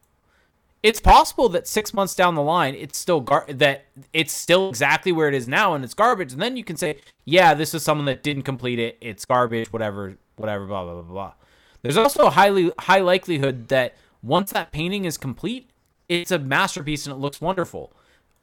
[0.84, 5.12] it's possible that six months down the line it's still gar- that it's still exactly
[5.12, 7.84] where it is now and it's garbage and then you can say yeah this is
[7.84, 11.34] someone that didn't complete it it's garbage whatever whatever blah blah blah blah
[11.82, 15.70] there's also a highly high likelihood that once that painting is complete
[16.10, 17.94] it's a masterpiece and it looks wonderful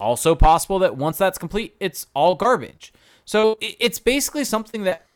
[0.01, 2.93] also possible that once that's complete it's all garbage
[3.25, 5.07] so it's basically something that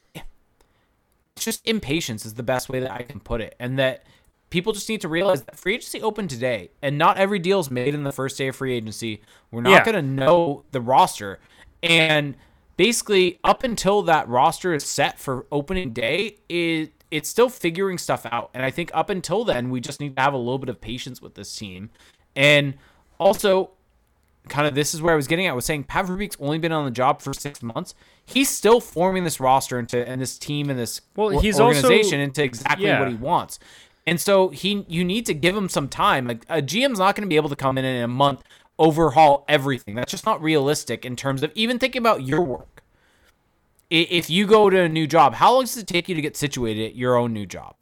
[1.39, 3.55] it's just impatience is the best way that I can put it.
[3.61, 4.05] And that
[4.51, 7.71] people just need to realize that free agency opened today and not every deal is
[7.71, 9.23] made in the first day of free agency.
[9.53, 9.85] We're not Yeah.
[9.85, 11.39] going to know the roster.
[11.83, 12.35] And
[12.77, 18.27] basically up until that roster is set for opening day, it it's still figuring stuff
[18.31, 18.51] out.
[18.53, 20.79] And I think up until then, we just need to have a little bit of
[20.81, 21.89] patience with this team.
[22.39, 22.75] And
[23.19, 23.71] also
[24.49, 26.57] kind of this is where I was getting at I was saying Pat Verbeek's only
[26.59, 27.95] been on the job for six months.
[28.25, 32.21] He's still forming this roster into and this team and this Well, he's also- organization
[32.21, 33.01] into exactly yeah.
[33.01, 33.59] what he wants.
[34.07, 36.27] And so he you need to give him some time.
[36.27, 38.43] Like a GM's not going to be able to come in in a month
[38.79, 39.97] overhaul everything.
[39.97, 42.83] That's just not realistic in terms of even thinking about your work.
[43.91, 46.37] If you go to a new job, how long does it take you to get
[46.37, 47.75] situated at your own new job?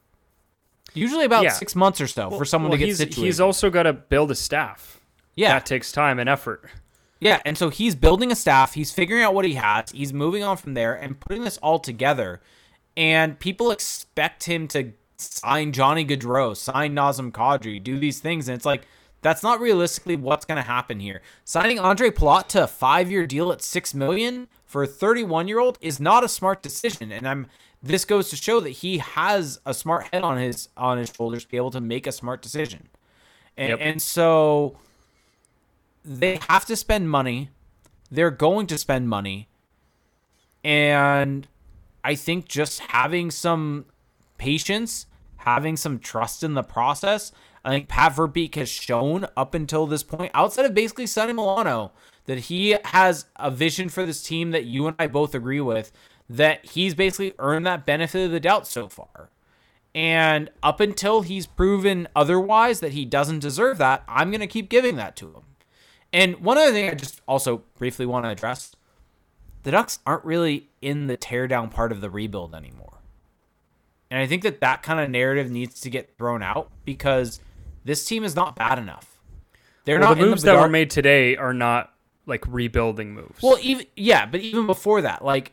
[0.97, 1.51] Usually about Yeah.
[1.53, 3.27] six months or so for someone Well, to get he's, situated.
[3.27, 5.01] He's also got to build a staff.
[5.35, 6.69] yeah, That takes time and effort.
[7.21, 10.43] Yeah, and so he's building a staff, he's figuring out what he has, he's moving
[10.43, 12.41] on from there and putting this all together.
[12.97, 18.57] And people expect him to sign Johnny Gaudreau, sign Nazem Kadri, do these things, and
[18.57, 18.87] it's like
[19.23, 21.21] that's not realistically what's going to happen here.
[21.45, 26.23] Signing Ondrej Palat to a five-year deal at six million for a 31-year-old is not
[26.23, 27.47] a smart decision, and I'm.
[27.83, 31.45] This goes to show that he has a smart head on his on his shoulders
[31.45, 32.89] to be able to make a smart decision,
[33.57, 33.79] and, Yep.
[33.81, 34.79] and so
[36.05, 37.51] they have to spend money.
[38.11, 39.49] They're going to spend money.
[40.65, 41.47] And
[42.03, 43.87] I think just having some
[44.39, 45.07] patience,
[45.39, 47.33] having some trust in the process,
[47.65, 51.93] I think Pat Verbeek has shown up until this point, outside of basically Sonny Milano,
[52.27, 55.93] that he has a vision for this team that you and I both agree with,
[56.29, 59.31] that he's basically earned that benefit of the doubt so far.
[59.95, 64.69] And up until he's proven otherwise that he doesn't deserve that, I'm going to keep
[64.69, 65.43] giving that to him.
[66.13, 68.75] And one other thing I just also briefly want to address
[69.63, 73.01] the Ducks aren't really in the teardown part of the rebuild anymore.
[74.11, 77.41] And I think that that kind of narrative needs to get thrown out because
[77.85, 79.21] this team is not bad enough.
[79.85, 81.93] They're Well, not the moves that were made today are not
[82.27, 83.43] like rebuilding moves.
[83.43, 85.53] Well, even yeah, but even before that, like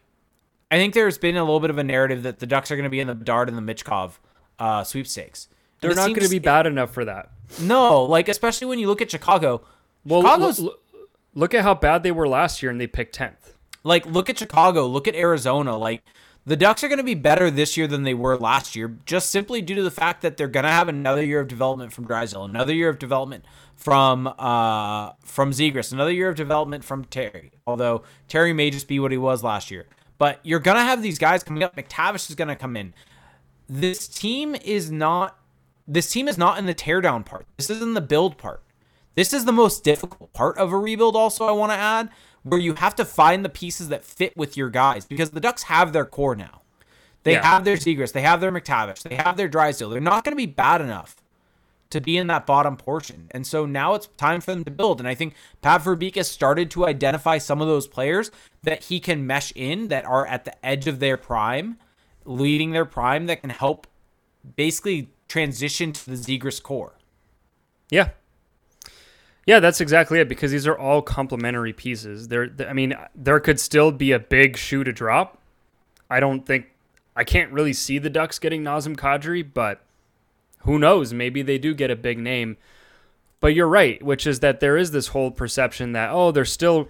[0.73, 2.85] I think there's been a little bit of a narrative that the Ducks are going
[2.85, 4.13] to be in the Bedard and the Michkov
[4.57, 5.47] uh, sweepstakes.
[5.81, 7.29] They're not going to be bad enough for that.
[7.61, 9.61] No, like especially when you look at Chicago.
[10.03, 10.81] Well, Chicago's look,
[11.35, 13.53] look at how bad they were last year, and they picked tenth.
[13.83, 15.77] Like, look at Chicago, look at Arizona.
[15.77, 16.01] Like,
[16.43, 19.29] the Ducks are going to be better this year than they were last year, just
[19.29, 22.07] simply due to the fact that they're going to have another year of development from
[22.07, 23.45] Drysdale, another year of development
[23.75, 27.51] from uh from Zegras, another year of development from Terry.
[27.67, 29.85] Although Terry may just be what he was last year,
[30.17, 31.75] but you're going to have these guys coming up.
[31.75, 32.93] McTavish is going to come in.
[33.67, 35.37] This team is not.
[35.87, 37.45] This team is not in the teardown part.
[37.57, 38.61] This is in the build part.
[39.15, 42.09] This is the most difficult part of a rebuild, also, I want to add,
[42.43, 45.63] where you have to find the pieces that fit with your guys because the Ducks
[45.63, 46.61] have their core now.
[47.23, 47.45] They Yeah.
[47.45, 49.89] have their Zegras, they have their McTavish, they have their Drysdale.
[49.89, 51.17] They're not going to be bad enough
[51.93, 53.27] to be in that bottom portion.
[53.31, 54.99] And so now it's time for them to build.
[54.99, 58.31] And I think Pat Verbeek has started to identify some of those players
[58.63, 61.77] that he can mesh in that are at the edge of their prime,
[62.25, 63.87] leading their prime that can help
[64.55, 66.93] basically transition to the Zegras core.
[67.89, 68.09] Yeah.
[69.45, 72.29] Yeah, that's exactly it because these are all complementary pieces.
[72.29, 75.37] There I mean, there could still be a big shoe to drop.
[76.09, 76.71] I don't think
[77.15, 79.83] I can't really see the Ducks getting Nazem Kadri, but
[80.63, 81.13] who knows?
[81.13, 82.57] Maybe they do get a big name.
[83.39, 86.87] But you're right, which is that there is this whole perception that oh, they're still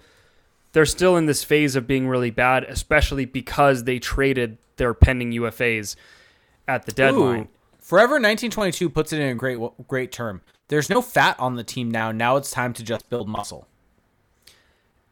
[0.72, 5.32] they're still in this phase of being really bad, especially because they traded their pending
[5.32, 5.96] UFAs
[6.66, 7.42] at the deadline.
[7.42, 7.48] Ooh,
[7.80, 10.42] Forever 1922 puts it in a great great term.
[10.68, 12.12] There's no fat on the team now.
[12.12, 13.68] Now it's time to just build muscle.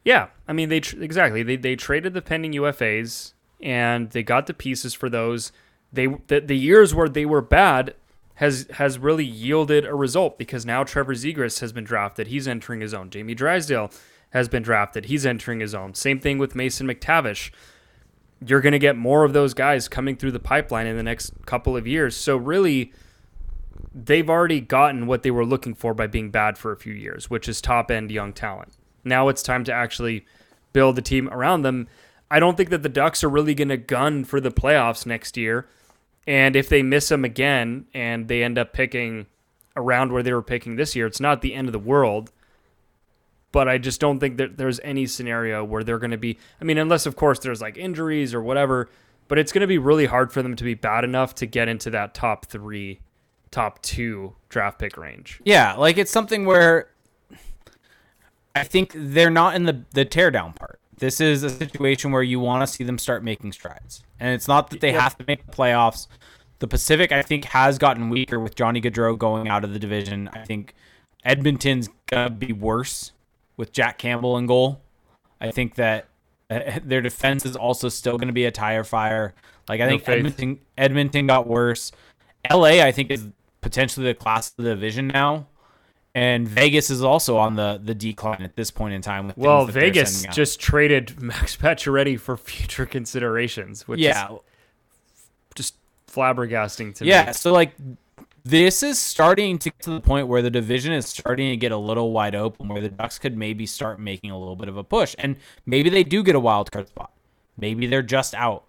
[0.05, 4.47] Yeah, I mean they tr- exactly they they traded the pending UFAs and they got
[4.47, 5.53] the pieces for those.
[5.93, 7.95] They the, the years where they were bad
[8.43, 12.27] has has really yielded a result because now Trevor Zegras has been drafted.
[12.27, 13.09] He's entering his own.
[13.09, 13.93] Jamie Drysdale
[14.31, 15.05] has been drafted.
[15.05, 15.95] He's entering his own.
[15.95, 17.53] Same thing with Mason McTavish.
[18.45, 21.33] You're going to get more of those guys coming through the pipeline in the next
[21.47, 22.17] couple of years.
[22.17, 22.93] So really
[23.95, 27.31] they've already gotten what they were looking for by being bad for a few years,
[27.31, 28.73] which is top end young talent.
[29.05, 30.27] Now it's time to actually
[30.73, 31.87] build a team around them.
[32.29, 35.37] I don't think that the Ducks are really going to gun for the playoffs next
[35.37, 35.69] year.
[36.27, 39.27] And if they miss them again and they end up picking
[39.77, 42.31] around where they were picking this year, it's not the end of the world.
[43.51, 46.39] But I just don't think that there's any scenario where they're going to be.
[46.61, 48.89] I mean, unless, of course, there's like injuries or whatever.
[49.29, 51.69] But it's going to be really hard for them to be bad enough to get
[51.69, 53.01] into that top three,
[53.51, 55.41] top two draft pick range.
[55.45, 56.91] Yeah, like it's something where
[58.55, 60.81] I think they're not in the the teardown part.
[60.99, 64.47] This is a situation where you want to see them start making strides, and it's
[64.49, 65.01] not that they Yep.
[65.01, 66.07] have to make the playoffs.
[66.61, 70.29] The Pacific, I think, has gotten weaker with Johnny Gaudreau going out of the division.
[70.33, 70.75] I think
[71.25, 73.13] Edmonton's gonna be worse
[73.57, 74.81] with Jack Campbell in goal.
[75.41, 76.07] I think that
[76.51, 79.35] uh, their defense is also still going to be a tire fire.
[79.69, 80.17] Like I No think faith.
[80.19, 81.91] Edmonton, Edmonton got worse.
[82.51, 83.27] LA, I think, is
[83.61, 85.47] potentially the class of the division now,
[86.15, 89.29] and Vegas is also on the the decline at this point in time.
[89.29, 94.39] With Well, Vegas just traded Max Pacioretty for future considerations, which yeah, is
[95.55, 95.77] just
[96.07, 97.27] flabbergasting to yeah.
[97.27, 97.33] me.
[97.33, 97.73] So like,
[98.45, 101.73] this is starting to get to the point where the division is starting to get
[101.73, 104.77] a little wide open, where the Ducks could maybe start making a little bit of
[104.77, 107.13] a push, and maybe they do get a wild card spot.
[107.57, 108.65] Maybe they're just out.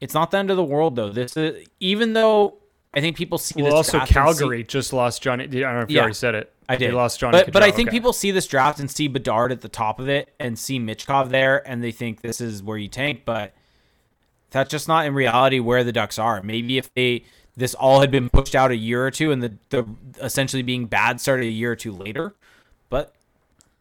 [0.00, 1.10] It's not the end of the world though.
[1.10, 2.58] This is even though
[2.96, 5.44] I think people see Well, this also draft and see- Calgary just lost Johnny.
[5.44, 6.52] I don't know if you Yeah, already said it.
[6.68, 6.90] I did.
[6.90, 7.38] They lost Johnny.
[7.38, 7.96] But, but I think okay.
[7.96, 11.28] people see this draft and see Bedard at the top of it and see Michkov
[11.30, 13.52] there and they think this is where you tank, but
[14.50, 16.40] that's just not in reality where the Ducks are.
[16.42, 17.24] Maybe if they
[17.56, 19.84] this all had been pushed out a year or two and the, the
[20.22, 22.34] essentially being bad started a year or two later,
[22.88, 23.14] but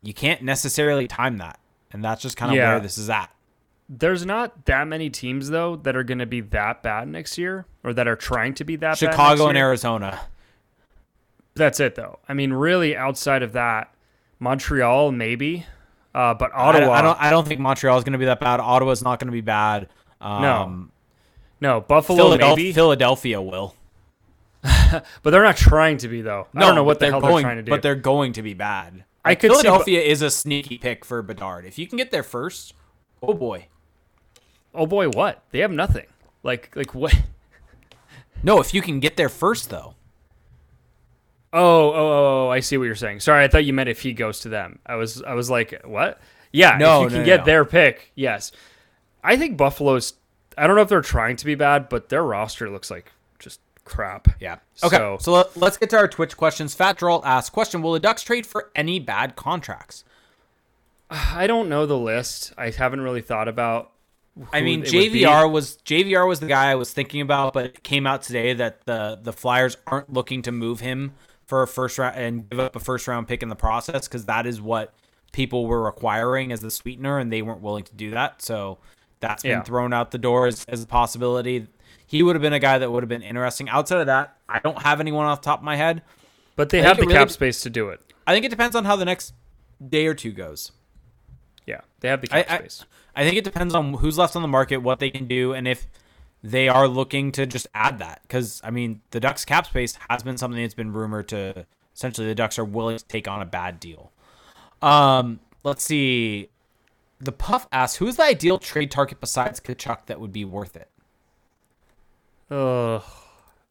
[0.02, 1.60] you can't necessarily time that.
[1.92, 2.72] And that's just kind of Yeah.
[2.74, 3.30] where this is at.
[3.90, 7.66] There's not that many teams though that are going to be that bad next year,
[7.84, 8.92] or that are trying to be that.
[8.92, 9.58] bad Chicago and.
[9.58, 10.22] Arizona.
[11.56, 12.20] That's it though.
[12.28, 13.94] I mean, really, outside of that,
[14.40, 15.66] Montreal maybe,
[16.16, 16.92] uh, but Ottawa.
[16.94, 18.60] I don't I don't think Montreal is going to be that bad.
[18.60, 19.90] Ottawa's not going to be bad.
[20.20, 20.92] Um,
[21.62, 23.76] no, Buffalo Philadelphia, maybe, Philadelphia will.
[24.64, 26.48] but they're not trying to be though.
[26.56, 27.70] I don't know what the they're hell going, they're trying to do.
[27.70, 29.04] But they're going to be bad.
[29.26, 31.66] I could see Bu- Philadelphia is a sneaky pick for Bedard.
[31.66, 32.74] If you can get there first,
[33.22, 33.68] oh boy.
[34.74, 35.44] Oh boy, what?
[35.52, 36.06] They have nothing.
[36.44, 37.14] Like, like what?
[38.46, 39.96] No, if you can get there first though.
[41.54, 43.22] Oh, oh, oh, oh, oh, I see what you're saying.
[43.22, 44.80] Sorry, I thought you meant if he goes to them.
[44.86, 46.20] I was, I was like, what?
[46.52, 47.46] Yeah, No, if you no, can get no.
[47.46, 48.52] their pick, yes.
[49.24, 50.16] I think Buffalo's.
[50.58, 53.62] I don't know if they're trying to be bad, but their roster looks like just
[53.86, 54.28] crap.
[54.42, 54.58] Yeah.
[54.84, 54.98] Okay.
[54.98, 56.76] So- So, let, let's get to our Twitch questions.
[56.76, 60.04] Fat Droll asks, question, will the Ducks trade for any bad contracts?
[61.10, 62.52] I don't know the list.
[62.58, 63.92] I haven't really thought about.
[64.52, 65.22] I mean, it would be.
[65.22, 68.54] JVR was JVR was the guy I was thinking about, but it came out today
[68.54, 71.14] that the the Flyers aren't looking to move him
[71.46, 74.26] for a first round and give up a first round pick in the process because
[74.26, 74.94] that is what
[75.34, 78.42] people were requiring as the sweetener, and they weren't willing to do that.
[78.42, 78.80] So
[79.20, 79.62] that's been Yeah.
[79.64, 81.68] thrown out the door as, as a possibility.
[82.06, 83.68] He would have been a guy that would have been interesting.
[83.70, 86.02] Outside of that, I don't have anyone off the top of my head.
[86.56, 88.00] but they have the really- cap space to do it.
[88.28, 89.34] I think it depends on how the next
[89.90, 90.72] day or two goes.
[91.66, 92.84] Yeah, they have the cap I, space.
[92.84, 92.86] I
[93.22, 95.88] think it depends on who's left on the market, what they can do, and if
[96.44, 98.22] they are looking to just add that.
[98.24, 101.66] Because I mean, the Ducks cap space has been something that's been rumored to
[101.96, 104.12] essentially the Ducks are willing to take on a bad deal.
[104.82, 106.50] Um, let's see.
[107.20, 110.90] The Puff asks, "Who's the ideal trade target besides Tkachuk that would be worth it?"
[112.52, 113.04] Ugh.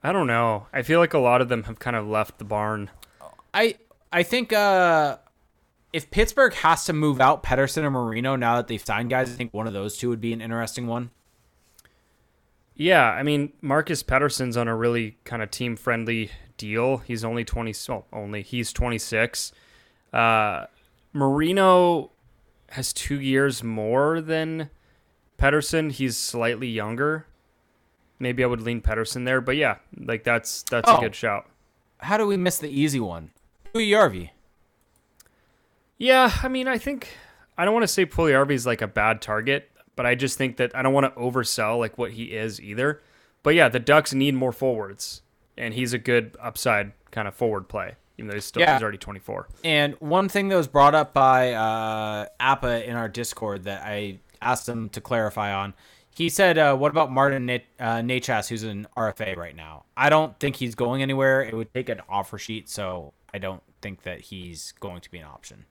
[0.05, 0.67] I don't know.
[0.73, 2.91] I feel like a lot of them have kind of left the barn.
[3.55, 3.77] I
[4.13, 5.19] I think uh,
[5.93, 9.35] if Pittsburgh has to move out Pettersson or Marino now that they've signed guys, I
[9.35, 11.11] think one of those two would be an interesting one.
[12.75, 16.99] Yeah, I mean Marcus Pettersson's on a really kind of team friendly deal.
[16.99, 17.75] He's only twenty.
[17.89, 19.53] Well, only he's twenty six.
[20.13, 20.67] Uh,
[21.13, 22.11] Marino
[22.71, 24.71] has two years more than
[25.39, 25.93] Pettersson.
[25.93, 27.27] He's slightly younger.
[28.19, 30.97] Maybe I would lean Pettersson there, but yeah, like that's that's Oh.
[30.97, 31.49] a good shout.
[31.99, 33.31] How do we miss the easy one?
[33.75, 34.31] Yarvi.
[36.03, 37.09] Yeah, I mean, I think
[37.57, 40.57] I don't want to say Puljujarvi is like a bad target, but I just think
[40.57, 43.01] that I don't want to oversell like what he is either.
[43.45, 45.23] But yeah, the Ducks need more forwards,
[45.57, 48.75] and he's a good upside kind of forward play, even though he's still Yeah.
[48.75, 49.49] he's already 24.
[49.63, 54.19] And one thing that was brought up by uh, Appa in our Discord that I
[54.41, 55.73] asked him to clarify on,
[56.17, 59.85] he said, uh, "What about Martin Na- uh, Necas, who's an RFA right now?
[59.97, 61.43] I don't think he's going anywhere.
[61.43, 65.19] It would take an offer sheet, so I don't think that he's going to be
[65.19, 65.65] an option."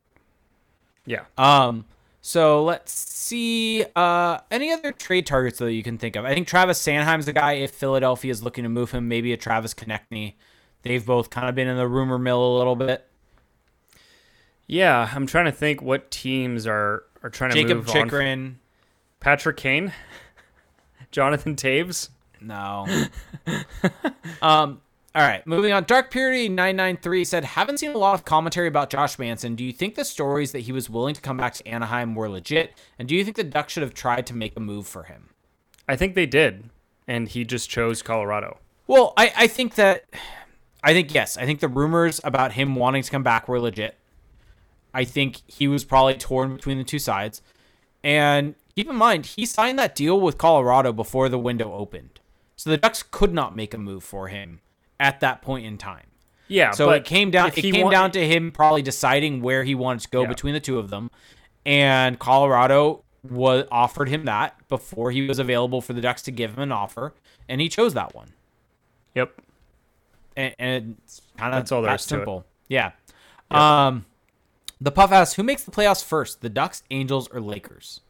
[1.05, 1.85] Yeah, Um,
[2.21, 3.83] so let's see.
[3.95, 6.25] Uh, any other trade targets though you can think of?
[6.25, 7.53] I think Travis Sanheim's the guy.
[7.53, 10.35] If Philadelphia is looking to move him, maybe a Travis Konecny.
[10.83, 13.07] They've both kind of been in the rumor mill a little bit.
[14.67, 15.09] yeah.
[15.13, 17.93] I'm trying to think what teams are are trying to Jacob move on.
[17.93, 18.59] Jacob Chychrun.
[19.19, 19.91] Patrick Kane,
[21.11, 22.09] Jonathan Toews.
[22.39, 22.87] No.
[24.41, 24.81] um.
[25.13, 25.83] All right, moving on.
[25.83, 29.55] Dark Purity nine nine three said, "Haven't seen a lot of commentary about Josh Manson.
[29.55, 32.29] Do you think the stories that he was willing to come back to Anaheim were
[32.29, 32.73] legit?
[32.97, 35.29] And do you think the Ducks should have tried to make a move for him?"
[35.85, 36.69] I think they did,
[37.09, 38.59] and he just chose Colorado.
[38.87, 40.05] Well, I, I think that
[40.81, 41.35] I think yes.
[41.35, 43.97] I think the rumors about him wanting to come back were legit.
[44.93, 47.41] I think he was probably torn between the two sides.
[48.01, 52.21] And keep in mind, he signed that deal with Colorado before the window opened.
[52.55, 54.61] So the Ducks could not make a move for him
[55.01, 56.05] at that point in time.
[56.47, 60.01] Yeah, So it came down it came down to him probably deciding where he wanted
[60.03, 60.27] to go Yeah.
[60.27, 61.09] between the two of them.
[61.65, 66.53] And Colorado was offered him that before he was available for the Ducks to give
[66.55, 67.13] him an offer,
[67.47, 68.29] and he chose that one
[69.15, 69.31] Yep.
[70.35, 72.17] and, and it's kind of That's all there that is to it.
[72.17, 72.45] simple.
[72.67, 72.91] Yeah.
[73.49, 74.05] Um,
[74.81, 78.01] the puff asks, who makes the playoffs first, the Ducks, Angels, or Lakers?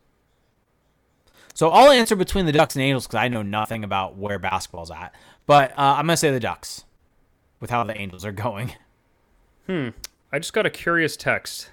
[1.54, 4.90] So I'll answer between the Ducks and Angels because I know nothing about where basketball's
[4.92, 5.14] at.
[5.46, 6.86] But uh, I'm gonna say the Ducks,
[7.60, 8.74] with how the Angels are going.
[9.68, 9.90] Hmm.
[10.32, 11.70] I just got a curious text.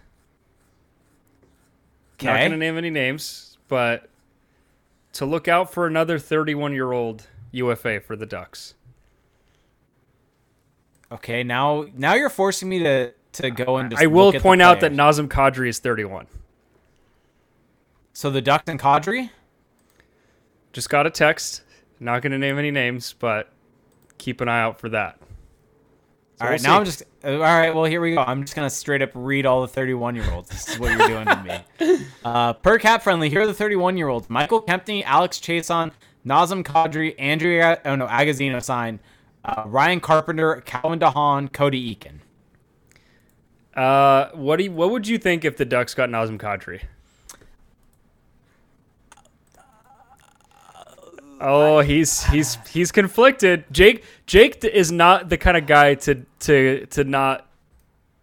[2.20, 4.08] Not going to name any names, but
[5.12, 8.74] to look out for another 31 year old UFA for the Ducks.
[11.12, 11.44] Okay.
[11.44, 13.94] Now, now you're forcing me to to go and.
[13.94, 14.92] I will point out that.
[14.92, 16.26] Nazem Kadri is 31.
[18.12, 19.30] So the Ducks and Kadri.
[20.72, 21.62] Just got a text.
[22.00, 23.50] Not going to name any names, but
[24.18, 25.18] keep an eye out for that.
[26.38, 26.78] So all right, we'll now.
[26.78, 27.02] I'm just.
[27.24, 28.20] All right, well here we go.
[28.20, 30.48] I'm just gonna straight up read all the 31 year olds.
[30.50, 32.04] This is what you're doing to me.
[32.24, 33.30] Uh, per cap friendly.
[33.30, 35.92] Here are the 31 year olds: Michael Kempny, Alex Chiasson,
[36.26, 37.80] Nazem Kadri, Andrea.
[37.84, 38.98] Oh no, Agozzino signed.
[39.44, 42.18] Uh, Ryan Carpenter, Calvin DeHaan, Cody Eakin.
[43.74, 46.82] Uh, what do you, what would you think if the Ducks got Nazem Kadri?
[51.40, 53.65] Oh, he's uh, he's he's conflicted.
[53.70, 57.47] Jake Jake is not the kind of guy to to to not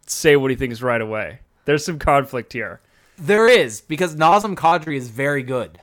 [0.06, 1.40] say what he thinks right away.
[1.66, 2.82] There's some conflict here.
[3.18, 5.80] There is because Nazem Kadri is very good.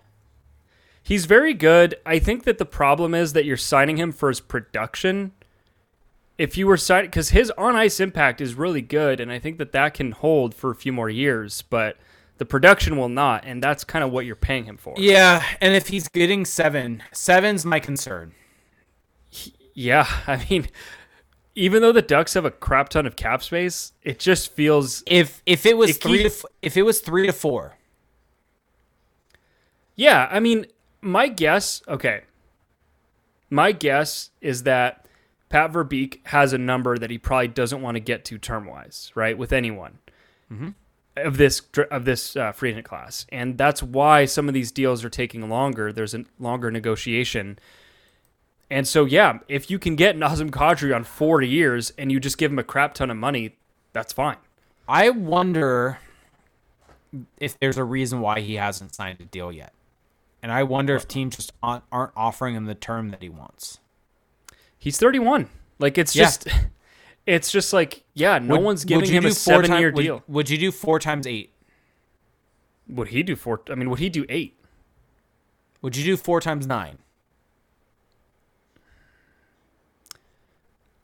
[1.02, 1.96] He's very good.
[2.06, 5.32] I think that the problem is that you're signing him for his production.
[6.38, 9.58] If you were signing, because his on ice impact is really good, and I think
[9.58, 11.96] that that can hold for a few more years, but
[12.42, 14.94] the production will not, and that's kind of what you're paying him for.
[14.96, 18.32] Yeah, and if he's getting seven, seven's my concern.
[19.74, 20.66] Yeah, I mean,
[21.54, 25.40] even though the Ducks have a crap ton of cap space, it just feels If
[25.46, 27.76] if it was If three to f- if it was three to four,
[29.94, 30.66] Yeah, I mean,
[31.00, 32.22] my guess, okay.
[33.50, 35.06] My guess is that
[35.48, 39.12] Pat Verbeek has a number that he probably doesn't want to get to term wise,
[39.14, 39.38] right?
[39.38, 40.00] With anyone
[40.52, 40.70] mm-hmm.
[41.16, 45.04] Of this of this uh, free agent class, and that's why some of these deals
[45.04, 45.92] are taking longer.
[45.92, 47.58] There's a longer negotiation,
[48.70, 52.38] and so yeah, if you can get Nazem Kadri on four years and you just
[52.38, 53.56] give him a crap ton of money,
[53.92, 54.36] that's fine.
[54.88, 55.98] I wonder
[57.38, 59.72] if there's a reason why he hasn't signed a deal yet.
[60.42, 61.84] And I wonder if teams just aren't
[62.16, 63.78] offering him the term that he wants.
[64.78, 65.48] He's 31.
[65.78, 66.24] Like it's Yeah.
[66.24, 66.48] just,
[67.26, 69.34] it's just like yeah, no Would- one's giving you him a four
[69.64, 70.22] seven year time- would- deal.
[70.28, 71.52] Would, you do four times eight?
[72.88, 73.62] Would he do four?
[73.70, 74.58] I mean, would he do eight?
[75.82, 76.98] Would you do four times nine?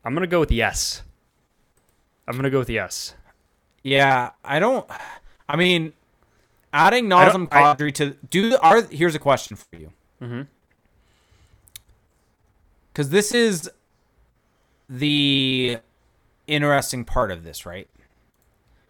[0.04, 1.02] I'm gonna go with yes.
[2.26, 3.14] I'm gonna go with yes.
[3.82, 4.88] Yeah, I don't.
[5.48, 5.92] I mean,
[6.72, 9.92] adding Nazem Kadri to do are here's a question for you.
[10.22, 10.42] Mm-hmm.
[12.92, 13.70] Because this is
[14.88, 15.78] the
[16.48, 17.88] interesting part of this, right?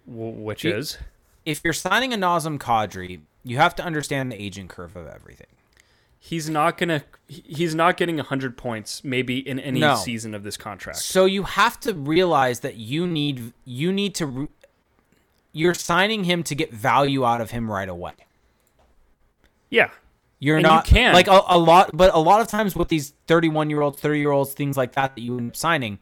[0.07, 0.99] Which He- is
[1.45, 5.47] If you're signing a Nazem Kadri, you have to understand the aging curve of everything.
[6.21, 9.95] he's not gonna he's not getting 100 points maybe in any No.
[9.95, 10.99] season of this contract.
[10.99, 14.49] So you have to realize that you need you need to re-
[15.53, 18.15] you're signing him to get value out of him right away.
[19.71, 19.91] Yeah.
[20.41, 21.15] You're And you not can.
[21.15, 24.19] like a, a lot, but a lot of times with these 31 year olds, 30
[24.19, 25.99] year olds, things like that that you end up signing,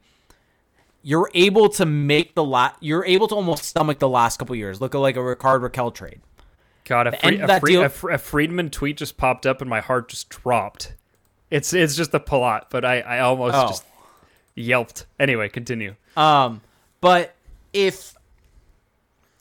[1.09, 4.81] you're able to make the la- You're able to almost stomach the last couple years.
[4.81, 6.21] Look at like a Rickard Rakell trade.
[6.85, 8.97] God, a, The Fre- end of a, that Fre- deal- a, Fre- a Friedman tweet
[8.97, 10.95] just popped up and my heart just dropped.
[11.49, 13.69] It's it's just a plot, but I I almost Oh.
[13.69, 13.85] just
[14.57, 15.07] yelped.
[15.21, 15.95] Anyway, continue.
[16.17, 16.61] Um,
[17.01, 17.37] but
[17.73, 18.15] if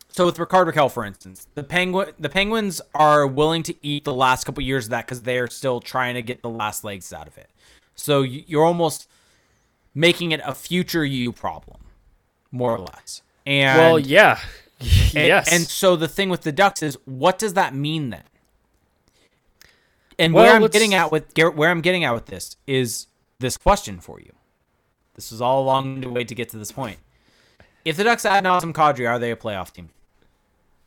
[0.09, 4.13] so, with Rickard Rakell, for instance, the penguin the Penguins are willing to eat the
[4.13, 7.25] last couple years of that because they're still trying to get the last legs out
[7.27, 7.49] of it.
[7.95, 9.09] So you're almost
[9.95, 11.79] making it a future you problem,
[12.51, 13.21] more or less.
[13.45, 14.39] And well, yeah.
[14.79, 15.51] and, yes.
[15.51, 18.23] And so the thing with the Ducks is, what does that mean then?
[20.19, 23.07] And Well, where I'm let's- getting at with where I'm getting at with this is
[23.39, 24.33] this question for you.
[25.15, 26.99] This is all along the way to get to this point.
[27.85, 29.89] If the Ducks add a Nazem Kadri, are they a playoff team?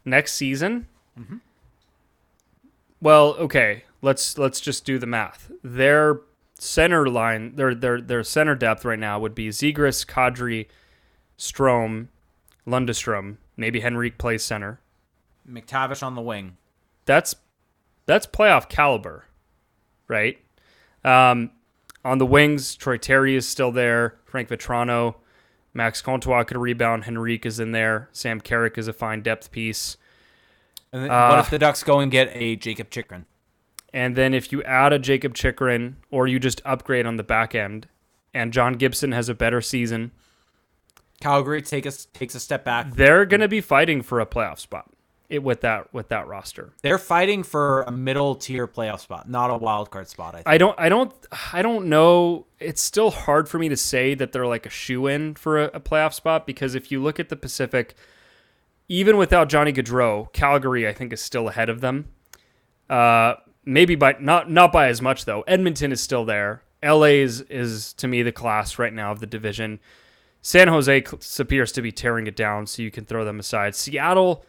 [0.04, 0.86] next season.
[1.18, 1.36] Mm-hmm.
[3.00, 3.84] Well, okay.
[4.00, 5.50] Let's let's just do the math.
[5.62, 6.20] Their
[6.58, 10.66] center line, their their their center depth right now would be Zegras, Kadri,
[11.38, 12.08] Strome,
[12.66, 13.36] Lundestrom.
[13.56, 14.80] Maybe Henrique plays center.
[15.48, 16.56] McTavish on the wing.
[17.06, 17.34] That's
[18.06, 19.24] that's playoff caliber,
[20.06, 20.38] right?
[21.04, 21.50] Um,
[22.04, 24.16] on the wings, Troy Terry is still there.
[24.24, 25.16] Frank Vatrano,
[25.74, 27.04] Max Comtois could rebound.
[27.04, 28.08] Henrique is in there.
[28.12, 29.96] Sam Carrick is a fine depth piece.
[30.92, 33.26] And then Uh, what if the Ducks go and get a Jacob Chychrun?
[33.92, 37.54] And then if you add a Jacob Chychrun or you just upgrade on the back
[37.54, 37.88] end,
[38.34, 40.12] and John Gibson has a better season,
[41.20, 42.94] Calgary take us takes a step back.
[42.94, 44.90] they're going to be fighting for a playoff spot
[45.28, 46.72] it, with that with that roster.
[46.82, 50.34] They're fighting for a middle tier playoff spot, not a wild card spot.
[50.34, 50.42] I.
[50.54, 51.12] I don't I don't
[51.52, 52.46] I don't know.
[52.58, 55.64] It's still hard for me to say that they're like a shoe in for a,
[55.74, 57.94] a playoff spot because if you look at the Pacific,
[58.88, 62.08] even without Johnny Gaudreau, Calgary I think is still ahead of them.
[62.88, 63.34] Uh,
[63.68, 65.42] maybe by not not by as much though.
[65.42, 66.62] Edmonton is still there.
[66.82, 69.78] LA is is to me the class right now of the division.
[70.40, 71.04] San Jose
[71.38, 73.74] appears to be tearing it down, so you can throw them aside.
[73.74, 74.44] Seattle,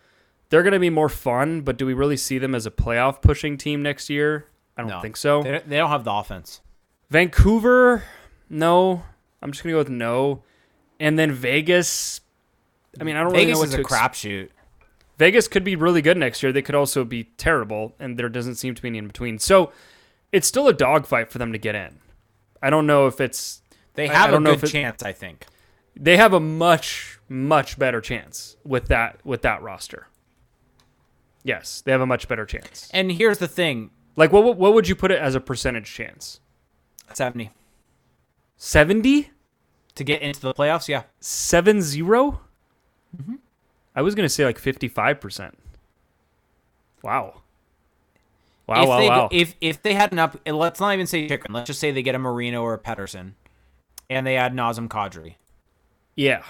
[0.50, 3.22] they're going to be more fun, but do we really see them as a playoff
[3.24, 4.46] pushing team next year?
[4.78, 5.02] I don't No.
[5.02, 5.42] think so.
[5.42, 6.62] They, they don't have the offense.
[7.10, 8.04] Vancouver,
[8.50, 9.04] no.
[9.42, 10.44] I'm just gonna go with no.
[11.00, 12.22] And then Vegas.
[13.00, 14.50] I mean, I don't really Vegas know what is to a ex- crapshoot.
[15.20, 16.52] Vegas could be really good next year.
[16.54, 19.38] They could also be terrible, and there doesn't seem to be any in between.
[19.38, 19.72] So
[20.32, 22.00] it's still a dogfight for them to get in.
[22.64, 23.62] I don't know if it's
[23.96, 25.46] They have I a good chance, I think.
[25.96, 30.08] they have a much much better chance with that with that roster.
[31.44, 32.90] Yes, they have a much better chance.
[32.94, 36.40] And here's the thing: Like what what would you put it as a percentage chance?
[37.14, 37.52] seventy
[38.58, 39.32] 70?
[39.96, 40.88] to get into the playoffs.
[40.88, 42.40] Yeah, Seven zero?
[43.18, 43.36] Mm-hmm.
[43.96, 45.58] I was gonna say like fifty five percent.
[47.04, 47.42] Wow.
[48.68, 48.84] Wow!
[48.84, 49.00] if wow!
[49.00, 49.30] they wow!
[49.32, 51.54] If if they had an up, let's not even say Chychrun.
[51.54, 53.36] Let's just say they get a Marino or a Pedersen,
[54.10, 55.36] and they add Nazem Kadri.
[56.16, 56.44] yeah.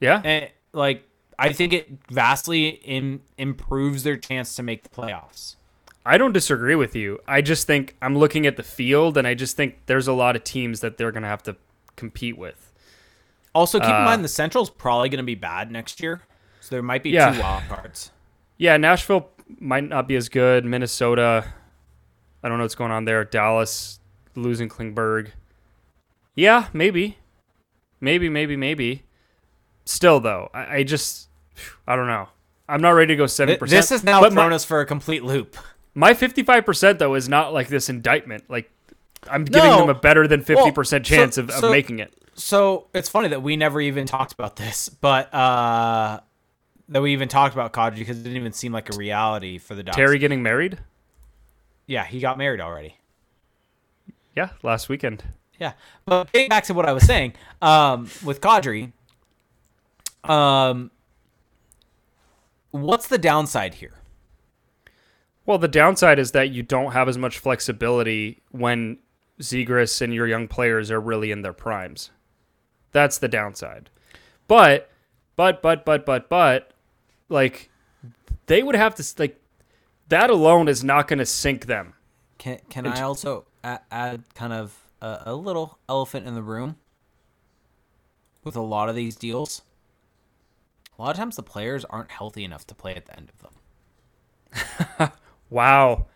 [0.00, 0.22] Yeah.
[0.24, 1.04] And like
[1.38, 5.56] I think it vastly in, improves their chance to make the playoffs.
[6.06, 7.18] I don't disagree with you.
[7.28, 10.36] I just think I'm looking at the field, and I just think there's a lot
[10.36, 11.56] of teams that they're gonna have to
[11.96, 12.67] compete with.
[13.58, 16.22] Also, keep Uh, in mind the Central's probably going to be bad next year,
[16.60, 17.32] so there might be Yeah.
[17.32, 18.12] two wild cards.
[18.56, 20.64] Yeah, Nashville might not be as good.
[20.64, 21.44] Minnesota,
[22.42, 23.24] I don't know what's going on there.
[23.24, 23.98] Dallas
[24.36, 25.30] losing Klingberg.
[26.34, 27.18] Yeah, maybe,
[28.00, 29.02] maybe, maybe, maybe.
[29.84, 31.28] Still though, I, I just,
[31.86, 32.28] I don't know.
[32.68, 33.76] I'm not ready to go seven percent.
[33.76, 35.56] This is now thrown my, us for a complete loop.
[35.94, 38.44] my 55 percent though is not like this indictment.
[38.48, 38.70] Like
[39.28, 39.78] I'm giving No.
[39.80, 42.12] them a better than 50 percent so- chance of, of so- making it.
[42.38, 46.20] So it's funny that we never even talked about this, but uh,
[46.88, 49.74] that we even talked about Kadri because it didn't even seem like a reality for
[49.74, 49.96] the Ducks.
[49.96, 50.78] Terry getting married?
[51.88, 52.96] yeah, he got married already.
[54.36, 55.24] Yeah, last weekend.
[55.58, 55.72] Yeah,
[56.04, 58.92] but getting back to what I was saying, um, with Kadri,
[60.22, 60.92] um,
[62.70, 63.94] what's the downside here?
[65.46, 68.98] Well, the downside is that you don't have as much flexibility when
[69.40, 72.10] Zegras and your young players are really in their primes.
[72.92, 73.90] That's the downside.
[74.46, 74.90] But,
[75.36, 76.72] but, but, but, but, but,
[77.28, 77.70] like,
[78.46, 79.40] they would have to like
[80.08, 81.94] that alone is not going to sink them.
[82.38, 86.76] Can can I also a- add kind of a, a little elephant in the room
[88.42, 89.62] with a lot of these deals?
[90.98, 93.38] A lot of times the players aren't healthy enough to play at the end of
[93.42, 95.10] them.
[95.50, 96.06] Wow,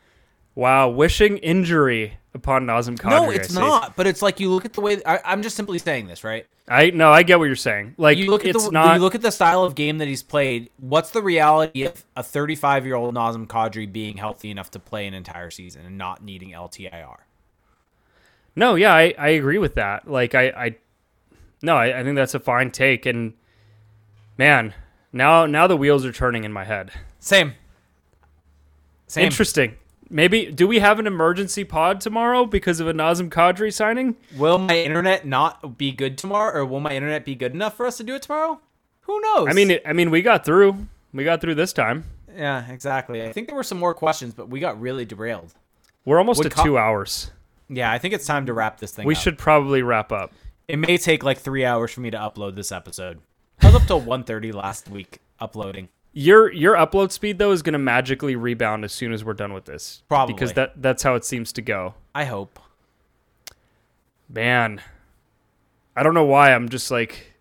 [0.54, 3.10] wow, wishing injury upon Nazem Kadri.
[3.10, 3.96] no, it's not.
[3.96, 6.46] But it's like you look at the way I, I'm just simply saying this, right?
[6.68, 7.94] I no, I get what you're saying.
[7.98, 8.94] Like You look at it's the not.
[8.94, 10.70] you look at the style of game that he's played.
[10.78, 15.06] What's the reality of a 35 year old Nazem Kadri being healthy enough to play
[15.06, 17.16] an entire season and not needing LTIR?
[18.54, 20.08] No, yeah, I, I agree with that.
[20.08, 20.76] Like I, I
[21.62, 23.34] no, I, I think that's a fine take and
[24.38, 24.74] man,
[25.12, 26.92] now now the wheels are turning in my head.
[27.18, 27.54] Same.
[29.08, 29.24] Same.
[29.24, 29.76] Interesting.
[30.12, 34.16] Maybe do we have an emergency pod tomorrow because of a Nazem Kadri signing?
[34.36, 37.86] Will my internet not be good tomorrow, or will my internet be good enough for
[37.86, 38.60] us to do it tomorrow?
[39.02, 39.48] Who knows?
[39.48, 40.86] I mean, I mean, we got through.
[41.14, 42.04] We got through this time.
[42.36, 43.22] yeah, exactly.
[43.22, 45.54] I think there were some more questions, but we got really derailed.
[46.04, 47.30] We're almost Would at co- two hours.
[47.70, 49.04] Yeah, I think it's time to wrap this thing.
[49.04, 49.06] Up.
[49.06, 49.22] We up.
[49.22, 50.32] should probably wrap up.
[50.68, 53.20] It may take like three hours for me to upload this episode.
[53.62, 55.88] I was up till 1.30 last week uploading.
[56.14, 59.52] Your your upload speed though is going to magically rebound as soon as we're done
[59.54, 60.02] with this.
[60.08, 60.34] Probably.
[60.34, 61.94] because that that's how it seems to go.
[62.14, 62.58] I hope.
[64.28, 64.80] Man,
[65.96, 66.52] I don't know why.
[66.52, 67.32] I'm just like,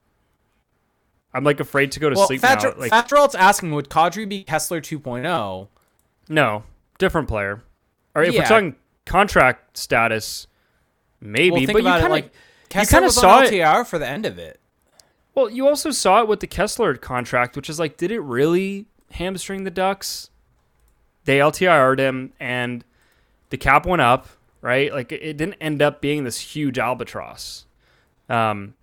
[1.33, 2.73] I'm like afraid to go to Well, sleep Fat, now.
[2.77, 4.99] Like, asking, would Kadri be Kesler oh?
[4.99, 5.67] 2.0?
[6.29, 6.63] no,
[6.97, 7.63] different player.
[8.15, 8.75] Or if we're talking
[9.05, 10.47] contract status,
[11.19, 11.65] maybe.
[11.65, 12.33] Well, but you kind of like
[12.69, 14.60] Kesler was saw on it- for the end of it.
[15.33, 18.85] Well, you also saw it with the Kesler contract, which is like, did it really
[19.11, 20.29] hamstring the Ducks?
[21.25, 22.83] They LTIR'd him, and
[23.49, 24.27] the cap went up,
[24.61, 24.91] right?
[24.91, 27.65] Like, it didn't end up being this huge albatross.
[28.29, 28.73] Um,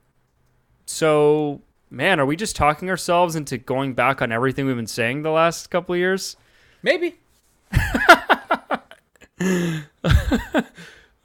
[0.87, 1.61] so,
[1.91, 5.31] man, are we just talking ourselves into going back on everything we've been saying the
[5.31, 6.37] last couple of years?
[6.83, 7.19] Maybe.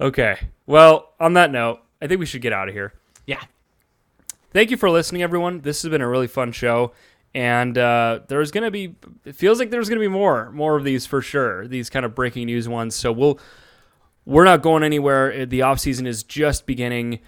[0.04, 0.38] Okay.
[0.66, 2.94] Well, on that note, I think we should get out of here.
[3.26, 3.42] Yeah.
[4.54, 5.62] Thank you for listening, everyone.
[5.62, 6.94] This has been a really fun show,
[7.34, 8.96] and uh, there's gonna be.
[9.26, 11.68] It feels like there's gonna be more, more of these for sure.
[11.68, 12.96] These kind of breaking news ones.
[12.96, 13.40] So we'll.
[14.26, 15.46] We're not going anywhere.
[15.46, 17.20] The off season is just beginning.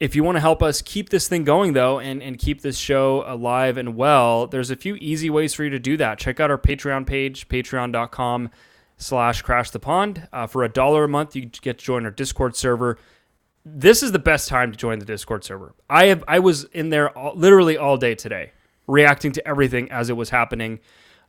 [0.00, 2.76] If you want to help us keep this thing going, though, and, and keep this
[2.76, 6.18] show alive and well, there's a few easy ways for you to do that.
[6.18, 8.50] Check out our Patreon page, patreon.com
[8.96, 10.26] slash crash the pond.
[10.32, 12.98] Uh, for a dollar a month, you get to join our Discord server
[13.64, 15.74] this is the best time to join the Discord server.
[15.88, 18.52] I have I was in there all, literally all day today,
[18.86, 20.80] reacting to everything as it was happening.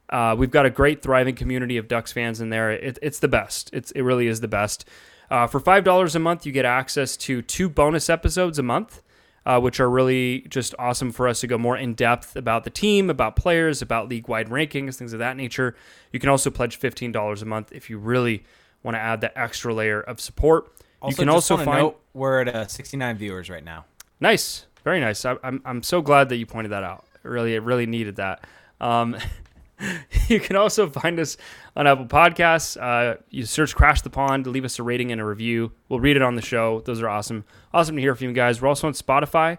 [0.10, 2.72] Uh, we've got a great, thriving community of Ducks fans in there.
[2.72, 3.70] It, it's the best.
[3.74, 4.88] It's it really is the best.
[5.30, 9.02] Uh, for five dollars a month, you get access to two bonus episodes a month,
[9.46, 12.70] uh, which are really just awesome for us to go more in depth about the
[12.70, 15.76] team, about players, about league wide rankings, things of that nature.
[16.12, 18.44] You can also pledge fifteen dollars a month if you really
[18.84, 20.72] want to add that extra layer of support.
[21.02, 23.86] Also, you can just also find note, we're at uh, 69 viewers right now.
[24.20, 25.26] Nice, very nice.
[25.26, 27.06] I, I'm I'm so glad that you pointed that out.
[27.24, 28.46] Really, it really needed that.
[28.80, 29.18] Um,
[30.28, 31.38] you can also find us
[31.76, 32.80] on Apple Podcasts.
[32.80, 35.72] Uh, you search "Crash the Pond," leave us a rating and a review.
[35.90, 36.82] We'll read it on the show.
[36.82, 37.46] Those are awesome.
[37.74, 38.62] Awesome to hear from you guys.
[38.62, 39.58] We're also on Spotify.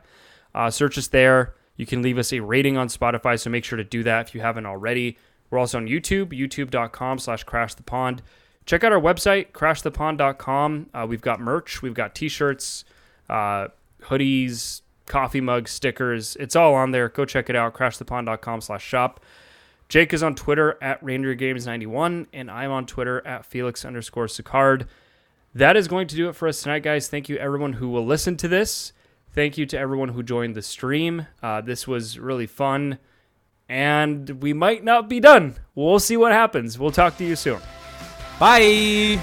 [0.54, 1.54] Uh, search us there.
[1.76, 4.34] You can leave us a rating on Spotify, so make sure to do that if
[4.34, 5.16] you haven't already.
[5.50, 8.22] We're also on YouTube, youtube.com slash crash the pond.
[8.66, 10.90] Check out our website, crashthepond.com.
[10.94, 12.84] Uh, we've got merch, we've got t-shirts,
[13.28, 13.68] uh,
[14.02, 16.36] hoodies, coffee mugs, stickers.
[16.36, 17.08] It's all on there.
[17.08, 19.20] Go check it out, crashthepond.com slash shop.
[19.88, 24.86] Jake is on Twitter at ReindeerGames91, and I'm on Twitter at Felix underscore Sicard.
[25.54, 27.08] That is going to do it for us tonight, guys.
[27.08, 28.94] Thank you, everyone who will listen to this.
[29.34, 31.26] Thank you to everyone who joined the stream.
[31.42, 32.98] Uh, this was really fun,
[33.68, 35.56] and we might not be done.
[35.74, 36.78] We'll see what happens.
[36.78, 37.60] We'll talk to you soon.
[38.42, 39.20] Bye.